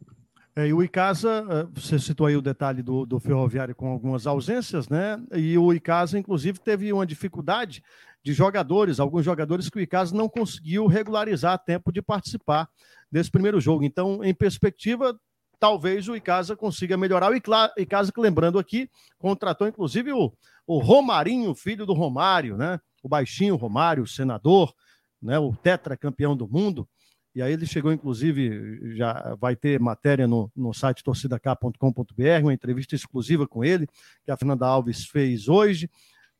É, 0.54 0.66
e 0.66 0.72
o 0.72 0.82
Icasa, 0.82 1.46
é, 1.48 1.64
você 1.72 1.98
citou 1.98 2.26
aí 2.26 2.36
o 2.36 2.42
detalhe 2.42 2.82
do, 2.82 3.06
do 3.06 3.18
Ferroviário 3.18 3.74
com 3.74 3.88
algumas 3.88 4.26
ausências, 4.26 4.86
né? 4.88 5.18
E 5.34 5.56
o 5.56 5.72
Icasa, 5.72 6.18
inclusive, 6.18 6.60
teve 6.60 6.92
uma 6.92 7.06
dificuldade 7.06 7.82
de 8.22 8.34
jogadores, 8.34 9.00
alguns 9.00 9.24
jogadores 9.24 9.70
que 9.70 9.78
o 9.78 9.80
Icasa 9.80 10.14
não 10.14 10.28
conseguiu 10.28 10.86
regularizar 10.86 11.54
a 11.54 11.58
tempo 11.58 11.90
de 11.90 12.02
participar 12.02 12.68
desse 13.10 13.30
primeiro 13.30 13.60
jogo. 13.60 13.82
Então, 13.82 14.22
em 14.22 14.34
perspectiva, 14.34 15.18
talvez 15.58 16.06
o 16.06 16.14
Icasa 16.14 16.54
consiga 16.54 16.98
melhorar. 16.98 17.32
O 17.32 17.36
Icasa, 17.78 18.12
lembrando 18.18 18.58
aqui, 18.58 18.90
contratou 19.18 19.66
inclusive 19.66 20.12
o, 20.12 20.32
o 20.66 20.78
Romarinho, 20.78 21.54
filho 21.54 21.86
do 21.86 21.94
Romário, 21.94 22.58
né? 22.58 22.78
O 23.02 23.08
baixinho 23.08 23.56
Romário, 23.56 24.06
senador, 24.06 24.74
né? 25.20 25.38
o 25.38 25.56
tetracampeão 25.56 26.36
do 26.36 26.46
mundo. 26.46 26.86
E 27.34 27.40
aí 27.40 27.52
ele 27.52 27.66
chegou, 27.66 27.92
inclusive, 27.92 28.94
já 28.96 29.34
vai 29.40 29.56
ter 29.56 29.80
matéria 29.80 30.28
no, 30.28 30.50
no 30.54 30.74
site 30.74 31.02
torcidak.com.br, 31.02 32.42
uma 32.42 32.52
entrevista 32.52 32.94
exclusiva 32.94 33.46
com 33.46 33.64
ele, 33.64 33.86
que 34.24 34.30
a 34.30 34.36
Fernanda 34.36 34.66
Alves 34.66 35.06
fez 35.06 35.48
hoje. 35.48 35.88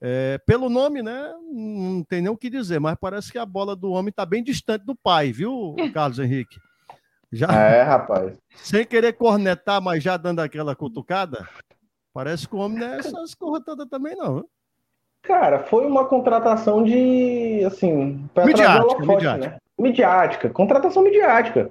É, 0.05 0.37
pelo 0.45 0.69
nome, 0.69 1.01
né? 1.01 1.33
Não 1.51 2.03
tem 2.03 2.21
nem 2.21 2.31
o 2.31 2.37
que 2.37 2.51
dizer, 2.51 2.81
mas 2.81 2.97
parece 3.01 3.31
que 3.31 3.39
a 3.39 3.47
bola 3.47 3.75
do 3.75 3.93
homem 3.93 4.11
está 4.11 4.27
bem 4.27 4.43
distante 4.43 4.85
do 4.85 4.97
pai, 4.97 5.33
viu, 5.33 5.75
Carlos 5.95 6.19
Henrique? 6.19 6.59
Já, 7.33 7.47
é, 7.47 7.83
rapaz. 7.83 8.37
Sem 8.57 8.85
querer 8.85 9.15
cornetar, 9.15 9.81
mas 9.81 10.03
já 10.03 10.19
dando 10.19 10.41
aquela 10.41 10.77
cutucada, 10.77 11.49
parece 12.13 12.47
que 12.47 12.55
o 12.55 12.59
homem 12.59 12.81
não 12.81 12.89
é 12.89 12.99
essas 12.99 13.35
coisas 13.35 13.65
todas 13.65 13.89
também, 13.89 14.15
não. 14.15 14.45
Cara, 15.23 15.61
foi 15.61 15.87
uma 15.87 16.05
contratação 16.05 16.83
de, 16.83 17.65
assim, 17.65 18.29
para 18.35 18.45
midiática, 18.45 19.07
midiática. 19.07 19.51
Né? 19.53 19.59
Midiática, 19.79 20.51
contratação 20.51 21.03
midiática. 21.03 21.71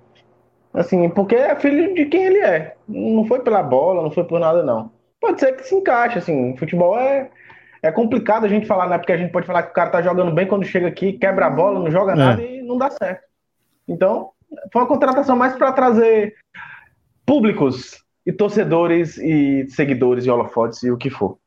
Assim, 0.74 1.10
porque 1.10 1.36
é 1.36 1.56
filho 1.56 1.94
de 1.94 2.06
quem 2.06 2.26
ele 2.26 2.40
é. 2.40 2.76
Não 2.88 3.26
foi 3.26 3.42
pela 3.42 3.62
bola, 3.62 4.02
não 4.02 4.12
foi 4.12 4.24
por 4.24 4.40
nada, 4.40 4.64
não. 4.64 4.92
Pode 5.20 5.40
ser 5.40 5.54
que 5.54 5.64
se 5.64 5.76
encaixe, 5.76 6.18
assim. 6.18 6.56
Futebol 6.56 6.98
é, 6.98 7.30
é 7.84 7.92
complicado 7.92 8.46
a 8.46 8.50
gente 8.50 8.66
falar, 8.66 8.88
né? 8.88 8.98
Porque 8.98 9.12
a 9.12 9.18
gente 9.18 9.32
pode 9.32 9.46
falar 9.46 9.64
que 9.64 9.72
o 9.72 9.74
cara 9.74 9.90
tá 9.90 10.02
jogando 10.02 10.32
bem 10.32 10.48
quando 10.48 10.64
chega 10.64 10.88
aqui, 10.88 11.14
quebra 11.14 11.48
a 11.48 11.50
bola, 11.50 11.80
não 11.80 11.92
joga 11.92 12.14
é. 12.14 12.16
nada 12.16 12.42
e 12.42 12.62
não 12.62 12.78
dá 12.78 12.90
certo. 12.90 13.24
Então, 13.88 14.32
foi 14.72 14.82
uma 14.82 14.88
contratação 14.88 15.36
mais 15.36 15.56
para 15.56 15.72
trazer 15.74 16.36
públicos 17.26 18.04
e 18.26 18.32
torcedores 18.32 19.18
e 19.18 19.68
seguidores 19.70 20.24
de 20.24 20.32
holofotes 20.32 20.84
e 20.84 20.92
o 20.92 20.98
que 20.98 21.10
for. 21.10 21.38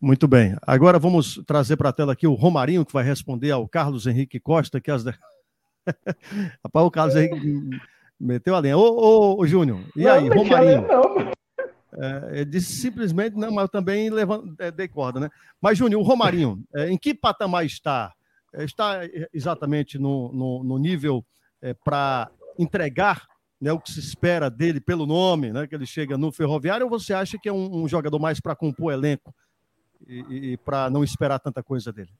Muito 0.00 0.28
bem. 0.28 0.56
Agora 0.62 0.98
vamos 0.98 1.42
trazer 1.46 1.76
para 1.76 1.88
a 1.88 1.92
tela 1.92 2.12
aqui 2.12 2.26
o 2.26 2.34
Romarinho, 2.34 2.84
que 2.84 2.92
vai 2.92 3.02
responder 3.02 3.50
ao 3.50 3.66
Carlos 3.66 4.06
Henrique 4.06 4.38
Costa, 4.38 4.80
que 4.80 4.90
as. 4.90 5.04
Rapaz, 6.64 6.86
o 6.86 6.90
Carlos 6.90 7.16
aí 7.16 7.30
meteu 8.18 8.54
a 8.54 8.60
linha. 8.60 8.76
Ô, 8.76 8.82
ô, 8.82 9.40
ô 9.40 9.46
Júnior, 9.46 9.80
e 9.94 10.04
não, 10.04 10.12
aí, 10.12 10.28
Romarinho? 10.28 10.86
É, 11.98 12.40
ele 12.40 12.44
disse 12.44 12.74
simplesmente, 12.74 13.36
não, 13.36 13.50
mas 13.50 13.64
eu 13.64 13.68
também 13.68 14.10
levanto, 14.10 14.54
é, 14.58 14.70
dei 14.70 14.86
corda, 14.86 15.18
né? 15.18 15.30
Mas, 15.60 15.78
Júnior, 15.78 16.00
o 16.02 16.04
Romarinho, 16.04 16.62
é, 16.74 16.90
em 16.90 16.98
que 16.98 17.14
patamar 17.14 17.64
está? 17.64 18.12
É, 18.52 18.64
está 18.64 19.00
exatamente 19.32 19.98
no, 19.98 20.30
no, 20.32 20.64
no 20.64 20.78
nível 20.78 21.24
é, 21.62 21.72
para 21.72 22.30
entregar 22.58 23.26
né, 23.60 23.72
o 23.72 23.78
que 23.78 23.90
se 23.90 24.00
espera 24.00 24.50
dele 24.50 24.80
pelo 24.80 25.06
nome, 25.06 25.52
né, 25.52 25.66
que 25.66 25.74
ele 25.74 25.86
chega 25.86 26.18
no 26.18 26.30
Ferroviário, 26.30 26.84
ou 26.84 26.90
você 26.90 27.14
acha 27.14 27.38
que 27.38 27.48
é 27.48 27.52
um, 27.52 27.84
um 27.84 27.88
jogador 27.88 28.18
mais 28.18 28.40
para 28.40 28.54
compor 28.54 28.92
elenco 28.92 29.34
e, 30.06 30.52
e 30.52 30.56
para 30.58 30.90
não 30.90 31.02
esperar 31.02 31.38
tanta 31.38 31.62
coisa 31.62 31.92
dele? 31.92 32.10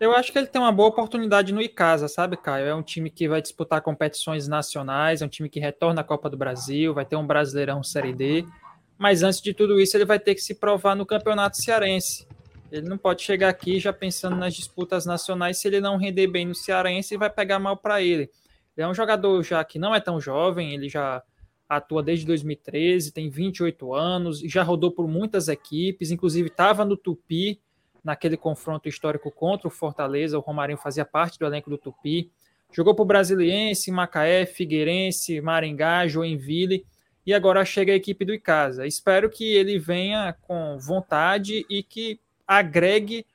Eu 0.00 0.16
acho 0.16 0.32
que 0.32 0.38
ele 0.38 0.46
tem 0.46 0.58
uma 0.58 0.72
boa 0.72 0.88
oportunidade 0.88 1.52
no 1.52 1.60
Icasa, 1.60 2.08
sabe, 2.08 2.34
Caio? 2.34 2.64
É 2.64 2.74
um 2.74 2.82
time 2.82 3.10
que 3.10 3.28
vai 3.28 3.42
disputar 3.42 3.82
competições 3.82 4.48
nacionais, 4.48 5.20
é 5.20 5.26
um 5.26 5.28
time 5.28 5.46
que 5.46 5.60
retorna 5.60 6.00
à 6.00 6.04
Copa 6.04 6.30
do 6.30 6.38
Brasil, 6.38 6.94
vai 6.94 7.04
ter 7.04 7.16
um 7.16 7.26
Brasileirão 7.26 7.82
Série 7.84 8.14
D, 8.14 8.46
mas 8.96 9.22
antes 9.22 9.42
de 9.42 9.52
tudo 9.52 9.78
isso 9.78 9.94
ele 9.98 10.06
vai 10.06 10.18
ter 10.18 10.34
que 10.34 10.40
se 10.40 10.54
provar 10.54 10.96
no 10.96 11.04
Campeonato 11.04 11.58
Cearense. 11.58 12.26
Ele 12.72 12.88
não 12.88 12.96
pode 12.96 13.20
chegar 13.20 13.50
aqui 13.50 13.78
já 13.78 13.92
pensando 13.92 14.36
nas 14.36 14.54
disputas 14.54 15.04
nacionais 15.04 15.58
se 15.58 15.68
ele 15.68 15.82
não 15.82 15.98
render 15.98 16.28
bem 16.28 16.46
no 16.46 16.54
Cearense 16.54 17.18
vai 17.18 17.28
pegar 17.28 17.58
mal 17.58 17.76
para 17.76 18.00
ele. 18.00 18.30
Ele 18.74 18.86
é 18.86 18.88
um 18.88 18.94
jogador 18.94 19.42
já 19.42 19.62
que 19.62 19.78
não 19.78 19.94
é 19.94 20.00
tão 20.00 20.18
jovem, 20.18 20.72
ele 20.72 20.88
já 20.88 21.22
atua 21.68 22.02
desde 22.02 22.24
2013, 22.24 23.12
tem 23.12 23.28
28 23.28 23.92
anos, 23.92 24.40
já 24.40 24.62
rodou 24.62 24.92
por 24.92 25.06
muitas 25.06 25.46
equipes, 25.48 26.10
inclusive 26.10 26.48
estava 26.48 26.86
no 26.86 26.96
Tupi, 26.96 27.60
naquele 28.04 28.36
confronto 28.36 28.88
histórico 28.88 29.30
contra 29.30 29.68
o 29.68 29.70
Fortaleza. 29.70 30.38
O 30.38 30.40
Romarinho 30.40 30.78
fazia 30.78 31.04
parte 31.04 31.38
do 31.38 31.46
elenco 31.46 31.70
do 31.70 31.78
Tupi. 31.78 32.30
Jogou 32.72 32.94
para 32.94 33.02
o 33.02 33.06
Brasiliense, 33.06 33.90
Macaé, 33.90 34.46
Figueirense, 34.46 35.40
Maringá, 35.40 36.06
Joinville 36.06 36.86
e 37.26 37.34
agora 37.34 37.64
chega 37.64 37.92
a 37.92 37.96
equipe 37.96 38.24
do 38.24 38.32
Icasa. 38.32 38.86
Espero 38.86 39.28
que 39.28 39.44
ele 39.44 39.78
venha 39.78 40.34
com 40.42 40.78
vontade 40.78 41.66
e 41.68 41.82
que 41.82 42.20
agregue 42.46 43.26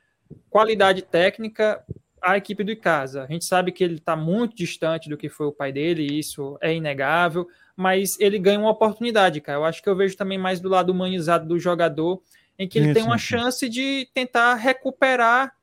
qualidade 0.50 1.02
técnica 1.02 1.84
à 2.22 2.36
equipe 2.38 2.64
do 2.64 2.72
Icasa. 2.72 3.24
A 3.24 3.28
gente 3.28 3.46
sabe 3.46 3.72
que 3.72 3.84
ele 3.84 3.96
está 3.96 4.16
muito 4.16 4.56
distante 4.56 5.08
do 5.08 5.18
que 5.18 5.30
foi 5.30 5.46
o 5.46 5.52
pai 5.52 5.72
dele, 5.72 6.08
e 6.10 6.20
isso 6.20 6.58
é 6.62 6.74
inegável, 6.74 7.48
mas 7.76 8.20
ele 8.20 8.40
ganha 8.40 8.60
uma 8.60 8.72
oportunidade, 8.72 9.40
cara. 9.40 9.60
Eu 9.60 9.66
acho 9.66 9.82
que 9.82 9.88
eu 9.88 9.96
vejo 9.96 10.18
também 10.18 10.38
mais 10.38 10.60
do 10.60 10.68
lado 10.68 10.92
humanizado 10.92 11.48
do 11.48 11.60
jogador 11.60 12.22
em 12.58 12.68
que 12.68 12.80
ele 12.80 12.94
tem 12.94 13.04
uma 13.04 13.18
chance 13.18 13.68
de 13.68 14.10
tentar 14.14 14.56
recuperar 14.56 15.56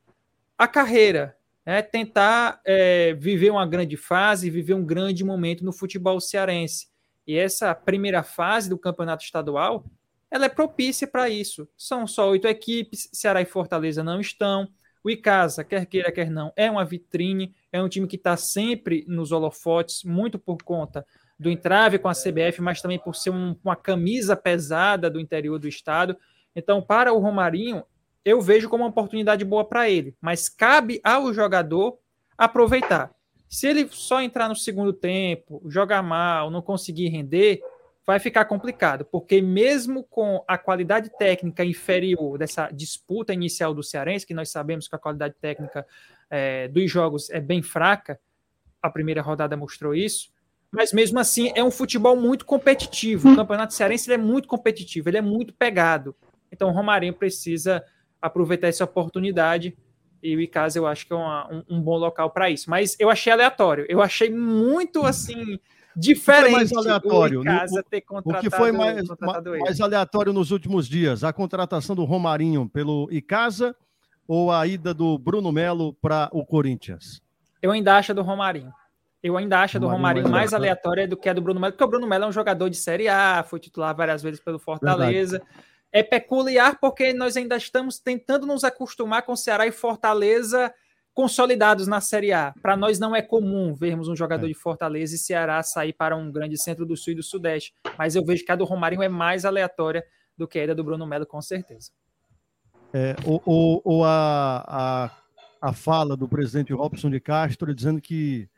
a 0.56 0.68
carreira, 0.68 1.36
né? 1.64 1.82
tentar 1.82 2.60
é, 2.64 3.14
viver 3.14 3.50
uma 3.50 3.66
grande 3.66 3.96
fase, 3.96 4.50
viver 4.50 4.74
um 4.74 4.84
grande 4.84 5.24
momento 5.24 5.64
no 5.64 5.72
futebol 5.72 6.20
cearense. 6.20 6.88
E 7.26 7.36
essa 7.36 7.74
primeira 7.74 8.22
fase 8.22 8.68
do 8.68 8.78
campeonato 8.78 9.24
estadual, 9.24 9.84
ela 10.30 10.46
é 10.46 10.48
propícia 10.48 11.06
para 11.06 11.28
isso. 11.28 11.68
São 11.76 12.06
só 12.06 12.30
oito 12.30 12.46
equipes, 12.46 13.08
Ceará 13.12 13.40
e 13.40 13.46
Fortaleza 13.46 14.02
não 14.02 14.20
estão. 14.20 14.68
O 15.04 15.10
Icasa, 15.10 15.64
quer 15.64 15.84
queira, 15.86 16.12
quer 16.12 16.30
não, 16.30 16.52
é 16.54 16.70
uma 16.70 16.84
vitrine, 16.84 17.52
é 17.72 17.82
um 17.82 17.88
time 17.88 18.06
que 18.06 18.14
está 18.14 18.36
sempre 18.36 19.04
nos 19.08 19.32
holofotes, 19.32 20.04
muito 20.04 20.38
por 20.38 20.62
conta 20.62 21.04
do 21.38 21.50
entrave 21.50 21.98
com 21.98 22.08
a 22.08 22.14
CBF, 22.14 22.62
mas 22.62 22.80
também 22.80 23.00
por 23.00 23.16
ser 23.16 23.30
um, 23.30 23.56
uma 23.64 23.74
camisa 23.74 24.36
pesada 24.36 25.10
do 25.10 25.18
interior 25.18 25.58
do 25.58 25.66
estado. 25.66 26.16
Então, 26.54 26.82
para 26.82 27.12
o 27.12 27.18
Romarinho, 27.18 27.84
eu 28.24 28.40
vejo 28.40 28.68
como 28.68 28.84
uma 28.84 28.90
oportunidade 28.90 29.44
boa 29.44 29.64
para 29.64 29.88
ele, 29.88 30.14
mas 30.20 30.48
cabe 30.48 31.00
ao 31.02 31.32
jogador 31.32 31.98
aproveitar. 32.36 33.10
Se 33.48 33.66
ele 33.66 33.88
só 33.90 34.22
entrar 34.22 34.48
no 34.48 34.56
segundo 34.56 34.92
tempo, 34.92 35.62
jogar 35.66 36.02
mal, 36.02 36.50
não 36.50 36.62
conseguir 36.62 37.08
render, 37.08 37.60
vai 38.06 38.18
ficar 38.18 38.44
complicado, 38.46 39.04
porque 39.04 39.40
mesmo 39.40 40.04
com 40.04 40.42
a 40.48 40.58
qualidade 40.58 41.10
técnica 41.18 41.64
inferior 41.64 42.38
dessa 42.38 42.68
disputa 42.70 43.32
inicial 43.32 43.74
do 43.74 43.82
Cearense, 43.82 44.26
que 44.26 44.34
nós 44.34 44.50
sabemos 44.50 44.88
que 44.88 44.96
a 44.96 44.98
qualidade 44.98 45.34
técnica 45.40 45.86
é, 46.30 46.66
dos 46.68 46.90
jogos 46.90 47.30
é 47.30 47.40
bem 47.40 47.62
fraca, 47.62 48.18
a 48.80 48.90
primeira 48.90 49.22
rodada 49.22 49.56
mostrou 49.56 49.94
isso, 49.94 50.32
mas 50.72 50.92
mesmo 50.92 51.18
assim 51.18 51.52
é 51.54 51.62
um 51.62 51.70
futebol 51.70 52.16
muito 52.16 52.46
competitivo. 52.46 53.30
O 53.30 53.36
Campeonato 53.36 53.74
Cearense 53.74 54.10
é 54.10 54.16
muito 54.16 54.48
competitivo, 54.48 55.08
ele 55.08 55.18
é 55.18 55.22
muito 55.22 55.52
pegado. 55.52 56.16
Então 56.52 56.68
o 56.68 56.72
Romarinho 56.72 57.14
precisa 57.14 57.82
aproveitar 58.20 58.68
essa 58.68 58.84
oportunidade 58.84 59.76
e 60.22 60.36
o 60.36 60.40
Icasa 60.40 60.78
eu 60.78 60.86
acho 60.86 61.06
que 61.06 61.12
é 61.12 61.16
uma, 61.16 61.52
um, 61.52 61.76
um, 61.76 61.80
bom 61.82 61.96
local 61.96 62.30
para 62.30 62.48
isso. 62.48 62.70
Mas 62.70 62.96
eu 63.00 63.10
achei 63.10 63.32
aleatório, 63.32 63.84
eu 63.88 64.00
achei 64.00 64.30
muito 64.30 65.04
assim 65.04 65.58
diferente 65.96 66.52
mais 66.52 66.72
aleatório, 66.72 67.40
o, 67.40 67.42
Icasa 67.42 67.84
ter 67.90 68.04
o 68.08 68.34
que 68.34 68.48
foi 68.48 68.70
mais, 68.70 69.02
mais 69.60 69.80
aleatório 69.80 70.32
nos 70.32 70.52
últimos 70.52 70.88
dias? 70.88 71.24
A 71.24 71.32
contratação 71.32 71.96
do 71.96 72.04
Romarinho 72.04 72.68
pelo 72.68 73.08
Icasa 73.10 73.74
ou 74.28 74.52
a 74.52 74.64
ida 74.66 74.94
do 74.94 75.18
Bruno 75.18 75.50
Melo 75.50 75.94
para 75.94 76.28
o 76.32 76.46
Corinthians? 76.46 77.20
Eu 77.60 77.72
ainda 77.72 77.96
acho 77.96 78.14
do 78.14 78.22
Romarinho. 78.22 78.72
Eu 79.22 79.36
ainda 79.36 79.60
acho 79.60 79.78
do 79.78 79.86
Romarinho 79.86 80.24
mais, 80.24 80.50
mais 80.50 80.54
aleatória 80.54 81.06
do 81.06 81.16
que 81.16 81.28
a 81.28 81.32
do 81.32 81.40
Bruno 81.40 81.60
Melo, 81.60 81.72
porque 81.72 81.84
o 81.84 81.88
Bruno 81.88 82.06
Melo 82.08 82.24
é 82.24 82.26
um 82.26 82.32
jogador 82.32 82.68
de 82.68 82.76
Série 82.76 83.08
A, 83.08 83.44
foi 83.48 83.60
titular 83.60 83.94
várias 83.94 84.20
vezes 84.22 84.40
pelo 84.40 84.58
Fortaleza. 84.58 85.38
Verdade. 85.38 85.71
É 85.92 86.02
peculiar 86.02 86.78
porque 86.80 87.12
nós 87.12 87.36
ainda 87.36 87.56
estamos 87.56 87.98
tentando 87.98 88.46
nos 88.46 88.64
acostumar 88.64 89.22
com 89.22 89.36
Ceará 89.36 89.66
e 89.66 89.72
Fortaleza 89.72 90.72
consolidados 91.14 91.86
na 91.86 92.00
Série 92.00 92.32
A. 92.32 92.54
Para 92.62 92.76
nós 92.76 92.98
não 92.98 93.14
é 93.14 93.20
comum 93.20 93.74
vermos 93.74 94.08
um 94.08 94.16
jogador 94.16 94.46
é. 94.46 94.48
de 94.48 94.54
Fortaleza 94.54 95.14
e 95.14 95.18
Ceará 95.18 95.62
sair 95.62 95.92
para 95.92 96.16
um 96.16 96.32
grande 96.32 96.56
centro 96.56 96.86
do 96.86 96.96
Sul 96.96 97.12
e 97.12 97.16
do 97.16 97.22
Sudeste, 97.22 97.74
mas 97.98 98.16
eu 98.16 98.24
vejo 98.24 98.44
que 98.44 98.52
a 98.52 98.56
do 98.56 98.64
Romarinho 98.64 99.02
é 99.02 99.08
mais 99.08 99.44
aleatória 99.44 100.02
do 100.36 100.48
que 100.48 100.58
a 100.58 100.74
do 100.74 100.82
Bruno 100.82 101.06
Melo, 101.06 101.26
com 101.26 101.40
certeza. 101.42 101.90
É, 102.94 103.14
ou, 103.24 103.80
ou 103.84 104.04
a, 104.04 104.64
a, 104.66 105.68
a 105.68 105.72
fala 105.72 106.16
do 106.16 106.28
presidente 106.28 106.72
Robson 106.72 107.10
de 107.10 107.20
Castro 107.20 107.74
dizendo 107.74 108.00
que 108.00 108.48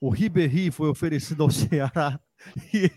o 0.00 0.10
Ribéry 0.10 0.70
foi 0.70 0.88
oferecido 0.88 1.42
ao 1.42 1.50
Ceará 1.50 2.20
e, 2.72 2.90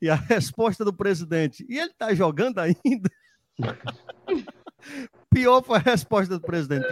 e, 0.00 0.08
a 0.08 0.14
resposta 0.14 0.84
do 0.84 0.92
presidente, 0.92 1.66
e 1.68 1.78
ele 1.78 1.90
está 1.90 2.14
jogando 2.14 2.58
ainda? 2.58 3.10
Pior 5.30 5.62
foi 5.62 5.78
a 5.78 5.82
resposta 5.82 6.38
do 6.38 6.40
presidente. 6.40 6.86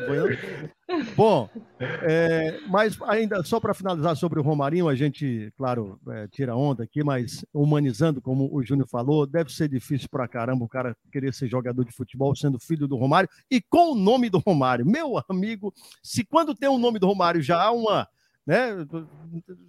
Bom, 1.16 1.48
é, 1.80 2.60
mas 2.68 3.00
ainda 3.02 3.42
só 3.42 3.58
para 3.58 3.72
finalizar 3.72 4.16
sobre 4.16 4.38
o 4.38 4.42
Romarinho, 4.42 4.88
a 4.88 4.94
gente, 4.94 5.52
claro, 5.56 5.98
é, 6.08 6.28
tira 6.28 6.54
onda 6.54 6.84
aqui, 6.84 7.02
mas 7.02 7.44
humanizando, 7.54 8.20
como 8.20 8.54
o 8.54 8.62
Júnior 8.62 8.86
falou, 8.86 9.26
deve 9.26 9.50
ser 9.50 9.68
difícil 9.68 10.08
para 10.10 10.28
caramba 10.28 10.64
o 10.64 10.68
cara 10.68 10.96
querer 11.10 11.32
ser 11.32 11.48
jogador 11.48 11.84
de 11.84 11.92
futebol 11.92 12.34
sendo 12.36 12.58
filho 12.58 12.86
do 12.86 12.96
Romário 12.96 13.30
e 13.50 13.62
com 13.62 13.92
o 13.92 13.94
nome 13.94 14.28
do 14.28 14.38
Romário. 14.38 14.84
Meu 14.84 15.22
amigo, 15.28 15.72
se 16.02 16.24
quando 16.24 16.54
tem 16.54 16.68
o 16.68 16.78
nome 16.78 16.98
do 16.98 17.06
Romário 17.06 17.40
já 17.40 17.62
há 17.62 17.72
uma 17.72 18.06
né? 18.47 18.70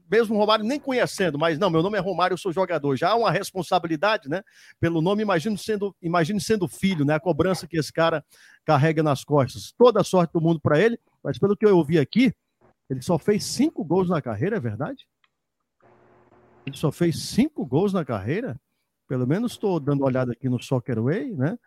Mesmo 0.09 0.37
Romário 0.37 0.65
nem 0.65 0.79
conhecendo, 0.79 1.39
mas 1.39 1.57
não, 1.57 1.69
meu 1.69 1.81
nome 1.81 1.97
é 1.97 2.01
Romário, 2.01 2.33
eu 2.33 2.37
sou 2.37 2.51
jogador. 2.51 2.95
Já 2.95 3.11
há 3.11 3.15
uma 3.15 3.31
responsabilidade, 3.31 4.27
né? 4.27 4.41
Pelo 4.79 5.01
nome, 5.01 5.21
imagino 5.21 5.57
sendo, 5.57 5.95
imagine 6.01 6.39
sendo 6.41 6.67
filho, 6.67 7.05
né? 7.05 7.15
A 7.15 7.19
cobrança 7.19 7.67
que 7.67 7.77
esse 7.77 7.91
cara 7.91 8.23
carrega 8.65 9.01
nas 9.01 9.23
costas. 9.23 9.73
Toda 9.77 10.01
a 10.01 10.03
sorte 10.03 10.33
do 10.33 10.41
mundo 10.41 10.59
para 10.59 10.79
ele, 10.79 10.99
mas 11.23 11.39
pelo 11.39 11.55
que 11.55 11.65
eu 11.65 11.77
ouvi 11.77 11.97
aqui, 11.97 12.33
ele 12.89 13.01
só 13.01 13.17
fez 13.17 13.45
cinco 13.45 13.83
gols 13.83 14.09
na 14.09 14.21
carreira, 14.21 14.57
é 14.57 14.59
verdade? 14.59 15.07
Ele 16.65 16.75
só 16.75 16.91
fez 16.91 17.19
cinco 17.19 17.65
gols 17.65 17.93
na 17.93 18.03
carreira? 18.03 18.59
Pelo 19.07 19.25
menos 19.25 19.53
estou 19.53 19.79
dando 19.79 20.01
uma 20.01 20.07
olhada 20.07 20.33
aqui 20.33 20.49
no 20.49 20.61
Soccer 20.61 21.01
Way, 21.01 21.35
né? 21.35 21.57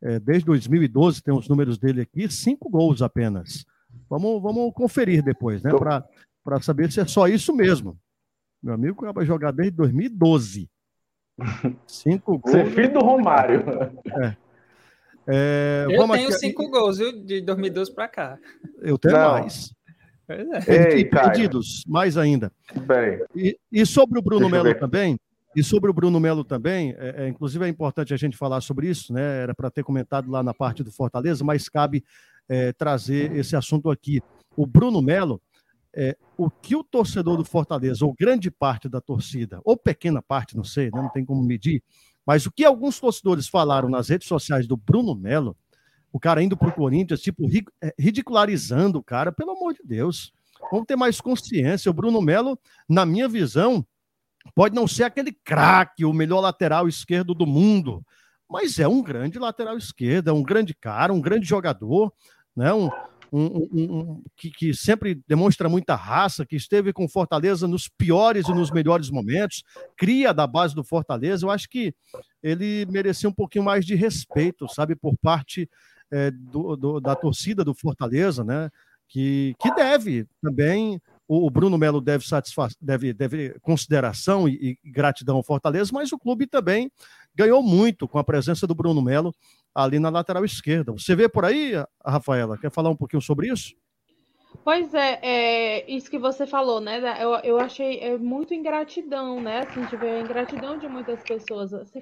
É, 0.00 0.20
desde 0.20 0.44
2012 0.46 1.22
tem 1.22 1.34
os 1.34 1.48
números 1.48 1.78
dele 1.78 2.02
aqui, 2.02 2.30
cinco 2.30 2.68
gols 2.68 3.02
apenas. 3.02 3.64
Vamos, 4.08 4.42
vamos 4.42 4.72
conferir 4.74 5.22
depois, 5.22 5.62
né? 5.62 5.70
Para 5.70 6.04
para 6.48 6.62
saber 6.62 6.90
se 6.90 6.98
é 6.98 7.06
só 7.06 7.28
isso 7.28 7.54
mesmo. 7.54 7.98
Meu 8.62 8.72
amigo 8.72 9.04
acaba 9.04 9.20
de 9.20 9.26
jogar 9.26 9.52
desde 9.52 9.76
2012. 9.76 10.66
Cinco 11.86 12.38
gols. 12.38 12.52
Você 12.56 12.60
é 12.62 12.70
filho 12.70 12.92
do 12.94 13.00
Romário. 13.00 13.62
É. 14.22 14.36
É, 15.30 15.84
eu 15.90 16.08
tenho 16.08 16.12
aqui... 16.14 16.32
cinco 16.32 16.70
gols 16.70 16.96
viu, 16.96 17.12
de 17.22 17.42
2012 17.42 17.94
para 17.94 18.08
cá. 18.08 18.38
Eu 18.80 18.96
tenho 18.96 19.14
Não. 19.14 19.32
mais. 19.32 19.74
É. 20.26 20.94
Ei, 20.94 21.04
perdidos, 21.04 21.84
mais 21.86 22.16
ainda. 22.16 22.50
E, 23.36 23.58
e, 23.70 23.84
sobre 23.84 24.18
o 24.18 24.22
Bruno 24.22 24.48
Melo 24.48 24.74
também, 24.74 25.20
e 25.54 25.62
sobre 25.62 25.90
o 25.90 25.92
Bruno 25.92 26.18
Melo 26.18 26.44
também, 26.44 26.94
é, 26.98 27.24
é, 27.24 27.28
inclusive 27.28 27.62
é 27.62 27.68
importante 27.68 28.14
a 28.14 28.16
gente 28.16 28.38
falar 28.38 28.62
sobre 28.62 28.88
isso, 28.88 29.12
né? 29.12 29.42
Era 29.42 29.54
para 29.54 29.70
ter 29.70 29.84
comentado 29.84 30.30
lá 30.30 30.42
na 30.42 30.54
parte 30.54 30.82
do 30.82 30.90
Fortaleza, 30.90 31.44
mas 31.44 31.68
cabe 31.68 32.02
é, 32.48 32.72
trazer 32.72 33.36
esse 33.36 33.54
assunto 33.54 33.90
aqui. 33.90 34.22
O 34.56 34.66
Bruno 34.66 35.02
Melo, 35.02 35.42
é, 35.94 36.16
o 36.36 36.50
que 36.50 36.76
o 36.76 36.84
torcedor 36.84 37.36
do 37.36 37.44
Fortaleza, 37.44 38.04
ou 38.04 38.14
grande 38.14 38.50
parte 38.50 38.88
da 38.88 39.00
torcida, 39.00 39.60
ou 39.64 39.76
pequena 39.76 40.22
parte, 40.22 40.56
não 40.56 40.64
sei, 40.64 40.86
né, 40.86 41.00
não 41.00 41.08
tem 41.08 41.24
como 41.24 41.42
medir, 41.42 41.82
mas 42.26 42.46
o 42.46 42.52
que 42.52 42.64
alguns 42.64 43.00
torcedores 43.00 43.48
falaram 43.48 43.88
nas 43.88 44.08
redes 44.08 44.28
sociais 44.28 44.66
do 44.66 44.76
Bruno 44.76 45.14
Melo, 45.14 45.56
o 46.12 46.20
cara 46.20 46.42
indo 46.42 46.56
para 46.56 46.68
o 46.68 46.72
Corinthians, 46.72 47.20
tipo, 47.20 47.48
é, 47.82 47.94
ridicularizando 47.98 48.98
o 48.98 49.02
cara, 49.02 49.32
pelo 49.32 49.52
amor 49.52 49.74
de 49.74 49.80
Deus. 49.84 50.32
Vamos 50.70 50.86
ter 50.86 50.96
mais 50.96 51.20
consciência. 51.20 51.90
O 51.90 51.94
Bruno 51.94 52.20
Melo, 52.20 52.58
na 52.88 53.06
minha 53.06 53.28
visão, 53.28 53.86
pode 54.54 54.74
não 54.74 54.86
ser 54.86 55.04
aquele 55.04 55.32
craque, 55.32 56.04
o 56.04 56.12
melhor 56.12 56.40
lateral 56.40 56.88
esquerdo 56.88 57.34
do 57.34 57.46
mundo, 57.46 58.04
mas 58.48 58.78
é 58.78 58.88
um 58.88 59.02
grande 59.02 59.38
lateral 59.38 59.76
esquerdo, 59.76 60.28
é 60.28 60.32
um 60.32 60.42
grande 60.42 60.74
cara, 60.74 61.12
um 61.12 61.20
grande 61.20 61.46
jogador, 61.46 62.12
né? 62.56 62.72
Um, 62.72 62.90
um, 63.32 63.68
um, 63.72 63.98
um 64.00 64.22
que, 64.36 64.50
que, 64.50 64.74
sempre 64.74 65.20
demonstra 65.26 65.68
muita 65.68 65.94
raça, 65.94 66.46
que 66.46 66.56
esteve 66.56 66.92
com 66.92 67.08
Fortaleza 67.08 67.68
nos 67.68 67.88
piores 67.88 68.48
e 68.48 68.54
nos 68.54 68.70
melhores 68.70 69.10
momentos, 69.10 69.62
cria 69.96 70.32
da 70.32 70.46
base 70.46 70.74
do 70.74 70.84
Fortaleza. 70.84 71.44
Eu 71.44 71.50
acho 71.50 71.68
que 71.68 71.94
ele 72.42 72.86
merecia 72.86 73.28
um 73.28 73.34
pouquinho 73.34 73.64
mais 73.64 73.84
de 73.84 73.94
respeito, 73.94 74.68
sabe, 74.68 74.94
por 74.96 75.16
parte 75.18 75.68
é, 76.10 76.30
do, 76.30 76.76
do, 76.76 77.00
da 77.00 77.14
torcida 77.14 77.64
do 77.64 77.74
Fortaleza, 77.74 78.42
né? 78.42 78.70
Que, 79.08 79.54
que 79.58 79.74
deve 79.74 80.26
também 80.42 81.00
o 81.28 81.50
Bruno 81.50 81.76
Melo 81.76 82.00
deve, 82.00 82.24
deve, 82.80 83.12
deve 83.12 83.60
consideração 83.60 84.48
e, 84.48 84.78
e, 84.82 84.90
gratidão 84.90 85.36
ao 85.36 85.42
Fortaleza, 85.42 85.90
mas 85.92 86.10
o 86.10 86.18
clube 86.18 86.46
também 86.46 86.90
ganhou 87.34 87.62
muito 87.62 88.08
com 88.08 88.18
a 88.18 88.24
presença 88.24 88.66
do 88.66 88.74
Bruno 88.74 89.02
Melo 89.02 89.34
ali 89.74 89.98
na 89.98 90.08
lateral 90.08 90.44
esquerda. 90.44 90.92
Você 90.92 91.14
vê 91.14 91.28
por 91.28 91.44
aí, 91.44 91.72
Rafaela? 92.04 92.56
Quer 92.56 92.70
falar 92.70 92.88
um 92.88 92.96
pouquinho 92.96 93.20
sobre 93.20 93.52
isso? 93.52 93.74
Pois 94.64 94.92
é, 94.94 95.18
é 95.22 95.90
isso 95.90 96.10
que 96.10 96.18
você 96.18 96.46
falou, 96.46 96.80
né? 96.80 97.22
Eu, 97.22 97.34
eu 97.44 97.58
achei 97.58 98.00
é, 98.00 98.16
muito 98.16 98.54
ingratidão, 98.54 99.40
né? 99.40 99.60
Assim, 99.60 99.80
a 99.80 100.20
ingratidão 100.20 100.78
de 100.78 100.88
muitas 100.88 101.22
pessoas. 101.22 101.72
Assim, 101.74 102.00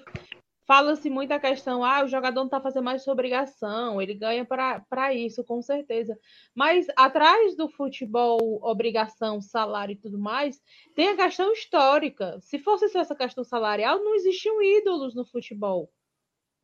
Fala-se 0.66 1.08
muito 1.08 1.30
a 1.30 1.38
questão, 1.38 1.84
ah, 1.84 2.02
o 2.04 2.08
jogador 2.08 2.40
não 2.40 2.46
está 2.46 2.60
fazendo 2.60 2.82
mais 2.82 3.02
sua 3.04 3.12
obrigação, 3.12 4.02
ele 4.02 4.14
ganha 4.14 4.44
para 4.44 5.14
isso, 5.14 5.44
com 5.44 5.62
certeza. 5.62 6.18
Mas 6.52 6.88
atrás 6.96 7.56
do 7.56 7.68
futebol, 7.68 8.58
obrigação, 8.62 9.40
salário 9.40 9.92
e 9.92 9.96
tudo 9.96 10.18
mais, 10.18 10.60
tem 10.92 11.10
a 11.10 11.16
questão 11.16 11.52
histórica. 11.52 12.40
Se 12.40 12.58
fosse 12.58 12.88
só 12.88 12.98
essa 12.98 13.14
questão 13.14 13.44
salarial, 13.44 14.02
não 14.02 14.16
existiam 14.16 14.60
ídolos 14.60 15.14
no 15.14 15.24
futebol. 15.24 15.88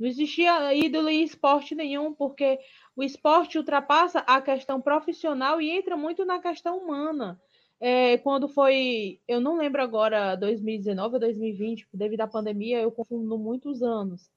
Não 0.01 0.09
existia 0.09 0.75
ídolo 0.75 1.09
em 1.09 1.23
esporte 1.23 1.77
nenhum, 1.77 2.13
porque 2.13 2.59
o 2.97 3.05
esporte 3.05 3.57
ultrapassa 3.57 4.19
a 4.21 4.43
questão 4.43 4.81
profissional 4.81 5.61
e 5.61 5.71
entra 5.71 5.97
muito 5.97 6.25
na 6.25 6.41
questão 6.41 6.79
humana. 6.79 7.41
É, 7.85 8.17
quando 8.19 8.49
foi, 8.49 9.19
eu 9.27 9.41
não 9.41 9.57
lembro 9.57 9.83
agora, 9.83 10.37
2019 10.37 11.15
ou 11.15 11.21
2020, 11.21 11.89
devido 11.93 12.21
à 12.21 12.29
pandemia, 12.29 12.81
eu 12.81 12.93
confundo 12.93 13.37
muitos 13.37 13.83
anos. 13.83 14.31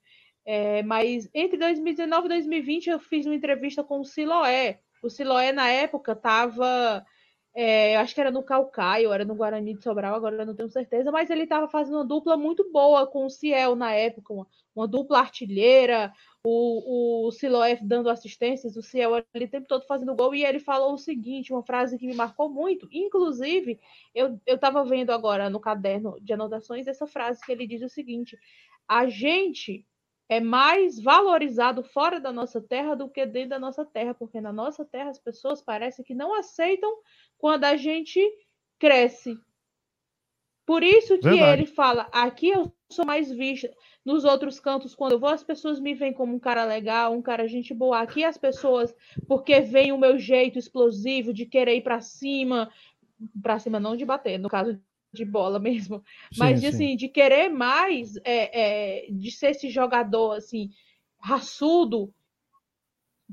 É, 0.43 0.81
mas 0.81 1.29
entre 1.31 1.55
2019 1.55 2.25
e 2.25 2.29
2020 2.29 2.87
eu 2.89 2.99
fiz 2.99 3.23
uma 3.27 3.35
entrevista 3.35 3.83
com 3.83 3.99
o 3.99 4.03
Siloé. 4.03 4.79
O 5.03 5.11
Siloé, 5.11 5.51
na 5.51 5.69
época, 5.69 6.13
estava 6.13 7.05
é, 7.55 7.95
acho 7.95 8.13
que 8.13 8.19
era 8.19 8.31
no 8.31 8.43
Calcaio, 8.43 9.13
era 9.13 9.23
no 9.23 9.33
Guarani 9.33 9.73
de 9.75 9.81
Sobral, 9.81 10.13
agora 10.13 10.43
não 10.45 10.53
tenho 10.53 10.69
certeza, 10.69 11.09
mas 11.09 11.29
ele 11.29 11.43
estava 11.43 11.69
fazendo 11.69 11.95
uma 11.95 12.05
dupla 12.05 12.35
muito 12.35 12.69
boa 12.69 13.07
com 13.07 13.25
o 13.25 13.29
Ciel 13.29 13.77
na 13.77 13.93
época, 13.93 14.33
uma, 14.33 14.45
uma 14.75 14.85
dupla 14.85 15.19
artilheira, 15.19 16.11
o, 16.43 17.27
o 17.27 17.31
Siloef 17.31 17.81
dando 17.81 18.09
assistências, 18.09 18.75
o 18.75 18.81
Ciel 18.81 19.15
ali 19.15 19.45
o 19.45 19.49
tempo 19.49 19.67
todo 19.67 19.85
fazendo 19.87 20.13
gol, 20.13 20.35
e 20.35 20.43
ele 20.43 20.59
falou 20.59 20.93
o 20.93 20.97
seguinte, 20.97 21.53
uma 21.53 21.63
frase 21.63 21.97
que 21.97 22.05
me 22.05 22.13
marcou 22.13 22.49
muito, 22.49 22.89
inclusive, 22.91 23.79
eu 24.13 24.37
estava 24.45 24.83
vendo 24.83 25.11
agora 25.11 25.49
no 25.49 25.59
caderno 25.61 26.17
de 26.21 26.33
anotações 26.33 26.87
essa 26.87 27.07
frase 27.07 27.39
que 27.45 27.53
ele 27.53 27.65
diz 27.65 27.81
o 27.81 27.89
seguinte, 27.89 28.37
a 28.85 29.07
gente 29.07 29.85
é 30.27 30.39
mais 30.39 30.99
valorizado 30.99 31.83
fora 31.83 32.19
da 32.19 32.31
nossa 32.31 32.59
terra 32.59 32.95
do 32.95 33.09
que 33.09 33.25
dentro 33.25 33.49
da 33.51 33.59
nossa 33.59 33.85
terra, 33.85 34.13
porque 34.13 34.41
na 34.41 34.51
nossa 34.51 34.83
terra 34.83 35.09
as 35.09 35.19
pessoas 35.19 35.61
parecem 35.61 36.03
que 36.03 36.15
não 36.15 36.33
aceitam 36.33 36.91
quando 37.37 37.65
a 37.65 37.75
gente 37.75 38.19
cresce. 38.79 39.37
Por 40.65 40.83
isso 40.83 41.19
que 41.19 41.29
Verdade. 41.29 41.61
ele 41.61 41.65
fala: 41.67 42.09
aqui 42.11 42.49
eu 42.49 42.73
sou 42.91 43.05
mais 43.05 43.29
vista. 43.31 43.69
Nos 44.03 44.23
outros 44.23 44.59
cantos, 44.59 44.95
quando 44.95 45.13
eu 45.13 45.19
vou, 45.19 45.29
as 45.29 45.43
pessoas 45.43 45.79
me 45.79 45.93
veem 45.93 46.13
como 46.13 46.35
um 46.35 46.39
cara 46.39 46.63
legal, 46.63 47.13
um 47.13 47.21
cara 47.21 47.47
gente 47.47 47.73
boa. 47.73 47.99
Aqui 47.99 48.23
as 48.23 48.37
pessoas, 48.37 48.95
porque 49.27 49.61
veem 49.61 49.91
o 49.91 49.97
meu 49.97 50.17
jeito 50.17 50.59
explosivo 50.59 51.33
de 51.33 51.45
querer 51.45 51.75
ir 51.75 51.81
para 51.81 52.01
cima, 52.01 52.71
para 53.41 53.59
cima 53.59 53.79
não 53.79 53.95
de 53.95 54.05
bater, 54.05 54.37
no 54.37 54.49
caso 54.49 54.79
de 55.15 55.25
bola 55.25 55.59
mesmo, 55.59 56.03
sim, 56.31 56.39
mas 56.39 56.61
de, 56.61 56.67
assim, 56.67 56.95
de 56.95 57.07
querer 57.07 57.49
mais, 57.49 58.17
é, 58.17 59.05
é, 59.05 59.11
de 59.11 59.31
ser 59.31 59.51
esse 59.51 59.69
jogador 59.69 60.33
assim, 60.33 60.69
raçudo, 61.19 62.13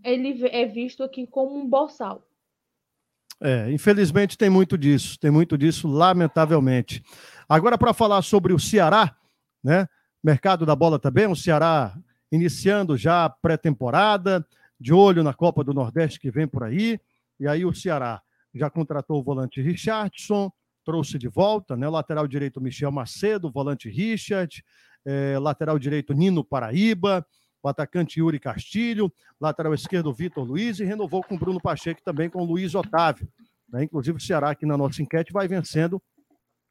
ele 0.02 0.46
é 0.46 0.64
visto 0.64 1.02
aqui 1.02 1.26
como 1.26 1.58
um 1.58 1.68
boçal. 1.68 2.26
É, 3.40 3.70
infelizmente 3.72 4.38
tem 4.38 4.48
muito 4.48 4.78
disso, 4.78 5.18
tem 5.18 5.30
muito 5.30 5.58
disso, 5.58 5.88
lamentavelmente. 5.88 7.02
Agora, 7.48 7.76
para 7.76 7.92
falar 7.92 8.22
sobre 8.22 8.52
o 8.52 8.58
Ceará, 8.58 9.16
né? 9.62 9.86
Mercado 10.22 10.64
da 10.64 10.76
bola 10.76 11.00
também, 11.00 11.26
o 11.26 11.34
Ceará 11.34 11.98
iniciando 12.30 12.96
já 12.96 13.24
a 13.24 13.30
pré-temporada, 13.30 14.46
de 14.80 14.92
olho 14.92 15.22
na 15.22 15.34
Copa 15.34 15.62
do 15.62 15.74
Nordeste 15.74 16.18
que 16.18 16.30
vem 16.30 16.46
por 16.46 16.64
aí. 16.64 16.98
E 17.38 17.46
aí 17.46 17.64
o 17.64 17.74
Ceará 17.74 18.22
já 18.54 18.70
contratou 18.70 19.20
o 19.20 19.22
volante 19.22 19.60
Richardson, 19.60 20.50
trouxe 20.84 21.18
de 21.18 21.28
volta, 21.28 21.76
né? 21.76 21.88
Lateral 21.88 22.26
direito 22.26 22.60
Michel 22.60 22.90
Macedo, 22.90 23.50
volante 23.50 23.88
Richard, 23.88 24.64
é, 25.04 25.38
lateral 25.38 25.78
direito 25.78 26.12
Nino 26.12 26.44
Paraíba, 26.44 27.26
o 27.62 27.68
atacante 27.68 28.18
Yuri 28.18 28.40
Castilho, 28.40 29.12
lateral 29.40 29.72
esquerdo 29.72 30.12
Vitor 30.12 30.44
Luiz 30.44 30.80
e 30.80 30.84
renovou 30.84 31.22
com 31.22 31.38
Bruno 31.38 31.60
Pacheco 31.60 32.02
também 32.02 32.28
com 32.28 32.44
Luiz 32.44 32.74
Otávio. 32.74 33.28
Né? 33.68 33.84
Inclusive 33.84 34.18
o 34.18 34.20
Ceará 34.20 34.50
aqui 34.50 34.66
na 34.66 34.76
nossa 34.76 35.00
enquete 35.00 35.32
vai 35.32 35.46
vencendo 35.46 36.02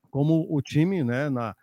como 0.10 0.46
o 0.50 0.62
time, 0.62 1.04
né, 1.04 1.30
na, 1.30 1.56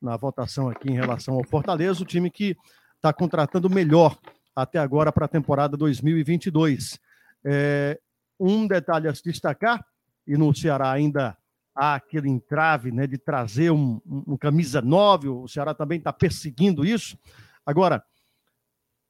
na 0.00 0.16
votação 0.16 0.68
aqui 0.68 0.88
em 0.88 0.94
relação 0.94 1.34
ao 1.34 1.44
Fortaleza, 1.44 2.02
o 2.02 2.06
time 2.06 2.30
que 2.30 2.56
está 2.94 3.12
contratando 3.12 3.68
melhor 3.68 4.16
até 4.54 4.78
agora 4.78 5.10
para 5.10 5.26
a 5.26 5.28
temporada 5.28 5.76
2022. 5.76 7.00
É, 7.44 7.98
um 8.38 8.66
detalhe 8.66 9.08
a 9.08 9.14
se 9.14 9.24
destacar, 9.24 9.84
e 10.26 10.36
no 10.36 10.54
Ceará 10.54 10.90
ainda 10.90 11.36
há 11.76 11.94
aquele 11.96 12.28
entrave 12.30 12.90
né, 12.90 13.06
de 13.06 13.18
trazer 13.18 13.70
um, 13.70 14.00
um, 14.06 14.36
camisa 14.36 14.80
9, 14.80 15.28
o 15.28 15.46
Ceará 15.46 15.74
também 15.74 15.98
está 15.98 16.12
perseguindo 16.12 16.84
isso. 16.84 17.18
Agora, 17.64 18.02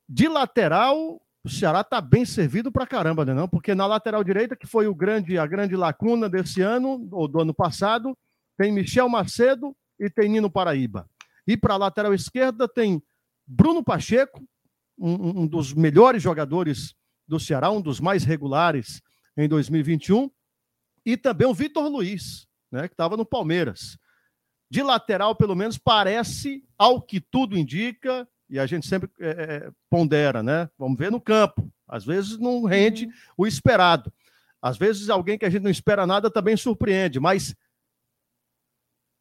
de 0.08 0.26
lateral, 0.26 1.22
o 1.44 1.48
Ceará 1.48 1.82
está 1.82 2.00
bem 2.00 2.24
servido 2.24 2.72
para 2.72 2.86
caramba, 2.86 3.24
né? 3.24 3.32
Não? 3.32 3.48
Porque 3.48 3.74
na 3.74 3.86
lateral 3.86 4.24
direita, 4.24 4.56
que 4.56 4.66
foi 4.66 4.88
o 4.88 4.94
grande, 4.94 5.38
a 5.38 5.46
grande 5.46 5.76
lacuna 5.76 6.28
desse 6.28 6.60
ano, 6.60 7.08
ou 7.12 7.28
do 7.28 7.40
ano 7.40 7.54
passado, 7.54 8.16
tem 8.58 8.72
Michel 8.72 9.08
Macedo 9.08 9.76
e 9.98 10.10
tem 10.10 10.28
Nino 10.28 10.50
Paraíba. 10.50 11.08
E 11.46 11.56
para 11.56 11.74
a 11.74 11.78
lateral 11.78 12.12
esquerda 12.12 12.66
tem 12.66 13.00
Bruno 13.46 13.84
Pacheco, 13.84 14.42
um, 14.98 15.42
um, 15.42 15.46
dos 15.46 15.72
melhores 15.72 16.22
jogadores 16.22 16.94
do 17.28 17.38
Ceará, 17.38 17.70
um 17.70 17.80
dos 17.80 18.00
mais 18.00 18.24
regulares 18.24 19.00
em 19.36 19.48
2021, 19.48 20.30
e 21.04 21.16
também 21.16 21.46
o 21.46 21.54
Vitor 21.54 21.88
Luiz, 21.88 22.48
né, 22.70 22.88
que 22.88 22.94
estava 22.94 23.16
no 23.16 23.24
Palmeiras. 23.24 23.98
De 24.70 24.82
lateral, 24.82 25.34
pelo 25.34 25.54
menos, 25.54 25.78
parece, 25.78 26.64
ao 26.76 27.00
que 27.00 27.20
tudo 27.20 27.56
indica, 27.56 28.28
e 28.48 28.58
a 28.58 28.66
gente 28.66 28.86
sempre 28.86 29.10
é, 29.20 29.28
é, 29.28 29.70
pondera, 29.90 30.42
né? 30.42 30.68
Vamos 30.78 30.98
ver 30.98 31.10
no 31.10 31.20
campo. 31.20 31.70
Às 31.86 32.04
vezes 32.04 32.38
não 32.38 32.64
rende 32.64 33.06
uhum. 33.06 33.12
o 33.38 33.46
esperado. 33.46 34.12
Às 34.60 34.76
vezes 34.76 35.08
alguém 35.08 35.38
que 35.38 35.44
a 35.44 35.50
gente 35.50 35.62
não 35.62 35.70
espera 35.70 36.06
nada 36.06 36.30
também 36.30 36.56
surpreende, 36.56 37.20
mas 37.20 37.54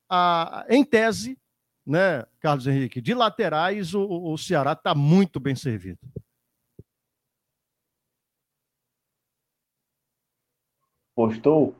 a, 0.09 0.65
em 0.69 0.83
tese, 0.83 1.37
né, 1.85 2.25
Carlos 2.39 2.65
Henrique, 2.65 3.01
de 3.01 3.13
laterais 3.13 3.93
o, 3.93 4.03
o 4.03 4.37
Ceará 4.37 4.73
está 4.73 4.95
muito 4.95 5.39
bem 5.39 5.55
servido. 5.55 5.99
Postou 11.15 11.75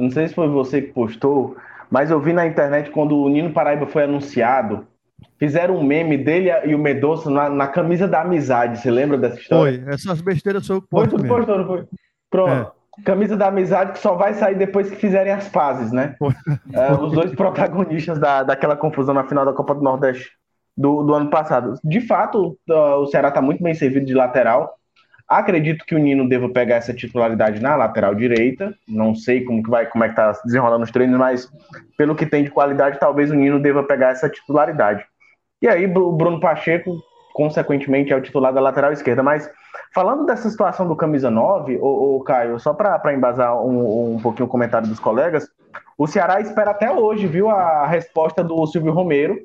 eu 0.00 0.04
não 0.04 0.10
sei 0.10 0.28
se 0.28 0.34
foi 0.34 0.48
você 0.48 0.80
que 0.80 0.92
postou, 0.92 1.56
mas 1.90 2.10
eu 2.10 2.18
vi 2.18 2.32
na 2.32 2.46
internet 2.46 2.90
quando 2.90 3.16
o 3.16 3.28
Nino 3.28 3.52
Paraíba 3.52 3.86
foi 3.86 4.04
anunciado, 4.04 4.86
fizeram 5.38 5.76
um 5.76 5.82
meme 5.82 6.16
dele 6.16 6.50
e 6.64 6.74
o 6.74 6.78
Medoça 6.78 7.28
na, 7.28 7.50
na 7.50 7.66
camisa 7.66 8.08
da 8.08 8.22
amizade. 8.22 8.80
Você 8.80 8.90
lembra 8.90 9.18
dessa 9.18 9.38
história? 9.38 9.82
Foi, 9.82 9.94
essas 9.94 10.20
besteiras 10.22 10.64
sou 10.64 10.76
eu 10.76 10.82
que 10.82 10.88
Foi, 10.90 11.06
tu 11.06 11.22
postou, 11.22 11.58
não 11.58 11.66
foi? 11.66 11.84
Pronto. 12.30 12.72
É. 12.98 13.02
Camisa 13.04 13.36
da 13.36 13.48
amizade 13.48 13.92
que 13.92 13.98
só 13.98 14.14
vai 14.14 14.34
sair 14.34 14.56
depois 14.56 14.88
que 14.90 14.96
fizerem 14.96 15.32
as 15.32 15.48
pazes, 15.48 15.92
né? 15.92 16.16
É, 16.72 16.92
os 16.92 17.12
dois 17.12 17.34
protagonistas 17.34 18.18
da, 18.18 18.42
daquela 18.42 18.76
confusão 18.76 19.14
na 19.14 19.24
final 19.24 19.44
da 19.44 19.52
Copa 19.52 19.74
do 19.74 19.82
Nordeste 19.82 20.30
do, 20.76 21.02
do 21.02 21.14
ano 21.14 21.30
passado. 21.30 21.74
De 21.84 22.00
fato, 22.00 22.58
o 22.68 23.06
Ceará 23.06 23.28
está 23.28 23.40
muito 23.40 23.62
bem 23.62 23.74
servido 23.74 24.06
de 24.06 24.14
lateral. 24.14 24.79
Acredito 25.30 25.84
que 25.84 25.94
o 25.94 25.98
Nino 25.98 26.28
deva 26.28 26.48
pegar 26.48 26.74
essa 26.74 26.92
titularidade 26.92 27.62
na 27.62 27.76
lateral 27.76 28.16
direita. 28.16 28.74
Não 28.88 29.14
sei 29.14 29.44
como 29.44 29.62
que 29.62 29.70
vai, 29.70 29.86
como 29.86 30.02
é 30.02 30.08
que 30.08 30.16
tá 30.16 30.32
desenrolando 30.44 30.82
os 30.82 30.90
treinos, 30.90 31.16
mas 31.16 31.48
pelo 31.96 32.16
que 32.16 32.26
tem 32.26 32.42
de 32.42 32.50
qualidade, 32.50 32.98
talvez 32.98 33.30
o 33.30 33.34
Nino 33.34 33.60
deva 33.60 33.84
pegar 33.84 34.08
essa 34.08 34.28
titularidade. 34.28 35.04
E 35.62 35.68
aí 35.68 35.86
o 35.86 36.10
Bruno 36.10 36.40
Pacheco, 36.40 37.00
consequentemente, 37.32 38.12
é 38.12 38.16
o 38.16 38.20
titular 38.20 38.52
da 38.52 38.60
lateral 38.60 38.92
esquerda. 38.92 39.22
Mas 39.22 39.48
falando 39.94 40.26
dessa 40.26 40.50
situação 40.50 40.88
do 40.88 40.96
camisa 40.96 41.30
9, 41.30 41.78
o, 41.80 42.20
Caio, 42.26 42.58
só 42.58 42.74
para 42.74 43.14
embasar 43.14 43.56
um, 43.64 44.16
um 44.16 44.18
pouquinho 44.20 44.46
o 44.46 44.50
comentário 44.50 44.88
dos 44.88 44.98
colegas, 44.98 45.48
o 45.96 46.08
Ceará 46.08 46.40
espera 46.40 46.72
até 46.72 46.90
hoje, 46.90 47.28
viu, 47.28 47.48
a 47.48 47.86
resposta 47.86 48.42
do 48.42 48.66
Silvio 48.66 48.90
Romero, 48.90 49.38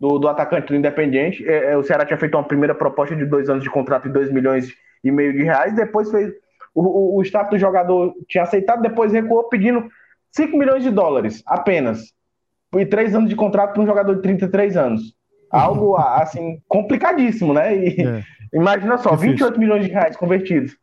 do, 0.00 0.18
do 0.18 0.28
atacante 0.28 0.68
do 0.68 0.76
Independente. 0.76 1.46
É, 1.46 1.72
é, 1.72 1.76
o 1.76 1.82
Ceará 1.82 2.06
tinha 2.06 2.16
feito 2.16 2.38
uma 2.38 2.44
primeira 2.44 2.74
proposta 2.74 3.14
de 3.14 3.26
dois 3.26 3.50
anos 3.50 3.62
de 3.62 3.68
contrato 3.68 4.08
e 4.08 4.10
dois 4.10 4.32
milhões 4.32 4.72
e 5.08 5.12
meio 5.12 5.32
de 5.32 5.42
reais, 5.42 5.74
depois 5.74 6.10
fez. 6.10 6.32
O, 6.74 6.82
o, 6.82 7.16
o 7.16 7.22
staff 7.22 7.50
do 7.50 7.58
jogador 7.58 8.14
tinha 8.28 8.44
aceitado, 8.44 8.82
depois 8.82 9.12
recuou 9.12 9.48
pedindo 9.48 9.88
5 10.32 10.56
milhões 10.56 10.82
de 10.82 10.90
dólares 10.90 11.42
apenas. 11.46 12.14
E 12.76 12.84
três 12.84 13.14
anos 13.14 13.30
de 13.30 13.36
contrato 13.36 13.72
para 13.72 13.82
um 13.82 13.86
jogador 13.86 14.14
de 14.16 14.22
33 14.22 14.76
anos. 14.76 15.14
Algo 15.50 15.96
assim, 15.98 16.60
complicadíssimo, 16.68 17.54
né? 17.54 17.74
E, 17.74 18.02
é. 18.02 18.22
Imagina 18.52 18.98
só, 18.98 19.10
Difícil. 19.10 19.30
28 19.30 19.58
milhões 19.58 19.84
de 19.86 19.92
reais 19.92 20.16
convertidos. 20.16 20.76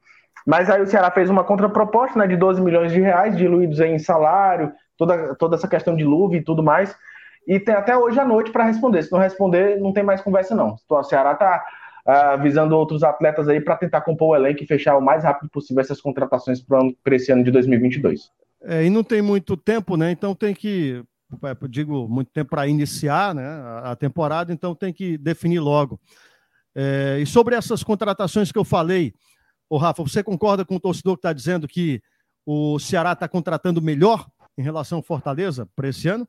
Mas 0.45 0.69
aí 0.69 0.81
o 0.81 0.87
Ceará 0.87 1.09
fez 1.11 1.29
uma 1.29 1.43
contraproposta 1.43 2.19
né, 2.19 2.27
de 2.27 2.35
12 2.35 2.61
milhões 2.61 2.91
de 2.91 2.99
reais, 2.99 3.37
diluídos 3.37 3.79
em 3.79 3.97
salário, 3.97 4.73
toda, 4.97 5.35
toda 5.35 5.55
essa 5.55 5.67
questão 5.67 5.95
de 5.95 6.03
luva 6.03 6.35
e 6.35 6.43
tudo 6.43 6.61
mais. 6.61 6.95
E 7.47 7.59
tem 7.59 7.75
até 7.75 7.97
hoje 7.97 8.19
à 8.19 8.25
noite 8.25 8.51
para 8.51 8.65
responder. 8.65 9.03
Se 9.03 9.11
não 9.11 9.19
responder, 9.19 9.79
não 9.79 9.93
tem 9.93 10.03
mais 10.03 10.21
conversa, 10.21 10.55
não. 10.55 10.75
Então, 10.83 10.99
o 10.99 11.03
Ceará 11.03 11.33
está 11.33 11.63
uh, 12.07 12.41
visando 12.41 12.75
outros 12.75 13.03
atletas 13.03 13.47
aí 13.47 13.61
para 13.61 13.77
tentar 13.77 14.01
compor 14.01 14.29
o 14.29 14.35
elenco 14.35 14.63
e 14.63 14.67
fechar 14.67 14.97
o 14.97 15.01
mais 15.01 15.23
rápido 15.23 15.49
possível 15.49 15.81
essas 15.81 16.01
contratações 16.01 16.61
para 16.61 17.15
esse 17.15 17.31
ano 17.31 17.43
de 17.43 17.51
2022. 17.51 18.31
É, 18.63 18.85
e 18.85 18.89
não 18.89 19.03
tem 19.03 19.21
muito 19.21 19.57
tempo, 19.57 19.97
né? 19.97 20.11
Então 20.11 20.33
tem 20.33 20.53
que, 20.53 21.03
é, 21.43 21.67
digo, 21.67 22.07
muito 22.07 22.31
tempo 22.31 22.51
para 22.51 22.67
iniciar 22.67 23.35
né, 23.35 23.45
a 23.83 23.95
temporada, 23.95 24.53
então 24.53 24.73
tem 24.73 24.93
que 24.93 25.17
definir 25.17 25.59
logo. 25.59 25.99
É, 26.75 27.19
e 27.21 27.25
sobre 27.25 27.55
essas 27.55 27.83
contratações 27.83 28.51
que 28.51 28.57
eu 28.57 28.63
falei, 28.63 29.13
o 29.69 29.77
Rafa, 29.77 30.01
você 30.01 30.23
concorda 30.23 30.63
com 30.63 30.75
o 30.75 30.79
torcedor 30.79 31.15
que 31.15 31.19
está 31.19 31.33
dizendo 31.33 31.67
que 31.67 32.01
o 32.45 32.79
Ceará 32.79 33.13
está 33.13 33.27
contratando 33.27 33.81
melhor 33.81 34.25
em 34.57 34.61
relação 34.61 34.99
ao 34.99 35.03
Fortaleza 35.03 35.67
para 35.75 35.89
esse 35.89 36.07
ano? 36.07 36.27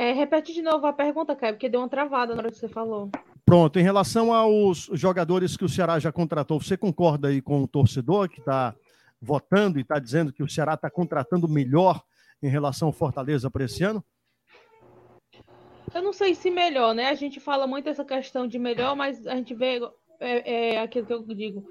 É, 0.00 0.12
repete 0.12 0.54
de 0.54 0.62
novo 0.62 0.86
a 0.86 0.94
pergunta, 0.94 1.36
Caio, 1.36 1.52
porque 1.52 1.68
deu 1.68 1.78
uma 1.78 1.88
travada 1.88 2.34
na 2.34 2.40
hora 2.40 2.50
que 2.50 2.56
você 2.56 2.66
falou. 2.66 3.10
Pronto, 3.44 3.78
em 3.78 3.82
relação 3.82 4.32
aos 4.32 4.88
jogadores 4.94 5.58
que 5.58 5.64
o 5.64 5.68
Ceará 5.68 5.98
já 5.98 6.10
contratou, 6.10 6.58
você 6.58 6.74
concorda 6.74 7.28
aí 7.28 7.42
com 7.42 7.62
o 7.62 7.68
torcedor 7.68 8.26
que 8.26 8.40
está 8.40 8.74
votando 9.20 9.78
e 9.78 9.82
está 9.82 9.98
dizendo 9.98 10.32
que 10.32 10.42
o 10.42 10.48
Ceará 10.48 10.72
está 10.72 10.88
contratando 10.88 11.46
melhor 11.46 12.02
em 12.42 12.48
relação 12.48 12.88
ao 12.88 12.94
Fortaleza 12.94 13.50
para 13.50 13.66
esse 13.66 13.84
ano? 13.84 14.02
Eu 15.94 16.00
não 16.00 16.14
sei 16.14 16.34
se 16.34 16.50
melhor, 16.50 16.94
né? 16.94 17.10
A 17.10 17.14
gente 17.14 17.38
fala 17.38 17.66
muito 17.66 17.90
essa 17.90 18.02
questão 18.02 18.46
de 18.46 18.58
melhor, 18.58 18.96
mas 18.96 19.26
a 19.26 19.36
gente 19.36 19.54
vê 19.54 19.82
é, 20.18 20.76
é 20.76 20.80
aquilo 20.80 21.04
que 21.04 21.12
eu 21.12 21.22
digo. 21.24 21.62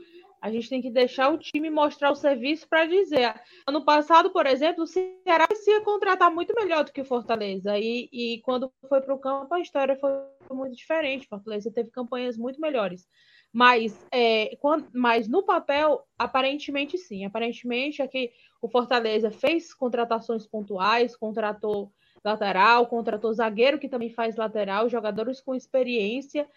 A 0.42 0.50
gente 0.52 0.70
tem 0.70 0.82
que 0.82 0.90
deixar 0.90 1.30
o 1.34 1.38
time 1.38 1.70
mostrar 1.70 2.12
o 2.12 2.16
serviço 2.16 2.68
para 2.68 2.86
dizer. 2.86 3.34
Ano 3.68 3.84
passado, 3.84 4.32
por 4.32 4.46
exemplo, 4.46 4.84
o 4.84 4.88
Ceará 4.88 5.48
se 5.54 5.82
contratar 5.82 6.32
muito 6.32 6.54
melhor 6.56 6.84
do 6.84 6.92
que 6.92 7.02
o 7.02 7.06
Fortaleza. 7.06 7.78
E, 7.78 8.10
e 8.12 8.42
quando 8.42 8.72
foi 8.88 9.02
para 9.02 9.14
o 9.14 9.20
campo, 9.20 9.54
a 9.54 9.60
história 9.60 9.98
foi 9.98 10.12
muito 10.52 10.76
diferente. 10.76 11.26
O 11.26 11.30
Fortaleza 11.30 11.72
teve 11.72 11.92
campanhas 11.92 12.38
muito 12.38 12.62
melhores. 12.62 13.08
Mas, 13.52 14.06
é, 14.12 14.56
quando, 14.62 14.88
mas 14.94 15.28
no 15.28 15.44
papel, 15.44 16.06
aparentemente 16.18 16.98
sim. 16.98 17.26
Aparentemente 17.26 18.02
é 18.02 18.08
que 18.08 18.32
o 18.62 18.70
Fortaleza 18.70 19.32
fez 19.32 19.74
contratações 19.74 20.46
pontuais, 20.46 21.16
contratou 21.16 21.92
lateral, 22.24 22.86
contratou 22.88 23.34
zagueiro 23.34 23.80
que 23.80 23.90
também 23.90 24.10
faz 24.10 24.36
lateral, 24.36 24.90
jogadores 24.90 25.42
com 25.42 25.56
experiência. 25.56 26.48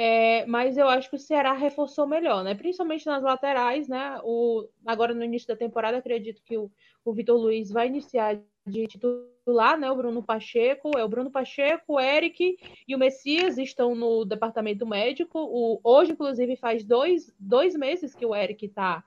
É, 0.00 0.46
mas 0.46 0.78
eu 0.78 0.88
acho 0.88 1.10
que 1.10 1.16
o 1.16 1.18
Ceará 1.18 1.52
reforçou 1.54 2.06
melhor, 2.06 2.44
né? 2.44 2.54
Principalmente 2.54 3.04
nas 3.04 3.20
laterais, 3.20 3.88
né? 3.88 4.20
O, 4.22 4.68
agora 4.86 5.12
no 5.12 5.24
início 5.24 5.48
da 5.48 5.56
temporada, 5.56 5.98
acredito 5.98 6.40
que 6.44 6.56
o, 6.56 6.70
o 7.04 7.12
Vitor 7.12 7.36
Luiz 7.36 7.68
vai 7.68 7.88
iniciar 7.88 8.40
de 8.64 8.86
titular, 8.86 9.76
né? 9.76 9.90
O 9.90 9.96
Bruno 9.96 10.22
Pacheco, 10.22 10.96
é 10.96 11.02
o 11.02 11.08
Bruno 11.08 11.32
Pacheco, 11.32 11.94
o 11.94 12.00
Eric 12.00 12.56
e 12.86 12.94
o 12.94 12.98
Messias 12.98 13.58
estão 13.58 13.96
no 13.96 14.24
departamento 14.24 14.86
médico. 14.86 15.36
O, 15.36 15.80
hoje, 15.82 16.12
inclusive, 16.12 16.54
faz 16.54 16.84
dois, 16.84 17.34
dois 17.36 17.74
meses 17.74 18.14
que 18.14 18.24
o 18.24 18.36
Eric 18.36 18.66
está 18.66 19.02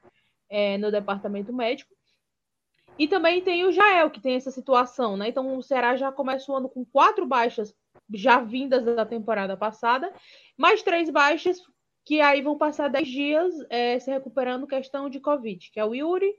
é, 0.49 0.77
no 0.77 0.91
departamento 0.91 1.53
médico. 1.53 1.95
E 2.99 3.07
também 3.07 3.41
tem 3.41 3.63
o 3.63 3.71
Jael, 3.71 4.11
que 4.11 4.19
tem 4.19 4.35
essa 4.35 4.51
situação, 4.51 5.15
né? 5.15 5.29
Então 5.29 5.57
o 5.57 5.63
Ceará 5.63 5.95
já 5.95 6.11
começa 6.11 6.51
o 6.51 6.55
ano 6.57 6.67
com 6.67 6.83
quatro 6.83 7.25
baixas 7.25 7.73
já 8.13 8.39
vindas 8.39 8.83
da 8.83 9.05
temporada 9.05 9.55
passada, 9.55 10.11
mais 10.57 10.81
três 10.83 11.09
baixas 11.09 11.61
que 12.03 12.19
aí 12.19 12.41
vão 12.41 12.57
passar 12.57 12.89
dez 12.89 13.07
dias 13.07 13.53
é, 13.69 13.99
se 13.99 14.09
recuperando 14.09 14.67
questão 14.67 15.09
de 15.09 15.19
Covid, 15.19 15.71
que 15.71 15.79
é 15.79 15.85
o 15.85 15.93
Yuri, 15.93 16.33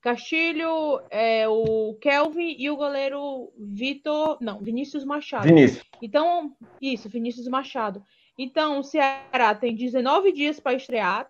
Castilho, 0.00 1.00
é, 1.10 1.48
o 1.48 1.94
Kelvin 2.00 2.54
e 2.58 2.70
o 2.70 2.76
goleiro 2.76 3.52
Vitor, 3.58 4.38
não, 4.40 4.60
Vinícius 4.60 5.04
Machado. 5.04 5.46
Vinícius. 5.46 5.84
Então, 6.00 6.54
isso, 6.80 7.08
Vinícius 7.08 7.48
Machado. 7.48 8.02
Então, 8.38 8.78
o 8.78 8.84
Ceará 8.84 9.54
tem 9.54 9.74
19 9.74 10.32
dias 10.32 10.60
para 10.60 10.76
estrear. 10.76 11.28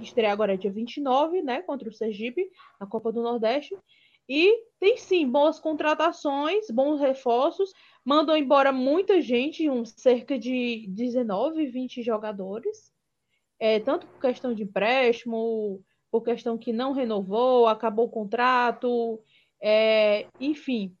Estreia 0.00 0.32
agora 0.32 0.54
é 0.54 0.56
dia 0.56 0.70
29, 0.70 1.42
né, 1.42 1.62
contra 1.62 1.88
o 1.88 1.92
Sergipe, 1.92 2.50
na 2.78 2.86
Copa 2.86 3.10
do 3.10 3.22
Nordeste. 3.22 3.76
E 4.28 4.64
tem 4.78 4.96
sim 4.96 5.28
boas 5.28 5.58
contratações, 5.58 6.70
bons 6.70 7.00
reforços, 7.00 7.72
mandou 8.04 8.36
embora 8.36 8.72
muita 8.72 9.20
gente, 9.20 9.68
um, 9.70 9.84
cerca 9.84 10.38
de 10.38 10.86
19, 10.88 11.66
20 11.66 12.02
jogadores, 12.02 12.92
é, 13.58 13.80
tanto 13.80 14.06
por 14.06 14.20
questão 14.20 14.54
de 14.54 14.64
empréstimo, 14.64 15.82
por 16.10 16.22
questão 16.22 16.58
que 16.58 16.72
não 16.72 16.92
renovou, 16.92 17.66
acabou 17.66 18.06
o 18.06 18.10
contrato, 18.10 19.20
é, 19.60 20.26
enfim. 20.40 20.96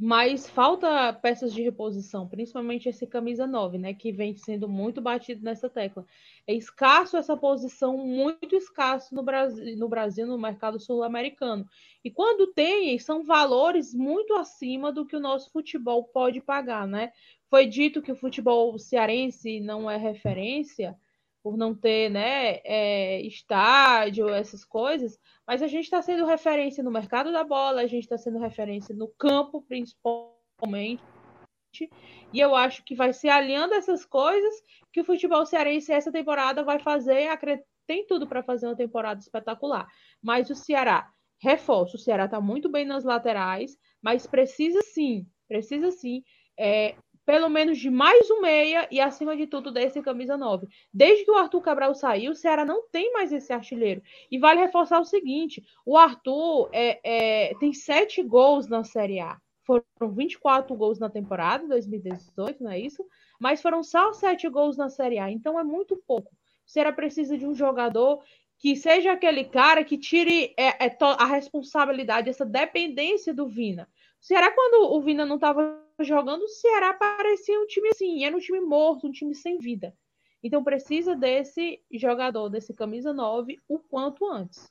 Mas 0.00 0.48
falta 0.48 1.12
peças 1.12 1.52
de 1.52 1.62
reposição, 1.62 2.26
principalmente 2.26 2.88
esse 2.88 3.06
camisa 3.06 3.46
9, 3.46 3.78
né, 3.78 3.92
que 3.92 4.10
vem 4.10 4.34
sendo 4.34 4.68
muito 4.68 5.00
batido 5.00 5.44
nessa 5.44 5.68
tecla. 5.68 6.06
É 6.46 6.54
escasso 6.54 7.16
essa 7.16 7.36
posição, 7.36 7.98
muito 7.98 8.56
escasso 8.56 9.14
no 9.14 9.22
Brasil, 9.22 9.76
no, 9.76 9.88
Brasil, 9.88 10.26
no 10.26 10.38
mercado 10.38 10.80
sul-americano. 10.80 11.66
E 12.02 12.10
quando 12.10 12.52
tem, 12.52 12.98
são 12.98 13.22
valores 13.22 13.94
muito 13.94 14.34
acima 14.34 14.90
do 14.90 15.04
que 15.04 15.16
o 15.16 15.20
nosso 15.20 15.50
futebol 15.50 16.04
pode 16.04 16.40
pagar, 16.40 16.86
né? 16.86 17.12
Foi 17.50 17.66
dito 17.66 18.00
que 18.00 18.10
o 18.10 18.16
futebol 18.16 18.78
cearense 18.78 19.60
não 19.60 19.90
é 19.90 19.98
referência, 19.98 20.98
por 21.42 21.56
não 21.56 21.74
ter 21.74 22.08
né, 22.08 22.60
é, 22.64 23.20
estádio, 23.22 24.28
essas 24.28 24.64
coisas, 24.64 25.18
mas 25.46 25.62
a 25.62 25.66
gente 25.66 25.84
está 25.84 26.00
sendo 26.00 26.24
referência 26.24 26.84
no 26.84 26.90
mercado 26.90 27.32
da 27.32 27.42
bola, 27.42 27.82
a 27.82 27.86
gente 27.86 28.04
está 28.04 28.16
sendo 28.16 28.38
referência 28.38 28.94
no 28.94 29.08
campo, 29.18 29.62
principalmente. 29.62 31.02
E 32.32 32.38
eu 32.38 32.54
acho 32.54 32.84
que 32.84 32.94
vai 32.94 33.12
ser 33.12 33.30
alinhando 33.30 33.74
essas 33.74 34.04
coisas 34.04 34.54
que 34.92 35.00
o 35.00 35.04
futebol 35.04 35.44
cearense 35.44 35.92
essa 35.92 36.12
temporada 36.12 36.62
vai 36.62 36.78
fazer. 36.78 37.28
Tem 37.86 38.06
tudo 38.06 38.26
para 38.26 38.42
fazer 38.42 38.66
uma 38.66 38.76
temporada 38.76 39.20
espetacular. 39.20 39.86
Mas 40.22 40.48
o 40.50 40.54
Ceará, 40.54 41.10
reforço, 41.40 41.96
o 41.96 42.00
Ceará 42.00 42.26
está 42.26 42.40
muito 42.40 42.70
bem 42.70 42.84
nas 42.84 43.04
laterais, 43.04 43.76
mas 44.00 44.26
precisa 44.26 44.80
sim, 44.82 45.26
precisa 45.48 45.90
sim 45.90 46.22
é, 46.58 46.94
pelo 47.24 47.48
menos 47.48 47.78
de 47.78 47.90
mais 47.90 48.30
um 48.30 48.40
meia 48.40 48.88
e, 48.90 49.00
acima 49.00 49.36
de 49.36 49.46
tudo, 49.46 49.70
desse 49.70 50.02
camisa 50.02 50.36
9. 50.36 50.66
Desde 50.92 51.24
que 51.24 51.30
o 51.30 51.36
Arthur 51.36 51.60
Cabral 51.60 51.94
saiu, 51.94 52.32
o 52.32 52.36
Ceará 52.36 52.64
não 52.64 52.88
tem 52.88 53.12
mais 53.12 53.32
esse 53.32 53.52
artilheiro. 53.52 54.02
E 54.30 54.38
vale 54.38 54.60
reforçar 54.60 55.00
o 55.00 55.04
seguinte: 55.04 55.62
o 55.86 55.96
Arthur 55.96 56.68
é, 56.72 57.00
é, 57.04 57.54
tem 57.58 57.72
sete 57.72 58.22
gols 58.22 58.66
na 58.68 58.84
Série 58.84 59.20
A. 59.20 59.38
Foram 59.64 60.12
24 60.12 60.74
gols 60.76 60.98
na 60.98 61.08
temporada 61.08 61.68
2018, 61.68 62.64
não 62.64 62.70
é 62.70 62.80
isso? 62.80 63.06
Mas 63.40 63.62
foram 63.62 63.82
só 63.82 64.12
sete 64.12 64.48
gols 64.48 64.76
na 64.76 64.88
Série 64.88 65.18
A. 65.18 65.30
Então 65.30 65.58
é 65.58 65.62
muito 65.62 65.96
pouco. 66.06 66.32
O 66.66 66.70
Ceará 66.70 66.92
precisa 66.92 67.38
de 67.38 67.46
um 67.46 67.54
jogador 67.54 68.20
que 68.58 68.76
seja 68.76 69.12
aquele 69.12 69.44
cara 69.44 69.84
que 69.84 69.98
tire 69.98 70.54
é, 70.56 70.86
é, 70.86 70.96
a 71.00 71.26
responsabilidade, 71.26 72.30
essa 72.30 72.46
dependência 72.46 73.34
do 73.34 73.48
Vina. 73.48 73.88
O 74.22 74.24
Ceará, 74.24 74.52
quando 74.52 74.94
o 74.94 75.02
Vina 75.02 75.26
não 75.26 75.34
estava 75.34 75.82
jogando, 75.98 76.42
o 76.42 76.48
Ceará 76.48 76.94
parecia 76.94 77.60
um 77.60 77.66
time 77.66 77.88
assim, 77.88 78.24
era 78.24 78.36
um 78.36 78.38
time 78.38 78.60
morto, 78.60 79.08
um 79.08 79.10
time 79.10 79.34
sem 79.34 79.58
vida. 79.58 79.92
Então 80.40 80.62
precisa 80.62 81.16
desse 81.16 81.80
jogador, 81.92 82.48
desse 82.48 82.72
camisa 82.72 83.12
9, 83.12 83.58
o 83.68 83.80
quanto 83.80 84.24
antes. 84.30 84.70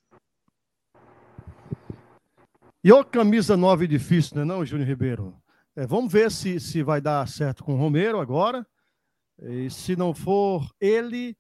E 2.82 2.94
o 2.94 3.04
camisa 3.04 3.58
9 3.58 3.88
difícil, 3.88 4.38
não 4.38 4.42
é 4.42 4.46
não, 4.46 4.66
Júnior 4.66 4.88
Ribeiro? 4.88 5.36
É, 5.76 5.86
vamos 5.86 6.14
ver 6.14 6.32
se, 6.32 6.58
se 6.58 6.82
vai 6.82 7.02
dar 7.02 7.28
certo 7.28 7.62
com 7.62 7.74
o 7.74 7.78
Romero 7.78 8.22
agora. 8.22 8.66
E 9.38 9.70
se 9.70 9.98
não 9.98 10.14
for 10.14 10.66
ele, 10.80 11.36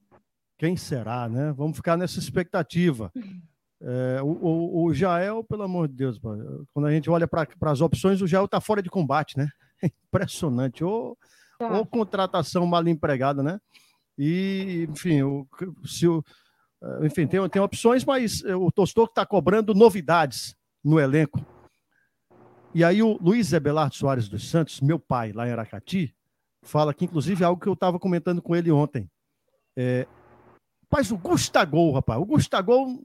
quem 0.57 0.75
será, 0.75 1.29
né? 1.29 1.53
Vamos 1.53 1.77
ficar 1.77 1.95
nessa 1.95 2.19
expectativa. 2.19 3.09
É, 3.83 4.21
o, 4.21 4.27
o, 4.27 4.83
o, 4.85 4.93
Jael, 4.93 5.43
pelo 5.43 5.63
amor 5.63 5.87
de 5.87 5.95
Deus, 5.95 6.19
quando 6.73 6.85
a 6.85 6.91
gente 6.91 7.09
olha 7.09 7.27
para 7.27 7.47
as 7.63 7.81
opções, 7.81 8.21
o 8.21 8.27
Jael 8.27 8.45
está 8.45 8.61
fora 8.61 8.81
de 8.81 8.89
combate, 8.89 9.37
né? 9.37 9.49
impressionante. 10.07 10.83
Ou, 10.83 11.17
tá. 11.57 11.77
ou 11.77 11.85
contratação 11.85 12.65
mal 12.65 12.87
empregada, 12.87 13.41
né? 13.41 13.59
E, 14.17 14.87
enfim, 14.89 15.23
o, 15.23 15.47
se 15.83 16.07
o, 16.07 16.23
eh, 16.83 17.07
enfim 17.07 17.25
tem, 17.25 17.49
tem 17.49 17.61
opções, 17.61 18.05
mas 18.05 18.43
o 18.43 18.71
Tostor 18.71 19.05
está 19.05 19.25
cobrando 19.25 19.73
novidades 19.73 20.55
no 20.83 20.99
elenco. 20.99 21.43
E 22.73 22.83
aí 22.83 23.01
o 23.01 23.17
Luiz 23.19 23.51
Ebelardo 23.51 23.95
Soares 23.95 24.29
dos 24.29 24.49
Santos, 24.49 24.79
meu 24.79 24.99
pai, 24.99 25.31
lá 25.31 25.47
em 25.47 25.51
Aracati, 25.51 26.15
fala 26.63 26.93
que, 26.93 27.05
inclusive, 27.05 27.43
é 27.43 27.47
algo 27.47 27.61
que 27.61 27.67
eu 27.67 27.73
estava 27.73 27.99
comentando 27.99 28.41
com 28.41 28.55
ele 28.55 28.71
ontem. 28.71 29.09
É, 29.75 30.07
mas 30.91 31.11
o 31.11 31.17
Gustagol, 31.17 31.93
rapaz, 31.93 32.21
o 32.21 32.25
Gustagol, 32.25 33.01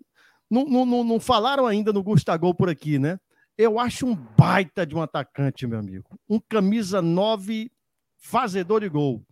não, 0.50 0.86
não, 0.86 1.04
não, 1.04 1.20
falaram 1.20 1.66
ainda 1.66 1.92
no 1.92 2.02
Gustagol 2.02 2.54
por 2.54 2.68
aqui, 2.68 2.98
né? 2.98 3.18
Eu 3.58 3.78
acho 3.78 4.06
um 4.06 4.14
baita 4.14 4.86
de 4.86 4.94
um 4.94 5.02
atacante, 5.02 5.66
meu 5.66 5.78
amigo. 5.78 6.18
Um 6.28 6.38
camisa 6.38 7.00
9, 7.00 7.70
fazedor 8.18 8.80
de 8.80 8.88
gol. 8.88 9.24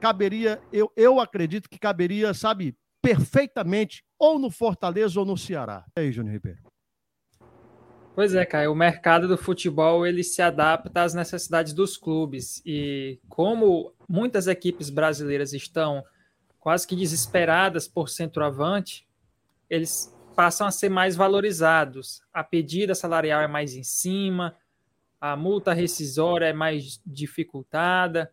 Caberia, 0.00 0.60
eu, 0.72 0.92
eu 0.96 1.20
acredito 1.20 1.68
que 1.68 1.78
caberia, 1.78 2.34
sabe, 2.34 2.76
perfeitamente 3.00 4.04
ou 4.18 4.38
no 4.38 4.50
Fortaleza 4.50 5.18
ou 5.18 5.26
no 5.26 5.36
Ceará. 5.36 5.84
E 5.96 6.00
aí, 6.00 6.12
Júnior 6.12 6.34
Ribeiro? 6.34 6.60
Pois 8.14 8.34
é, 8.34 8.44
Caio, 8.44 8.72
o 8.72 8.74
mercado 8.74 9.28
do 9.28 9.38
futebol 9.38 10.04
ele 10.04 10.24
se 10.24 10.42
adapta 10.42 11.02
às 11.02 11.14
necessidades 11.14 11.72
dos 11.72 11.96
clubes 11.96 12.60
e 12.66 13.20
como 13.28 13.94
muitas 14.08 14.48
equipes 14.48 14.90
brasileiras 14.90 15.52
estão 15.52 16.02
quase 16.58 16.84
que 16.84 16.96
desesperadas 16.96 17.86
por 17.86 18.08
centroavante, 18.08 19.06
eles 19.70 20.12
passam 20.38 20.68
a 20.68 20.70
ser 20.70 20.88
mais 20.88 21.16
valorizados. 21.16 22.22
A 22.32 22.44
pedida 22.44 22.94
salarial 22.94 23.42
é 23.42 23.48
mais 23.48 23.74
em 23.74 23.82
cima, 23.82 24.54
a 25.20 25.34
multa 25.34 25.72
rescisória 25.72 26.46
é 26.46 26.52
mais 26.52 27.02
dificultada, 27.04 28.30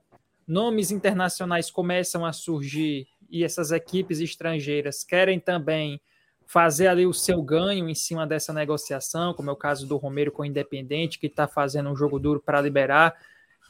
nomes 0.48 0.92
internacionais 0.92 1.72
começam 1.72 2.24
a 2.24 2.32
surgir 2.32 3.08
e 3.28 3.44
essas 3.44 3.72
equipes 3.72 4.20
estrangeiras 4.20 5.04
querem 5.04 5.40
também 5.40 6.00
fazer 6.46 6.86
ali 6.86 7.08
o 7.08 7.14
seu 7.14 7.42
ganho 7.42 7.90
em 7.90 7.96
cima 7.96 8.28
dessa 8.28 8.54
negociação, 8.54 9.34
como 9.34 9.50
é 9.50 9.54
o 9.54 9.58
caso 9.58 9.88
do 9.88 9.98
Romero 9.98 10.32
com 10.32 10.44
o 10.44 10.46
Independente, 10.46 11.18
que 11.18 11.26
está 11.26 11.48
fazendo 11.48 11.90
um 11.90 11.96
jogo 11.96 12.20
duro 12.20 12.40
para 12.40 12.62
liberar. 12.62 13.16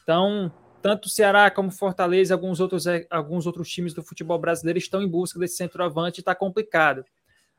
Então, 0.04 0.52
tanto 0.82 1.06
o 1.06 1.10
Ceará 1.10 1.50
como 1.50 1.72
Fortaleza, 1.72 2.34
alguns 2.34 2.60
outros, 2.60 2.84
alguns 3.10 3.48
outros 3.48 3.70
times 3.70 3.94
do 3.94 4.04
futebol 4.04 4.38
brasileiro 4.38 4.78
estão 4.78 5.02
em 5.02 5.08
busca 5.08 5.40
desse 5.40 5.56
centroavante 5.56 6.20
e 6.20 6.22
está 6.22 6.36
complicado 6.36 7.06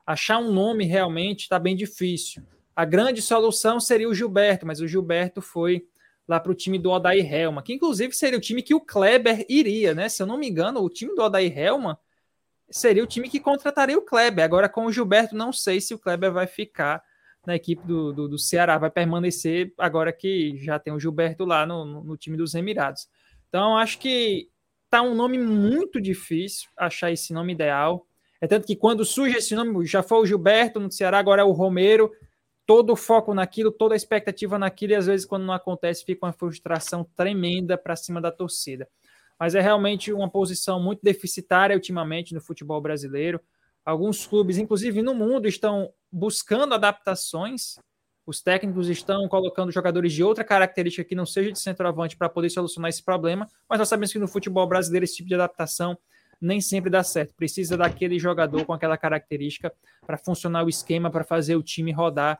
achar 0.07 0.39
um 0.39 0.53
nome 0.53 0.85
realmente 0.85 1.41
está 1.43 1.59
bem 1.59 1.75
difícil. 1.75 2.43
A 2.75 2.85
grande 2.85 3.21
solução 3.21 3.81
seria 3.81 4.09
o 4.09 4.15
Gilberto, 4.15 4.67
mas 4.67 4.81
o 4.81 4.87
Gilberto 4.87 5.43
foi 5.43 5.87
lá 6.29 6.39
para 6.39 6.53
o 6.53 6.55
time 6.55 6.79
do 6.79 6.91
Odair 6.91 7.33
Helma, 7.33 7.63
que 7.63 7.73
inclusive 7.73 8.13
seria 8.15 8.39
o 8.39 8.41
time 8.41 8.63
que 8.63 8.75
o 8.75 8.81
Kleber 8.81 9.45
iria, 9.49 9.95
né? 9.95 10.09
Se 10.09 10.23
eu 10.23 10.27
não 10.27 10.37
me 10.37 10.49
engano, 10.49 10.81
o 10.81 10.91
time 10.91 11.15
do 11.15 11.23
Odair 11.23 11.57
Helma 11.57 11.99
seria 12.71 13.03
o 13.03 13.07
time 13.07 13.29
que 13.29 13.41
contrataria 13.41 13.97
o 13.97 14.03
Kleber. 14.03 14.45
Agora, 14.45 14.69
com 14.69 14.87
o 14.87 14.93
Gilberto, 14.93 15.37
não 15.37 15.53
sei 15.53 15.81
se 15.81 15.95
o 15.95 15.99
Kleber 15.99 16.33
vai 16.33 16.47
ficar 16.47 17.03
na 17.47 17.55
equipe 17.55 17.87
do, 17.87 18.13
do, 18.13 18.29
do 18.29 18.39
Ceará, 18.39 18.77
vai 18.77 18.91
permanecer 18.91 19.73
agora 19.79 20.13
que 20.13 20.59
já 20.59 20.79
tem 20.79 20.93
o 20.93 20.99
Gilberto 20.99 21.45
lá 21.45 21.65
no, 21.65 21.85
no, 21.85 22.05
no 22.05 22.17
time 22.17 22.37
dos 22.37 22.55
Emirados. 22.55 23.09
Então, 23.49 23.79
acho 23.79 23.99
que 23.99 24.51
tá 24.91 25.01
um 25.01 25.15
nome 25.15 25.39
muito 25.39 26.01
difícil 26.01 26.69
achar 26.77 27.13
esse 27.13 27.33
nome 27.33 27.53
ideal. 27.53 28.06
É 28.41 28.47
tanto 28.47 28.67
que 28.67 28.77
quando 28.77 29.05
surge 29.05 29.37
esse 29.37 29.55
nome, 29.55 29.87
já 29.87 30.03
foi 30.03 30.19
o 30.19 30.27
Gilberto 30.27 30.79
no 30.79 30.91
Ceará, 30.91 31.19
agora 31.19 31.43
é 31.43 31.45
o 31.45 31.53
Romero, 31.53 32.11
todo 32.67 32.93
o 32.93 32.97
foco 32.97 33.33
naquilo, 33.33 33.71
toda 33.71 33.95
a 33.95 33.97
expectativa 33.97 34.59
naquilo, 34.59 34.93
e 34.93 34.97
às 34.97 35.07
vezes, 35.07 35.25
quando 35.25 35.45
não 35.45 35.55
acontece, 35.55 36.05
fica 36.05 36.27
uma 36.27 36.33
frustração 36.33 37.05
tremenda 37.17 37.79
para 37.79 37.95
cima 37.97 38.21
da 38.21 38.33
torcida. 38.33 38.89
Mas 39.39 39.55
é 39.55 39.61
realmente 39.61 40.13
uma 40.13 40.29
posição 40.29 40.83
muito 40.83 41.01
deficitária 41.03 41.77
ultimamente 41.77 42.35
no 42.35 42.41
futebol 42.41 42.81
brasileiro. 42.81 43.41
Alguns 43.85 44.27
clubes, 44.27 44.59
inclusive 44.59 45.01
no 45.03 45.15
mundo, 45.15 45.47
estão 45.47 45.93
buscando 46.11 46.75
adaptações. 46.75 47.77
Os 48.27 48.43
técnicos 48.43 48.89
estão 48.89 49.29
colocando 49.29 49.71
jogadores 49.71 50.13
de 50.13 50.25
outra 50.25 50.43
característica 50.43 51.05
que 51.05 51.15
não 51.15 51.27
seja 51.27 51.53
de 51.53 51.61
centroavante 51.61 52.17
para 52.17 52.29
poder 52.29 52.51
solucionar 52.51 52.89
esse 52.89 53.05
problema. 53.05 53.47
Mas 53.69 53.79
nós 53.79 53.89
sabemos 53.89 54.11
que 54.11 54.19
no 54.19 54.27
futebol 54.27 54.67
brasileiro 54.67 55.05
esse 55.05 55.17
tipo 55.17 55.29
de 55.29 55.35
adaptação 55.35 55.97
nem 56.41 56.61
sempre 56.61 56.91
dá 56.91 57.03
certo. 57.03 57.35
Precisa 57.35 57.77
daquele 57.77 58.19
jogador 58.19 58.65
com 58.65 58.73
aquela 58.73 58.97
característica 58.97 59.73
para 60.07 60.17
funcionar 60.17 60.65
o 60.65 60.69
esquema, 60.69 61.11
para 61.11 61.25
fazer 61.25 61.57
o 61.57 61.63
time 61.63 61.93
rodar 61.93 62.39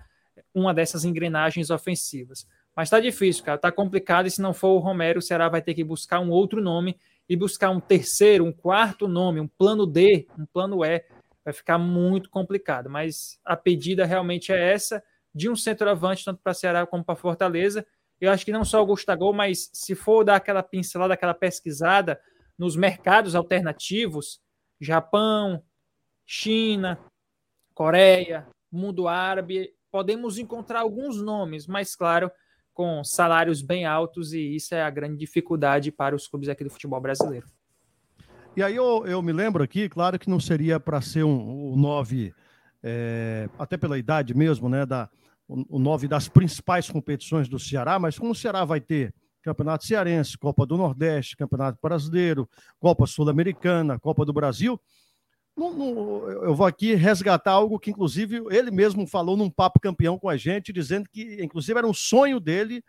uma 0.55 0.75
dessas 0.75 1.05
engrenagens 1.05 1.71
ofensivas. 1.71 2.47
Mas 2.75 2.91
tá 2.91 3.01
difícil, 3.01 3.43
cara, 3.43 3.57
tá 3.57 3.73
complicado 3.73 4.27
e 4.27 4.31
se 4.31 4.43
não 4.43 4.53
for 4.53 4.69
o 4.69 4.79
Romero, 4.79 5.19
o 5.19 5.23
Ceará 5.23 5.49
vai 5.49 5.63
ter 5.63 5.73
que 5.73 5.83
buscar 5.83 6.21
um 6.21 6.31
outro 6.31 6.61
nome 6.61 6.99
e 7.29 7.35
buscar 7.35 7.71
um 7.71 7.81
terceiro, 7.81 8.45
um 8.45 8.53
quarto 8.53 9.09
nome, 9.09 9.41
um 9.41 9.49
plano 9.49 9.87
D, 9.87 10.27
um 10.39 10.45
plano 10.45 10.85
E, 10.85 11.03
vai 11.45 11.55
ficar 11.55 11.79
muito 11.79 12.29
complicado. 12.29 12.91
Mas 12.91 13.41
a 13.45 13.57
pedida 13.57 14.05
realmente 14.05 14.53
é 14.53 14.73
essa 14.73 15.03
de 15.35 15.49
um 15.49 15.57
centroavante 15.57 16.25
tanto 16.25 16.41
para 16.43 16.55
Ceará 16.55 16.87
como 16.87 17.05
para 17.05 17.17
Fortaleza. 17.17 17.87
Eu 18.21 18.31
acho 18.31 18.45
que 18.45 18.53
não 18.53 18.65
só 18.65 18.83
o 18.83 18.87
Gustavo, 18.87 19.33
mas 19.33 19.71
se 19.73 19.95
for 19.95 20.25
dar 20.25 20.37
aquela 20.37 20.63
pincelada, 20.63 21.15
aquela 21.15 21.35
pesquisada 21.35 22.21
nos 22.59 22.77
mercados 22.77 23.35
alternativos, 23.35 24.41
Japão, 24.81 25.63
China, 26.25 26.99
Coreia, 27.75 28.47
mundo 28.71 29.07
árabe, 29.07 29.71
podemos 29.91 30.39
encontrar 30.39 30.81
alguns 30.81 31.21
nomes, 31.21 31.67
mas 31.67 31.95
claro, 31.95 32.31
com 32.73 33.03
salários 33.05 33.63
bem 33.63 33.87
altos, 33.87 34.33
e 34.33 34.57
isso 34.57 34.75
é 34.75 34.83
a 34.83 34.91
grande 34.91 35.17
dificuldade 35.17 35.91
para 35.91 36.15
os 36.15 36.27
clubes 36.27 36.49
aqui 36.49 36.65
do 36.65 36.71
futebol 36.71 37.01
brasileiro. 37.01 37.47
E 38.57 38.63
aí 38.63 38.75
eu, 38.75 39.07
eu 39.07 39.23
me 39.23 39.33
lembro 39.33 39.63
aqui, 39.63 39.89
claro 39.89 40.19
que 40.19 40.31
não 40.31 40.41
seria 40.41 40.81
para 40.81 41.01
ser 41.01 41.25
um, 41.25 41.73
o 41.73 41.77
9, 41.77 42.35
é, 42.83 43.49
até 43.59 43.77
pela 43.77 43.99
idade 43.99 44.35
mesmo, 44.35 44.69
né, 44.69 44.87
da, 44.87 45.11
o 45.49 45.79
9 45.79 46.09
das 46.09 46.29
principais 46.29 46.91
competições 46.91 47.49
do 47.49 47.59
Ceará, 47.59 47.99
mas 47.99 48.19
como 48.19 48.33
o 48.33 48.35
Ceará 48.35 48.65
vai 48.65 48.81
ter 48.81 49.15
Campeonato 49.47 49.87
Cearense, 49.87 50.37
Copa 50.37 50.67
do 50.67 50.77
Nordeste, 50.77 51.37
Campeonato 51.37 51.79
Brasileiro, 51.81 52.49
Copa 52.81 53.07
Sul-Americana, 53.07 53.97
Copa 53.97 54.25
do 54.25 54.33
Brasil, 54.33 54.81
não, 55.57 55.73
não, 55.73 56.29
eu 56.29 56.53
vou 56.53 56.67
aqui 56.67 56.95
resgatar 56.95 57.53
algo 57.53 57.79
que, 57.79 57.91
inclusive, 57.91 58.43
ele 58.51 58.73
mesmo 58.73 59.07
falou 59.07 59.37
num 59.37 59.49
papo 59.49 59.79
campeão 59.79 60.19
com 60.19 60.29
a 60.29 60.37
gente, 60.37 60.73
dizendo 60.73 61.09
que, 61.09 61.43
inclusive, 61.43 61.79
era 61.79 61.87
um 61.87 61.95
sonho 61.95 62.41
dele 62.41 62.83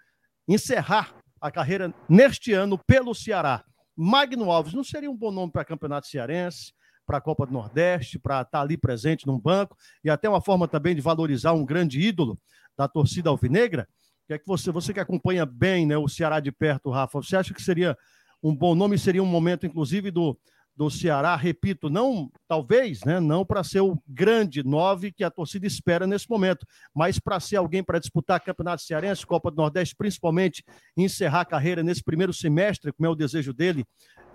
encerrar 0.48 1.16
a 1.40 1.52
carreira 1.52 1.94
neste 2.10 2.54
ano 2.54 2.76
pelo 2.76 3.14
Ceará. 3.14 3.64
Magno 3.96 4.52
Alves 4.52 4.74
não 4.74 4.84
seria 4.84 5.12
um 5.12 5.16
bom 5.16 5.32
nome 5.32 5.52
para 5.52 5.64
Campeonato 5.64 6.08
Cearense, 6.08 6.74
para 7.06 7.20
a 7.20 7.22
Copa 7.22 7.46
do 7.46 7.54
Nordeste, 7.54 8.18
para 8.18 8.42
estar 8.42 8.62
ali 8.62 8.76
presente 8.78 9.28
num 9.28 9.40
banco 9.40 9.78
e 10.04 10.10
até 10.10 10.28
uma 10.28 10.42
forma 10.42 10.68
também 10.68 10.96
de 10.96 11.02
valorizar 11.02 11.54
um 11.54 11.64
grande 11.64 12.02
ídolo 12.02 12.38
da 12.76 12.88
torcida 12.88 13.30
alvinegra? 13.30 13.88
Que 14.28 14.34
é 14.34 14.38
que 14.38 14.46
você, 14.46 14.72
você 14.72 14.94
que 14.94 15.00
acompanha 15.00 15.46
bem 15.46 15.86
né, 15.86 15.98
o 15.98 16.08
Ceará 16.08 16.40
de 16.40 16.52
perto, 16.52 16.90
Rafa, 16.90 17.22
você 17.22 17.38
acha 17.38 17.54
que 17.54 17.62
seria 17.62 17.98
um 18.44 18.56
bom 18.56 18.76
nome, 18.76 18.98
seria 18.98 19.24
um 19.24 19.28
momento, 19.28 19.66
inclusive, 19.66 20.12
do, 20.12 20.38
do 20.76 20.92
Ceará, 20.92 21.36
repito, 21.36 21.90
não, 21.90 22.30
talvez, 22.48 23.04
né, 23.04 23.20
não 23.20 23.44
para 23.44 23.64
ser 23.64 23.80
o 23.80 23.98
grande 24.08 24.64
nove 24.64 25.12
que 25.12 25.24
a 25.24 25.32
torcida 25.32 25.66
espera 25.66 26.06
nesse 26.06 26.30
momento, 26.30 26.68
mas 26.94 27.18
para 27.18 27.40
ser 27.40 27.56
alguém 27.56 27.84
para 27.84 27.98
disputar 27.98 28.40
Campeonato 28.40 28.84
Cearense, 28.84 29.26
Copa 29.26 29.50
do 29.50 29.58
Nordeste, 29.58 29.96
principalmente 29.96 30.64
encerrar 30.96 31.42
a 31.42 31.46
carreira 31.46 31.82
nesse 31.82 32.04
primeiro 32.04 32.32
semestre, 32.32 32.94
como 32.94 33.08
é 33.08 33.10
o 33.10 33.16
desejo 33.16 33.54
dele 33.54 33.84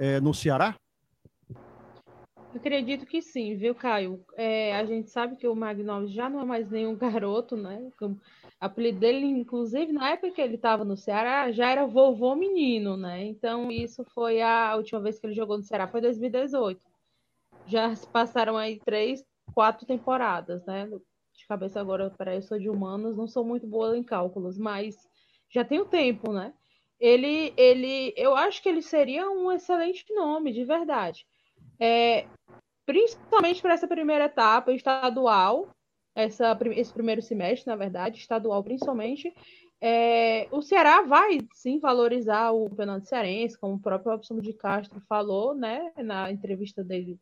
é, 0.00 0.20
no 0.20 0.34
Ceará? 0.34 0.74
Acredito 2.54 3.06
que 3.06 3.22
sim, 3.22 3.56
viu, 3.56 3.74
Caio? 3.74 4.20
É, 4.36 4.76
a 4.76 4.84
gente 4.84 5.10
sabe 5.10 5.36
que 5.36 5.48
o 5.48 5.54
Magnópolis 5.54 6.12
já 6.12 6.28
não 6.28 6.40
é 6.40 6.44
mais 6.44 6.68
nenhum 6.68 6.94
garoto, 6.98 7.56
né? 7.56 7.88
O 8.62 8.64
apelido 8.64 9.00
dele, 9.00 9.26
inclusive, 9.26 9.92
na 9.92 10.10
época 10.10 10.30
que 10.30 10.40
ele 10.40 10.54
estava 10.54 10.84
no 10.84 10.96
Ceará, 10.96 11.50
já 11.50 11.68
era 11.68 11.84
vovô 11.84 12.36
menino, 12.36 12.96
né? 12.96 13.24
Então, 13.24 13.72
isso 13.72 14.04
foi 14.14 14.40
a 14.40 14.76
última 14.76 15.00
vez 15.00 15.18
que 15.18 15.26
ele 15.26 15.34
jogou 15.34 15.58
no 15.58 15.64
Ceará, 15.64 15.88
foi 15.88 16.00
2018. 16.00 16.80
Já 17.66 17.92
passaram 18.12 18.56
aí 18.56 18.78
três, 18.78 19.24
quatro 19.52 19.84
temporadas, 19.84 20.64
né? 20.64 20.86
De 20.86 21.44
cabeça 21.48 21.80
agora, 21.80 22.08
para 22.10 22.36
eu 22.36 22.42
sou 22.42 22.56
de 22.56 22.70
humanos, 22.70 23.16
não 23.16 23.26
sou 23.26 23.44
muito 23.44 23.66
boa 23.66 23.98
em 23.98 24.04
cálculos, 24.04 24.56
mas 24.56 24.96
já 25.50 25.64
tem 25.64 25.80
o 25.80 25.84
tempo, 25.84 26.32
né? 26.32 26.54
Ele, 27.00 27.52
ele, 27.56 28.14
eu 28.16 28.36
acho 28.36 28.62
que 28.62 28.68
ele 28.68 28.80
seria 28.80 29.28
um 29.28 29.50
excelente 29.50 30.04
nome, 30.14 30.52
de 30.52 30.64
verdade. 30.64 31.26
É, 31.80 32.28
principalmente 32.86 33.60
para 33.60 33.74
essa 33.74 33.88
primeira 33.88 34.26
etapa 34.26 34.72
estadual, 34.72 35.68
essa, 36.14 36.58
esse 36.74 36.92
primeiro 36.92 37.22
semestre, 37.22 37.68
na 37.68 37.76
verdade, 37.76 38.18
estadual 38.18 38.62
principalmente, 38.62 39.32
é, 39.80 40.46
o 40.52 40.62
Ceará 40.62 41.02
vai 41.02 41.40
sim 41.54 41.80
valorizar 41.80 42.52
o 42.52 42.68
campeonato 42.68 43.08
cearense, 43.08 43.58
como 43.58 43.74
o 43.74 43.80
próprio 43.80 44.12
Robson 44.12 44.38
de 44.38 44.52
Castro 44.52 45.00
falou, 45.08 45.54
né, 45.54 45.92
na 45.96 46.30
entrevista 46.30 46.84
dele 46.84 47.18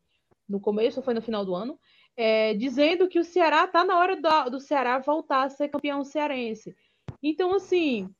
no 0.47 0.61
começo, 0.61 0.99
ou 0.99 1.05
foi 1.05 1.14
no 1.14 1.22
final 1.22 1.45
do 1.45 1.55
ano, 1.55 1.78
é, 2.16 2.53
dizendo 2.55 3.09
que 3.09 3.18
o 3.18 3.24
Ceará 3.24 3.64
está 3.64 3.84
na 3.84 3.99
hora 3.99 4.20
do, 4.20 4.51
do 4.51 4.61
Ceará 4.61 4.99
voltar 4.99 5.45
a 5.45 5.49
ser 5.49 5.68
campeão 5.68 6.05
cearense. 6.05 6.76
Então, 7.22 7.55
assim, 7.55 8.12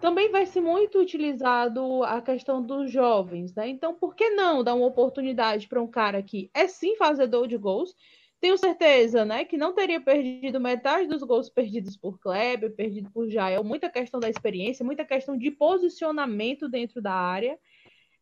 também 0.00 0.30
vai 0.30 0.44
ser 0.44 0.60
muito 0.60 0.98
utilizado 0.98 2.02
a 2.04 2.20
questão 2.20 2.62
dos 2.62 2.90
jovens, 2.90 3.54
né? 3.54 3.68
Então, 3.68 3.94
por 3.94 4.14
que 4.14 4.30
não 4.30 4.62
dar 4.62 4.74
uma 4.74 4.86
oportunidade 4.86 5.68
para 5.68 5.82
um 5.82 5.88
cara 5.88 6.22
que 6.22 6.50
é 6.52 6.68
sim 6.68 6.96
fazedor 6.96 7.48
de 7.48 7.56
gols 7.56 7.94
tenho 8.40 8.56
certeza, 8.56 9.24
né, 9.24 9.44
que 9.44 9.56
não 9.56 9.74
teria 9.74 10.00
perdido 10.00 10.60
metade 10.60 11.08
dos 11.08 11.22
gols 11.22 11.50
perdidos 11.50 11.96
por 11.96 12.18
Kleber, 12.20 12.74
perdido 12.74 13.10
por 13.10 13.28
Jael, 13.28 13.64
muita 13.64 13.90
questão 13.90 14.20
da 14.20 14.30
experiência, 14.30 14.84
muita 14.84 15.04
questão 15.04 15.36
de 15.36 15.50
posicionamento 15.50 16.68
dentro 16.68 17.02
da 17.02 17.12
área. 17.12 17.58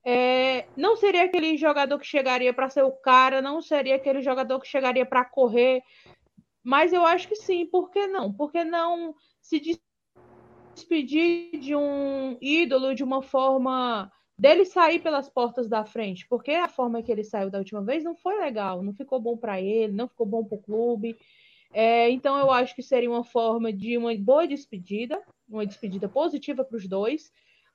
É, 0.04 0.66
não 0.76 0.96
seria 0.96 1.24
aquele 1.24 1.56
jogador 1.56 1.98
que 1.98 2.06
chegaria 2.06 2.54
para 2.54 2.70
ser 2.70 2.82
o 2.82 2.92
cara, 2.92 3.42
não 3.42 3.60
seria 3.60 3.96
aquele 3.96 4.22
jogador 4.22 4.60
que 4.60 4.68
chegaria 4.68 5.04
para 5.04 5.24
correr, 5.24 5.82
mas 6.62 6.92
eu 6.92 7.04
acho 7.04 7.28
que 7.28 7.36
sim, 7.36 7.66
por 7.66 7.90
que 7.90 8.06
não? 8.06 8.32
Por 8.32 8.50
que 8.50 8.64
não 8.64 9.14
se 9.40 9.60
despedir 10.74 11.58
de 11.58 11.74
um 11.74 12.38
ídolo 12.40 12.94
de 12.94 13.04
uma 13.04 13.22
forma 13.22 14.10
dele 14.38 14.64
sair 14.64 15.00
pelas 15.00 15.28
portas 15.28 15.68
da 15.68 15.84
frente, 15.84 16.26
porque 16.28 16.52
a 16.52 16.68
forma 16.68 17.02
que 17.02 17.10
ele 17.10 17.24
saiu 17.24 17.50
da 17.50 17.58
última 17.58 17.82
vez 17.82 18.04
não 18.04 18.14
foi 18.14 18.38
legal, 18.38 18.82
não 18.82 18.92
ficou 18.92 19.18
bom 19.18 19.36
para 19.36 19.60
ele, 19.60 19.92
não 19.92 20.08
ficou 20.08 20.26
bom 20.26 20.44
para 20.44 20.56
o 20.56 20.62
clube. 20.62 21.16
É, 21.72 22.10
então 22.10 22.38
eu 22.38 22.50
acho 22.50 22.74
que 22.74 22.82
seria 22.82 23.10
uma 23.10 23.24
forma 23.24 23.72
de 23.72 23.96
uma 23.96 24.14
boa 24.16 24.46
despedida, 24.46 25.20
uma 25.48 25.66
despedida 25.66 26.08
positiva 26.08 26.64
para 26.64 26.76
os 26.76 26.86
dois, 26.86 27.32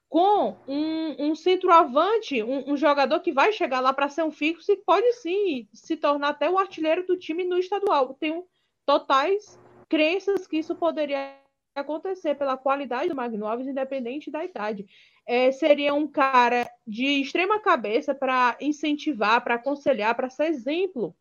com 0.08 0.56
um, 0.68 1.30
um 1.30 1.36
centroavante, 1.36 2.44
um, 2.44 2.72
um, 2.72 2.78
jogador 2.78 3.20
que 3.22 3.32
vai 3.32 3.54
chegar 3.54 3.80
lá 3.80 3.94
para 3.94 4.10
ser 4.10 4.24
um 4.24 4.32
fixo 4.32 4.72
e 4.72 4.78
pode 4.78 5.14
sim 5.14 5.68
se 5.74 5.96
tornar 5.96 6.30
até 6.30 6.50
o 6.50 6.60
artilheiro 6.60 7.06
do 7.06 7.18
time 7.18 7.44
no 7.44 7.58
estadual. 7.58 8.14
Tenho 8.20 8.46
totais 8.86 9.60
crenças 9.88 10.46
que 10.46 10.58
isso 10.58 10.76
poderia 10.76 11.34
acontecer 11.74 12.36
pela 12.36 12.58
qualidade 12.58 13.10
do 13.10 13.16
Magno 13.16 13.48
Alves, 13.48 13.68
independente 13.68 14.30
da 14.30 14.44
idade 14.44 14.86
é, 15.28 15.52
seria 15.52 15.94
um 15.94 16.08
cara 16.08 16.70
de 16.86 17.22
extrema 17.22 17.60
cabeça 17.60 18.14
para 18.14 18.58
incentivar, 18.60 19.44
para 19.44 19.56
aconselhar, 19.56 20.16
para 20.16 20.30
ser 20.30 20.46
exemplo 20.46 21.16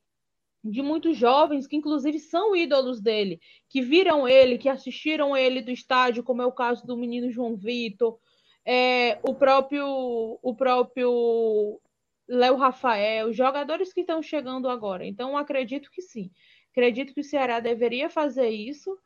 de 0.63 0.83
muitos 0.83 1.17
jovens 1.17 1.67
que, 1.67 1.77
inclusive, 1.77 2.19
são 2.19 2.55
ídolos 2.55 3.01
dele, 3.01 3.41
que 3.69 3.81
viram 3.81 4.29
ele, 4.29 4.59
que 4.59 4.69
assistiram 4.69 5.37
ele 5.37 5.63
do 5.63 5.71
estádio, 5.71 6.23
como 6.23 6.43
é 6.43 6.47
o 6.47 6.53
caso 6.53 6.87
do 6.87 6.97
menino 6.97 7.31
João 7.31 7.57
Vitor, 7.57 8.19
é, 8.65 9.19
o 9.23 9.35
próprio 9.35 10.39
o 10.43 10.55
próprio 10.55 11.81
Léo 12.29 12.57
Rafael, 12.57 13.33
jogadores 13.33 13.93
que 13.93 14.03
estão 14.03 14.23
chegando 14.23 14.69
agora. 14.69 15.07
Então, 15.07 15.37
acredito 15.37 15.91
que 15.91 16.03
sim. 16.03 16.31
Acredito 16.71 17.13
que 17.13 17.21
o 17.21 17.25
Ceará 17.25 17.59
deveria 17.59 18.09
fazer 18.09 18.51
isso 18.51 18.97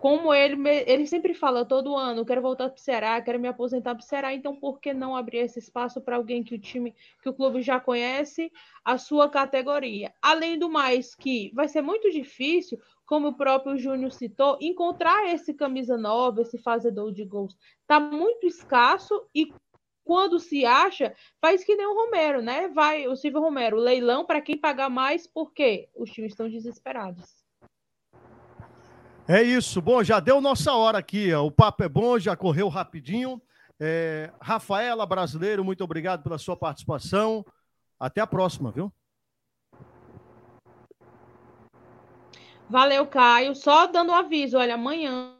como 0.00 0.32
ele, 0.32 0.56
ele 0.86 1.06
sempre 1.06 1.34
fala 1.34 1.64
todo 1.64 1.96
ano, 1.96 2.24
quero 2.24 2.40
voltar 2.40 2.68
para 2.68 2.76
o 2.76 2.80
Ceará, 2.80 3.20
quero 3.20 3.40
me 3.40 3.48
aposentar 3.48 3.94
para 3.94 4.02
o 4.02 4.06
Ceará, 4.06 4.32
então 4.32 4.54
por 4.54 4.80
que 4.80 4.94
não 4.94 5.16
abrir 5.16 5.38
esse 5.38 5.58
espaço 5.58 6.00
para 6.00 6.16
alguém 6.16 6.42
que 6.42 6.54
o 6.54 6.58
time, 6.58 6.94
que 7.20 7.28
o 7.28 7.34
clube 7.34 7.60
já 7.62 7.80
conhece, 7.80 8.52
a 8.84 8.96
sua 8.96 9.28
categoria? 9.28 10.14
Além 10.22 10.56
do 10.56 10.68
mais, 10.68 11.14
que 11.16 11.50
vai 11.52 11.66
ser 11.66 11.82
muito 11.82 12.10
difícil, 12.10 12.78
como 13.04 13.28
o 13.28 13.36
próprio 13.36 13.76
Júnior 13.76 14.12
citou, 14.12 14.56
encontrar 14.60 15.26
esse 15.32 15.52
camisa 15.52 15.96
nova, 15.96 16.42
esse 16.42 16.58
fazedor 16.58 17.12
de 17.12 17.24
gols. 17.24 17.56
Está 17.80 17.98
muito 17.98 18.46
escasso 18.46 19.26
e 19.34 19.52
quando 20.04 20.38
se 20.38 20.64
acha, 20.64 21.14
faz 21.40 21.64
que 21.64 21.74
nem 21.74 21.86
o 21.86 21.94
Romero, 21.94 22.40
né? 22.40 22.68
Vai 22.68 23.06
o 23.08 23.16
Silvio 23.16 23.40
Romero, 23.40 23.76
leilão 23.76 24.24
para 24.24 24.40
quem 24.40 24.56
pagar 24.56 24.88
mais, 24.88 25.26
porque 25.26 25.88
os 25.94 26.10
times 26.10 26.32
estão 26.32 26.48
desesperados. 26.48 27.37
É 29.28 29.42
isso. 29.42 29.82
Bom, 29.82 30.02
já 30.02 30.20
deu 30.20 30.40
nossa 30.40 30.72
hora 30.72 30.96
aqui. 30.96 31.34
Ó. 31.34 31.44
O 31.44 31.50
papo 31.50 31.84
é 31.84 31.88
bom, 31.88 32.18
já 32.18 32.34
correu 32.34 32.66
rapidinho. 32.68 33.40
É, 33.78 34.32
Rafaela, 34.40 35.04
brasileiro, 35.04 35.62
muito 35.62 35.84
obrigado 35.84 36.22
pela 36.22 36.38
sua 36.38 36.56
participação. 36.56 37.44
Até 38.00 38.22
a 38.22 38.26
próxima, 38.26 38.70
viu? 38.70 38.90
Valeu, 42.70 43.06
Caio. 43.06 43.54
Só 43.54 43.86
dando 43.86 44.12
um 44.12 44.14
aviso, 44.14 44.56
olha, 44.56 44.74
amanhã 44.74 45.34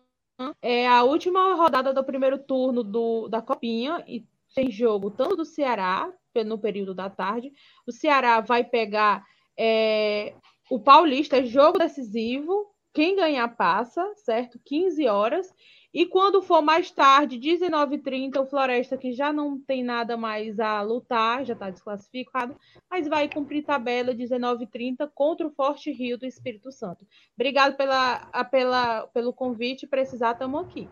é 0.60 0.86
a 0.86 1.02
última 1.02 1.54
rodada 1.54 1.94
do 1.94 2.04
primeiro 2.04 2.38
turno 2.38 2.84
do, 2.84 3.26
da 3.28 3.40
Copinha 3.40 4.04
e 4.06 4.26
tem 4.54 4.70
jogo 4.70 5.10
tanto 5.10 5.36
do 5.36 5.44
Ceará, 5.46 6.12
no 6.44 6.58
período 6.58 6.94
da 6.94 7.08
tarde. 7.08 7.50
O 7.86 7.90
Ceará 7.90 8.40
vai 8.40 8.62
pegar 8.62 9.24
é, 9.58 10.34
o 10.70 10.78
Paulista, 10.78 11.44
jogo 11.44 11.78
decisivo, 11.78 12.72
quem 12.98 13.14
ganhar 13.14 13.46
passa, 13.54 14.04
certo? 14.16 14.58
15 14.64 15.06
horas. 15.06 15.54
E 15.94 16.04
quando 16.04 16.42
for 16.42 16.60
mais 16.60 16.90
tarde, 16.90 17.38
19h30, 17.38 18.40
o 18.40 18.44
Floresta, 18.44 18.96
que 18.96 19.12
já 19.12 19.32
não 19.32 19.56
tem 19.56 19.84
nada 19.84 20.16
mais 20.16 20.58
a 20.58 20.82
lutar, 20.82 21.44
já 21.44 21.52
está 21.52 21.70
desclassificado, 21.70 22.56
mas 22.90 23.06
vai 23.06 23.28
cumprir 23.28 23.62
tabela 23.62 24.12
19h30 24.12 25.08
contra 25.14 25.46
o 25.46 25.50
Forte 25.50 25.92
Rio 25.92 26.18
do 26.18 26.26
Espírito 26.26 26.72
Santo. 26.72 27.06
Obrigado 27.36 27.76
pela, 27.76 28.26
pela, 28.50 29.06
pelo 29.14 29.32
convite. 29.32 29.86
Precisar, 29.86 30.32
estamos 30.32 30.60
aqui. 30.60 30.88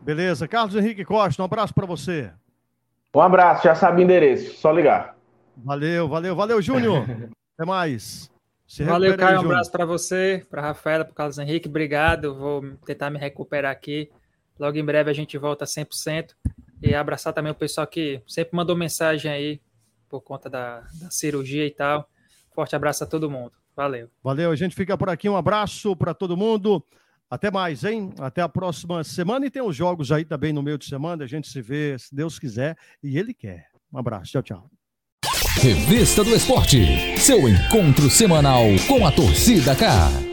Beleza. 0.00 0.46
Carlos 0.46 0.76
Henrique 0.76 1.04
Costa, 1.04 1.42
um 1.42 1.46
abraço 1.46 1.74
para 1.74 1.84
você. 1.84 2.32
Um 3.12 3.20
abraço, 3.20 3.64
já 3.64 3.74
sabe 3.74 4.00
o 4.00 4.04
endereço, 4.04 4.54
só 4.54 4.70
ligar. 4.70 5.16
Valeu, 5.56 6.08
valeu, 6.08 6.36
valeu, 6.36 6.62
Júnior. 6.62 7.04
Até 7.58 7.66
mais. 7.66 8.31
Se 8.72 8.84
Valeu, 8.84 9.14
Caio. 9.18 9.36
Um 9.36 9.44
abraço 9.44 9.70
para 9.70 9.84
você, 9.84 10.46
para 10.48 10.62
Rafaela, 10.62 11.04
para 11.04 11.12
Carlos 11.12 11.36
Henrique. 11.36 11.68
Obrigado. 11.68 12.34
Vou 12.34 12.62
tentar 12.86 13.10
me 13.10 13.18
recuperar 13.18 13.70
aqui. 13.70 14.10
Logo 14.58 14.78
em 14.78 14.82
breve 14.82 15.10
a 15.10 15.12
gente 15.12 15.36
volta 15.36 15.66
100%. 15.66 16.30
E 16.80 16.94
abraçar 16.94 17.34
também 17.34 17.52
o 17.52 17.54
pessoal 17.54 17.86
que 17.86 18.22
sempre 18.26 18.56
mandou 18.56 18.74
mensagem 18.74 19.30
aí 19.30 19.60
por 20.08 20.22
conta 20.22 20.48
da, 20.48 20.80
da 20.94 21.10
cirurgia 21.10 21.66
e 21.66 21.70
tal. 21.70 22.08
Forte 22.54 22.74
abraço 22.74 23.04
a 23.04 23.06
todo 23.06 23.30
mundo. 23.30 23.52
Valeu. 23.76 24.08
Valeu. 24.24 24.50
A 24.50 24.56
gente 24.56 24.74
fica 24.74 24.96
por 24.96 25.10
aqui. 25.10 25.28
Um 25.28 25.36
abraço 25.36 25.94
para 25.94 26.14
todo 26.14 26.34
mundo. 26.34 26.82
Até 27.28 27.50
mais, 27.50 27.84
hein? 27.84 28.14
Até 28.20 28.40
a 28.40 28.48
próxima 28.48 29.04
semana. 29.04 29.44
E 29.44 29.50
tem 29.50 29.60
os 29.60 29.76
jogos 29.76 30.10
aí 30.10 30.24
também 30.24 30.50
no 30.50 30.62
meio 30.62 30.78
de 30.78 30.86
semana. 30.86 31.24
A 31.24 31.26
gente 31.28 31.46
se 31.46 31.60
vê, 31.60 31.98
se 31.98 32.14
Deus 32.14 32.38
quiser. 32.38 32.78
E 33.02 33.18
Ele 33.18 33.34
quer. 33.34 33.66
Um 33.92 33.98
abraço. 33.98 34.32
Tchau, 34.32 34.42
tchau. 34.42 34.70
Revista 35.60 36.24
do 36.24 36.34
Esporte, 36.34 37.14
seu 37.18 37.48
encontro 37.48 38.10
semanal 38.10 38.64
com 38.86 39.06
a 39.06 39.12
torcida 39.12 39.74
cá. 39.74 40.31